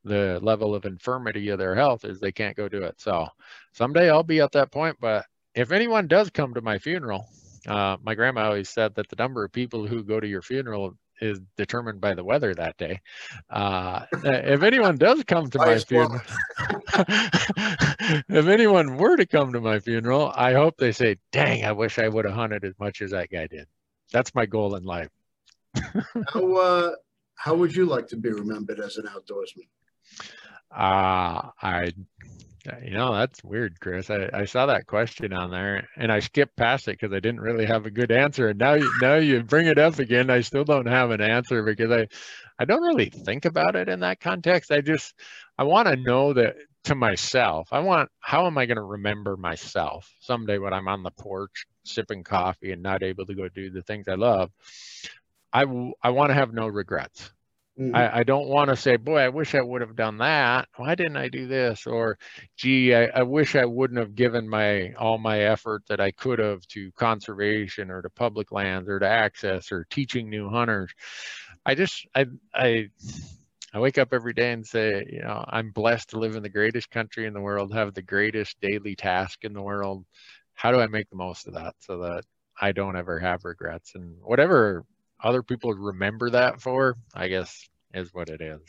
the 0.05 0.39
level 0.43 0.75
of 0.75 0.85
infirmity 0.85 1.49
of 1.51 1.59
their 1.59 1.75
health 1.75 2.05
is 2.05 2.21
they 2.21 2.33
can't 2.33 2.57
go 2.57 2.69
do 2.69 2.83
it. 2.85 3.01
So 3.01 3.29
someday 3.73 4.11
I'll 4.11 4.23
be 4.23 4.41
at 4.41 4.53
that 4.53 4.71
point. 4.71 4.97
But 5.01 5.27
if 5.55 5.73
anyone 5.73 6.07
does 6.07 6.31
come 6.31 6.55
to 6.55 6.61
my 6.61 6.79
funeral, 6.79 7.29
uh, 7.67 7.97
my 8.03 8.15
grandma 8.15 8.47
always 8.47 8.69
said 8.69 8.95
that 8.95 9.09
the 9.09 9.17
number 9.17 9.45
of 9.45 9.53
people 9.53 9.87
who 9.87 10.03
go 10.03 10.21
to 10.21 10.27
your 10.27 10.43
funeral 10.43 10.97
is 11.21 11.39
determined 11.57 12.01
by 12.01 12.15
the 12.15 12.25
weather 12.25 12.55
that 12.55 12.77
day. 12.79 13.01
Uh, 13.51 14.07
if 14.25 14.63
anyone 14.63 14.97
does 14.97 15.23
come 15.25 15.51
to 15.51 15.59
my 15.59 15.79
funeral, 15.79 16.23
if 18.29 18.47
anyone 18.47 18.97
were 18.97 19.17
to 19.17 19.27
come 19.27 19.53
to 19.53 19.61
my 19.61 19.79
funeral, 19.81 20.33
I 20.35 20.55
hope 20.55 20.79
they 20.79 20.93
say, 20.93 21.19
dang, 21.31 21.65
I 21.65 21.73
wish 21.73 21.99
I 21.99 22.09
would 22.09 22.25
have 22.25 22.35
hunted 22.35 22.65
as 22.65 22.73
much 22.79 23.03
as 23.03 23.11
that 23.11 23.31
guy 23.31 23.47
did. 23.47 23.67
That's 24.13 24.35
my 24.35 24.47
goal 24.47 24.77
in 24.77 24.85
life. 24.85 25.11
how, 26.33 26.55
uh, 26.57 26.93
how 27.35 27.55
would 27.55 27.77
you 27.77 27.85
like 27.85 28.09
to 28.09 28.17
be 28.17 28.31
remembered 28.31 28.81
as 28.81 28.97
an 28.97 29.05
outdoorsman? 29.07 29.69
Uh, 30.71 31.51
I, 31.63 31.93
you 32.83 32.91
know, 32.91 33.15
that's 33.15 33.43
weird, 33.43 33.81
Chris. 33.81 34.11
I, 34.11 34.29
I 34.33 34.45
saw 34.45 34.67
that 34.67 34.87
question 34.87 35.33
on 35.33 35.51
there 35.51 35.89
and 35.97 36.13
I 36.13 36.21
skipped 36.21 36.57
past 36.57 36.89
it 36.89 36.99
because 37.01 37.13
I 37.13 37.21
didn't 37.21 37.41
really 37.41 37.65
have 37.67 37.87
a 37.87 37.91
good 37.91 38.13
answer. 38.13 38.49
And 38.49 38.59
now, 38.59 38.75
you, 38.75 38.93
now 39.01 39.15
you 39.15 39.43
bring 39.43 39.67
it 39.67 39.79
up 39.79 39.99
again. 39.99 40.31
I 40.31 40.43
still 40.43 40.65
don't 40.65 40.87
have 40.87 41.11
an 41.11 41.21
answer 41.21 41.63
because 41.63 41.91
I, 41.91 42.07
I 42.59 42.67
don't 42.67 42.83
really 42.83 43.11
think 43.11 43.47
about 43.47 43.77
it 43.77 43.89
in 43.89 44.01
that 44.01 44.21
context. 44.21 44.71
I 44.71 44.81
just, 44.81 45.15
I 45.59 45.65
want 45.65 45.89
to 45.89 45.97
know 45.97 46.35
that 46.35 46.57
to 46.85 46.95
myself. 46.95 47.69
I 47.73 47.81
want, 47.81 48.11
how 48.21 48.47
am 48.47 48.59
I 48.59 48.67
going 48.67 48.77
to 48.77 48.83
remember 48.83 49.37
myself 49.37 50.13
someday 50.21 50.59
when 50.59 50.73
I'm 50.73 50.89
on 50.89 51.03
the 51.03 51.11
porch 51.11 51.67
sipping 51.85 52.25
coffee 52.25 52.73
and 52.73 52.83
not 52.83 53.03
able 53.03 53.27
to 53.27 53.35
go 53.35 53.49
do 53.49 53.71
the 53.71 53.83
things 53.83 54.07
I 54.09 54.15
love? 54.15 54.51
I, 55.53 55.63
I 56.03 56.11
want 56.11 56.31
to 56.31 56.35
have 56.35 56.53
no 56.53 56.69
regrets. 56.69 57.33
Mm-hmm. 57.81 57.97
I, 57.97 58.19
I, 58.19 58.23
don't 58.25 58.49
want 58.49 58.69
to 58.69 58.77
say, 58.77 58.97
boy, 58.97 59.21
I 59.21 59.31
wish 59.31 59.55
I 59.55 59.63
would 59.63 59.81
have 59.81 59.97
done 59.97 60.19
that. 60.19 60.69
Why 60.77 60.95
didn't 60.95 61.17
I 61.17 61.31
do 61.31 61.47
this? 61.47 61.87
Or, 61.87 62.19
gee, 62.59 62.95
I, 62.95 63.07
I, 63.07 63.23
wish 63.23 63.57
I 63.57 63.65
wouldn't 63.65 63.99
have 63.99 64.15
given 64.15 64.47
my 64.47 64.93
all 64.99 65.17
my 65.17 65.41
effort 65.41 65.85
that 65.89 65.99
I 65.99 66.11
could 66.11 66.41
have 66.41 66.67
to 66.69 66.93
conservation 66.93 67.91
or 67.91 68.03
to 68.03 68.11
public 68.11 68.53
lands 68.53 68.87
or 68.91 68.99
to 68.99 69.09
access 69.09 69.73
or 69.73 69.87
teaching 69.89 70.29
new 70.29 70.51
hunters. 70.51 70.93
I 71.65 71.75
just, 71.75 72.07
I, 72.15 72.27
I, 72.55 72.91
I 73.73 73.81
wake 73.81 73.97
up 73.97 74.13
every 74.13 74.35
day 74.35 74.53
and 74.53 74.67
say, 74.67 75.07
you 75.11 75.23
know, 75.23 75.43
I'm 75.49 75.71
blessed 75.71 76.11
to 76.11 76.19
live 76.19 76.37
in 76.37 76.43
the 76.43 76.51
greatest 76.51 76.91
country 76.91 77.27
in 77.27 77.33
the 77.33 77.41
world, 77.41 77.73
have 77.73 77.95
the 77.95 78.03
greatest 78.03 78.61
daily 78.61 78.95
task 78.95 79.43
in 79.43 79.55
the 79.55 79.63
world. 79.63 80.05
How 80.53 80.71
do 80.71 80.81
I 80.81 80.87
make 80.87 81.09
the 81.09 81.17
most 81.17 81.47
of 81.47 81.55
that 81.55 81.77
so 81.79 82.01
that 82.01 82.25
I 82.61 82.73
don't 82.73 82.97
ever 82.97 83.19
have 83.19 83.47
regrets 83.47 83.95
and 83.95 84.17
whatever 84.21 84.85
other 85.23 85.43
people 85.43 85.73
remember 85.73 86.31
that 86.31 86.61
for, 86.61 86.97
I 87.15 87.29
guess, 87.29 87.69
is 87.95 88.13
what 88.13 88.29
it 88.29 88.41
is. 88.41 88.61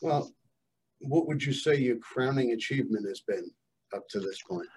Well, 0.00 0.30
what 1.00 1.26
would 1.26 1.42
you 1.42 1.52
say 1.52 1.76
your 1.76 1.98
crowning 1.98 2.52
achievement 2.52 3.06
has 3.08 3.20
been 3.20 3.50
up 3.94 4.08
to 4.10 4.20
this 4.20 4.40
point? 4.42 4.68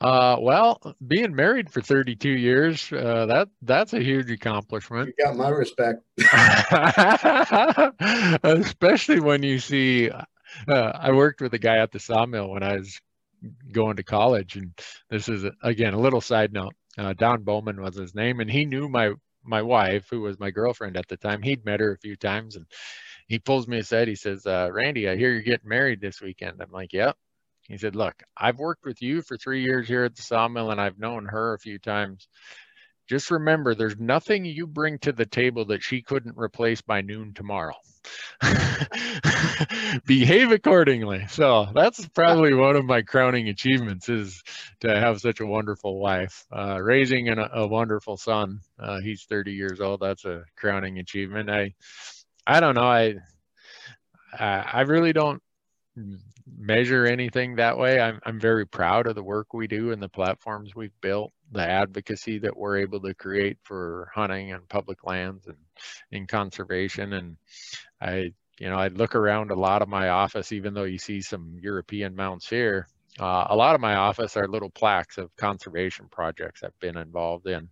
Uh, 0.00 0.36
well, 0.40 0.80
being 1.06 1.36
married 1.36 1.70
for 1.70 1.80
32 1.80 2.28
years, 2.28 2.92
uh, 2.92 3.26
that 3.26 3.48
that's 3.62 3.92
a 3.92 4.02
huge 4.02 4.28
accomplishment. 4.30 5.14
You 5.16 5.24
got 5.24 5.36
my 5.36 5.50
respect. 5.50 6.02
Especially 8.42 9.20
when 9.20 9.44
you 9.44 9.60
see, 9.60 10.10
uh, 10.10 10.24
I 10.68 11.12
worked 11.12 11.40
with 11.40 11.54
a 11.54 11.58
guy 11.58 11.78
at 11.78 11.92
the 11.92 12.00
sawmill 12.00 12.50
when 12.50 12.64
I 12.64 12.78
was 12.78 13.00
going 13.70 13.96
to 13.96 14.02
college, 14.02 14.56
and 14.56 14.72
this 15.10 15.28
is 15.28 15.44
again 15.62 15.94
a 15.94 16.00
little 16.00 16.20
side 16.20 16.52
note. 16.52 16.74
Uh, 16.98 17.12
Don 17.12 17.44
Bowman 17.44 17.80
was 17.80 17.94
his 17.94 18.16
name, 18.16 18.40
and 18.40 18.50
he 18.50 18.64
knew 18.64 18.88
my 18.88 19.12
my 19.44 19.62
wife, 19.62 20.08
who 20.10 20.20
was 20.20 20.38
my 20.38 20.50
girlfriend 20.50 20.96
at 20.96 21.08
the 21.08 21.16
time, 21.16 21.42
he'd 21.42 21.64
met 21.64 21.80
her 21.80 21.92
a 21.92 21.98
few 21.98 22.16
times 22.16 22.56
and 22.56 22.66
he 23.28 23.38
pulls 23.38 23.68
me 23.68 23.78
aside. 23.78 24.08
He 24.08 24.14
says, 24.14 24.46
uh, 24.46 24.68
Randy, 24.72 25.08
I 25.08 25.16
hear 25.16 25.32
you're 25.32 25.42
getting 25.42 25.68
married 25.68 26.00
this 26.00 26.20
weekend. 26.20 26.60
I'm 26.60 26.70
like, 26.70 26.92
yep. 26.92 27.16
He 27.68 27.78
said, 27.78 27.96
look, 27.96 28.22
I've 28.36 28.58
worked 28.58 28.84
with 28.84 29.00
you 29.00 29.22
for 29.22 29.38
three 29.38 29.62
years 29.62 29.88
here 29.88 30.04
at 30.04 30.14
the 30.14 30.22
sawmill 30.22 30.70
and 30.70 30.80
I've 30.80 30.98
known 30.98 31.24
her 31.26 31.54
a 31.54 31.58
few 31.58 31.78
times. 31.78 32.28
Just 33.08 33.30
remember, 33.30 33.74
there's 33.74 33.98
nothing 33.98 34.44
you 34.44 34.66
bring 34.66 34.98
to 35.00 35.12
the 35.12 35.26
table 35.26 35.66
that 35.66 35.82
she 35.82 36.02
couldn't 36.02 36.36
replace 36.36 36.80
by 36.80 37.00
noon 37.00 37.34
tomorrow. 37.34 37.74
behave 40.06 40.50
accordingly. 40.50 41.26
So 41.28 41.68
that's 41.74 42.06
probably 42.08 42.54
one 42.54 42.76
of 42.76 42.84
my 42.84 43.02
crowning 43.02 43.48
achievements 43.48 44.08
is 44.08 44.42
to 44.80 44.88
have 44.88 45.20
such 45.20 45.40
a 45.40 45.46
wonderful 45.46 45.98
wife. 45.98 46.44
Uh, 46.54 46.80
raising 46.80 47.28
an, 47.28 47.38
a 47.38 47.66
wonderful 47.66 48.16
son. 48.16 48.60
Uh, 48.78 49.00
he's 49.00 49.24
30 49.24 49.52
years 49.52 49.80
old. 49.80 50.00
That's 50.00 50.24
a 50.24 50.44
crowning 50.56 50.98
achievement. 50.98 51.50
I, 51.50 51.74
I 52.46 52.60
don't 52.60 52.74
know. 52.74 52.82
I, 52.82 53.16
I 54.38 54.80
really 54.82 55.12
don't 55.12 55.42
measure 56.46 57.06
anything 57.06 57.56
that 57.56 57.78
way. 57.78 58.00
I'm, 58.00 58.20
I'm 58.24 58.40
very 58.40 58.66
proud 58.66 59.06
of 59.06 59.14
the 59.14 59.22
work 59.22 59.54
we 59.54 59.66
do 59.66 59.92
and 59.92 60.02
the 60.02 60.08
platforms 60.08 60.74
we've 60.74 61.00
built 61.00 61.32
the 61.54 61.66
advocacy 61.66 62.38
that 62.40 62.56
we're 62.56 62.78
able 62.78 63.00
to 63.00 63.14
create 63.14 63.58
for 63.62 64.10
hunting 64.14 64.52
and 64.52 64.68
public 64.68 65.04
lands 65.04 65.46
and 65.46 65.56
in 66.10 66.26
conservation. 66.26 67.14
And 67.14 67.36
I, 68.00 68.32
you 68.58 68.68
know, 68.68 68.76
I 68.76 68.88
look 68.88 69.14
around 69.14 69.50
a 69.50 69.56
lot 69.56 69.82
of 69.82 69.88
my 69.88 70.10
office, 70.10 70.52
even 70.52 70.74
though 70.74 70.84
you 70.84 70.98
see 70.98 71.20
some 71.20 71.56
European 71.60 72.14
mounts 72.14 72.48
here, 72.48 72.86
uh, 73.20 73.46
a 73.48 73.56
lot 73.56 73.74
of 73.74 73.80
my 73.80 73.94
office 73.94 74.36
are 74.36 74.48
little 74.48 74.70
plaques 74.70 75.18
of 75.18 75.34
conservation 75.36 76.06
projects 76.10 76.62
I've 76.62 76.78
been 76.80 76.96
involved 76.96 77.46
in. 77.46 77.68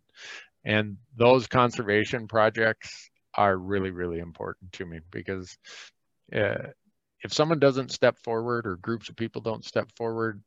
And 0.65 0.97
those 1.17 1.49
conservation 1.49 2.29
projects 2.29 3.11
are 3.35 3.57
really, 3.57 3.91
really 3.91 4.21
important 4.21 4.73
to 4.75 4.87
me 4.87 5.01
because 5.11 5.59
uh, 6.35 6.69
if 7.25 7.33
someone 7.33 7.59
doesn't 7.59 7.91
step 7.91 8.19
forward 8.23 8.67
or 8.67 8.77
groups 8.77 9.09
of 9.09 9.17
people 9.17 9.41
don't 9.41 9.65
step 9.65 9.91
forward, 9.97 10.43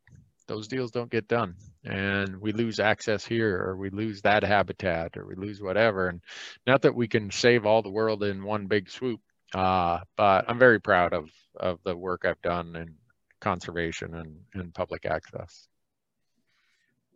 those 0.47 0.67
deals 0.67 0.91
don't 0.91 1.11
get 1.11 1.27
done 1.27 1.55
and 1.83 2.39
we 2.39 2.51
lose 2.51 2.79
access 2.79 3.25
here 3.25 3.57
or 3.57 3.75
we 3.77 3.89
lose 3.89 4.21
that 4.21 4.43
habitat 4.43 5.17
or 5.17 5.25
we 5.25 5.35
lose 5.35 5.61
whatever 5.61 6.07
and 6.07 6.21
not 6.67 6.81
that 6.81 6.95
we 6.95 7.07
can 7.07 7.31
save 7.31 7.65
all 7.65 7.81
the 7.81 7.89
world 7.89 8.23
in 8.23 8.43
one 8.43 8.67
big 8.67 8.89
swoop 8.89 9.19
uh, 9.53 9.99
but 10.15 10.45
i'm 10.47 10.59
very 10.59 10.79
proud 10.79 11.13
of 11.13 11.29
of 11.59 11.79
the 11.83 11.95
work 11.95 12.25
i've 12.25 12.41
done 12.41 12.75
in 12.75 12.93
conservation 13.41 14.15
and, 14.15 14.37
and 14.53 14.73
public 14.73 15.05
access 15.05 15.67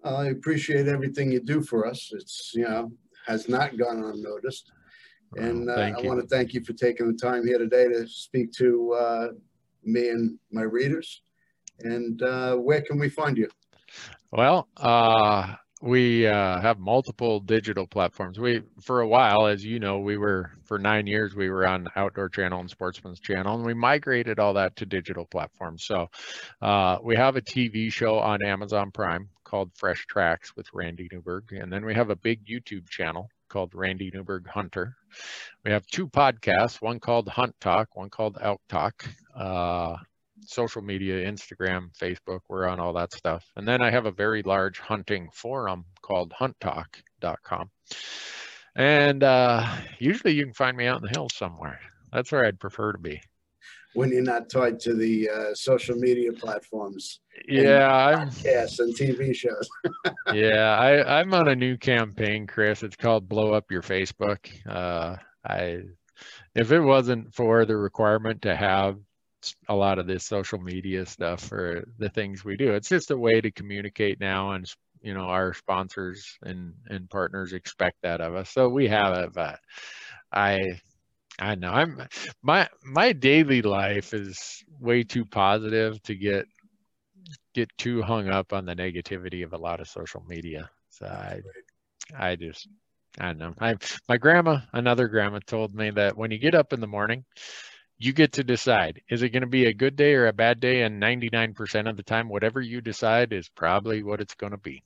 I 0.04 0.28
appreciate 0.28 0.88
everything 0.88 1.32
you 1.32 1.42
do 1.42 1.62
for 1.62 1.86
us. 1.86 2.12
It's, 2.14 2.52
you 2.56 2.64
know, 2.64 2.92
has 3.26 3.50
not 3.50 3.78
gone 3.78 4.04
unnoticed. 4.04 4.72
And 5.36 5.70
uh, 5.70 5.74
I 5.74 6.02
want 6.02 6.22
to 6.22 6.28
thank 6.28 6.54
you 6.54 6.64
for 6.64 6.74
taking 6.74 7.08
the 7.08 7.18
time 7.18 7.46
here 7.46 7.60
today 7.60 7.88
to 7.88 8.08
speak 8.08 8.52
to 8.54 8.94
uh, 8.94 9.28
me 9.84 10.10
and 10.10 10.40
my 10.52 10.64
readers. 10.64 11.22
And 11.82 12.22
uh, 12.22 12.56
where 12.56 12.82
can 12.82 13.00
we 13.00 13.10
find 13.10 13.38
you? 13.38 13.50
Well, 14.32 14.68
uh, 14.78 15.56
we 15.82 16.28
uh, 16.28 16.60
have 16.60 16.78
multiple 16.78 17.40
digital 17.40 17.88
platforms. 17.88 18.38
We, 18.38 18.62
for 18.82 19.00
a 19.02 19.08
while, 19.08 19.48
as 19.48 19.64
you 19.64 19.80
know, 19.80 20.00
we 20.00 20.18
were 20.18 20.52
for 20.66 20.78
nine 20.78 21.08
years 21.08 21.36
we 21.36 21.50
were 21.50 21.66
on 21.66 21.88
Outdoor 21.96 22.30
Channel 22.30 22.60
and 22.60 22.70
Sportsman's 22.70 23.20
Channel, 23.20 23.56
and 23.56 23.66
we 23.66 23.74
migrated 23.74 24.40
all 24.40 24.54
that 24.56 24.76
to 24.76 24.86
digital 24.86 25.26
platforms. 25.26 25.86
So 25.86 26.10
uh, 26.62 26.98
we 27.02 27.16
have 27.16 27.38
a 27.38 27.42
TV 27.42 27.92
show 27.92 28.20
on 28.20 28.44
Amazon 28.44 28.92
Prime 28.92 29.30
called 29.46 29.72
Fresh 29.74 30.06
Tracks 30.08 30.56
with 30.56 30.68
Randy 30.74 31.08
Newberg, 31.12 31.54
and 31.54 31.72
then 31.72 31.86
we 31.86 31.94
have 31.94 32.10
a 32.10 32.16
big 32.16 32.46
YouTube 32.46 32.90
channel 32.90 33.30
called 33.48 33.74
Randy 33.74 34.12
Newberg 34.14 34.48
Hunter. 34.48 34.96
We 35.64 35.72
have 35.72 35.88
two 35.88 36.08
podcasts, 36.08 36.82
one 36.82 37.00
called 37.00 37.30
Hunt 37.30 37.56
Talk, 37.60 37.96
one 37.96 38.10
called 38.10 38.38
Elk 38.42 38.62
Talk. 38.68 39.06
Social 40.46 40.82
media, 40.82 41.30
Instagram, 41.30 41.90
Facebook, 41.98 42.40
we're 42.48 42.68
on 42.68 42.80
all 42.80 42.94
that 42.94 43.14
stuff. 43.14 43.46
And 43.56 43.68
then 43.68 43.82
I 43.82 43.92
have 43.92 44.06
a 44.06 44.12
very 44.12 44.44
large 44.44 44.80
hunting 44.80 45.30
forum 45.34 45.86
called 46.02 46.34
hunttalk.com. 46.40 47.70
And 48.76 49.24
uh, 49.24 49.68
usually 50.00 50.34
you 50.34 50.46
can 50.46 50.54
find 50.54 50.78
me 50.78 50.88
out 50.88 50.98
in 50.98 51.04
the 51.04 51.10
hills 51.10 51.36
somewhere. 51.36 51.80
That's 52.12 52.32
where 52.32 52.46
I'd 52.46 52.60
prefer 52.60 52.92
to 52.92 53.00
be. 53.00 53.22
When 53.94 54.12
you're 54.12 54.22
not 54.22 54.50
tied 54.50 54.80
to 54.82 54.94
the 54.94 55.30
uh, 55.30 55.54
social 55.56 55.96
media 55.96 56.32
platforms, 56.32 57.22
Yeah, 57.48 57.92
I'm 57.92 58.30
podcasts 58.30 58.80
and 58.80 58.96
TV 58.96 59.36
shows. 59.36 59.68
yeah, 60.34 60.78
I, 60.80 61.20
I'm 61.20 61.34
on 61.34 61.48
a 61.48 61.56
new 61.56 61.76
campaign, 61.76 62.46
Chris. 62.46 62.84
It's 62.84 62.96
called 62.96 63.28
Blow 63.28 63.54
Up 63.54 63.72
Your 63.72 63.82
Facebook. 63.82 64.38
Uh, 64.68 65.16
I 65.44 65.80
if 66.56 66.72
it 66.72 66.82
wasn't 66.82 67.34
for 67.34 67.66
the 67.66 67.78
requirement 67.78 68.44
to 68.44 68.56
have 68.56 68.98
a 69.68 69.76
lot 69.76 70.00
of 70.00 70.08
this 70.08 70.26
social 70.26 70.60
media 70.60 71.06
stuff 71.06 71.42
for 71.42 71.86
the 71.98 72.10
things 72.10 72.44
we 72.44 72.58
do, 72.58 72.74
it's 72.74 72.90
just 72.90 73.12
a 73.12 73.18
way 73.18 73.42
to 73.42 73.52
communicate 73.52 74.20
now, 74.20 74.52
and 74.52 74.66
you 75.02 75.14
know 75.14 75.26
our 75.26 75.54
sponsors 75.54 76.38
and 76.44 76.74
and 76.88 77.10
partners 77.10 77.54
expect 77.54 77.98
that 78.04 78.22
of 78.22 78.36
us, 78.36 78.50
so 78.50 78.70
we 78.70 78.88
have 78.88 79.18
it. 79.18 79.34
But 79.34 79.60
I 80.32 80.60
I 81.40 81.56
know 81.56 81.72
I'm 81.72 82.08
my 82.44 82.70
my 82.84 83.14
daily 83.14 83.62
life 83.62 84.14
is 84.14 84.64
way 84.80 85.04
too 85.04 85.26
positive 85.26 86.02
to 86.04 86.16
get 86.16 86.46
get 87.54 87.70
too 87.78 88.02
hung 88.02 88.30
up 88.30 88.54
on 88.54 88.66
the 88.66 88.76
negativity 88.76 89.44
of 89.44 89.54
a 89.54 89.58
lot 89.58 89.80
of 89.80 89.88
social 89.88 90.24
media. 90.28 90.70
So 90.90 91.06
I, 91.06 91.42
I 92.18 92.36
just, 92.36 92.68
I 93.20 93.28
don't 93.28 93.38
know. 93.40 93.54
I, 93.60 93.76
my 94.08 94.18
grandma, 94.18 94.60
another 94.74 95.08
grandma 95.08 95.40
told 95.46 95.74
me 95.76 95.92
that 95.92 96.18
when 96.18 96.32
you 96.32 96.38
get 96.38 96.56
up 96.56 96.74
in 96.74 96.80
the 96.80 96.88
morning, 96.88 97.26
you 98.00 98.14
get 98.14 98.32
to 98.34 98.44
decide, 98.44 99.02
is 99.10 99.22
it 99.22 99.30
going 99.30 99.42
to 99.42 99.48
be 99.48 99.66
a 99.66 99.74
good 99.74 99.98
day 99.98 100.14
or 100.16 100.28
a 100.28 100.34
bad 100.34 100.62
day? 100.62 100.84
And 100.84 101.02
99% 101.04 101.90
of 101.90 101.98
the 101.98 102.04
time, 102.04 102.30
whatever 102.30 102.62
you 102.62 102.80
decide 102.80 103.34
is 103.34 103.50
probably 103.50 104.04
what 104.04 104.22
it's 104.22 104.36
going 104.36 104.52
to 104.52 104.58
be. 104.58 104.82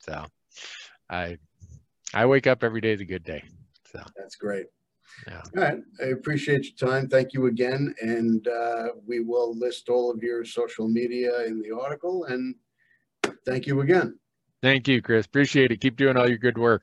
So 0.00 0.26
I, 1.08 1.38
I 2.12 2.26
wake 2.26 2.46
up 2.46 2.62
every 2.62 2.82
day 2.82 2.92
is 2.92 3.00
a 3.00 3.06
good 3.06 3.24
day. 3.24 3.42
So 3.90 4.02
That's 4.16 4.36
great. 4.36 4.66
Yeah. 5.26 5.42
All 5.56 5.62
right. 5.62 5.78
I 6.00 6.08
appreciate 6.08 6.64
your 6.64 6.90
time. 6.90 7.08
Thank 7.08 7.32
you 7.32 7.46
again. 7.46 7.94
And 8.02 8.46
uh, 8.46 8.88
we 9.06 9.20
will 9.20 9.58
list 9.58 9.88
all 9.88 10.10
of 10.10 10.22
your 10.22 10.44
social 10.44 10.86
media 10.86 11.44
in 11.46 11.62
the 11.62 11.74
article. 11.74 12.24
And 12.24 12.54
thank 13.46 13.66
you 13.66 13.80
again. 13.80 14.18
thank 14.62 14.86
you, 14.86 15.00
Chris. 15.00 15.24
Appreciate 15.26 15.72
it. 15.72 15.80
Keep 15.80 15.96
doing 15.96 16.16
all 16.16 16.28
your 16.28 16.38
good 16.38 16.58
work. 16.58 16.82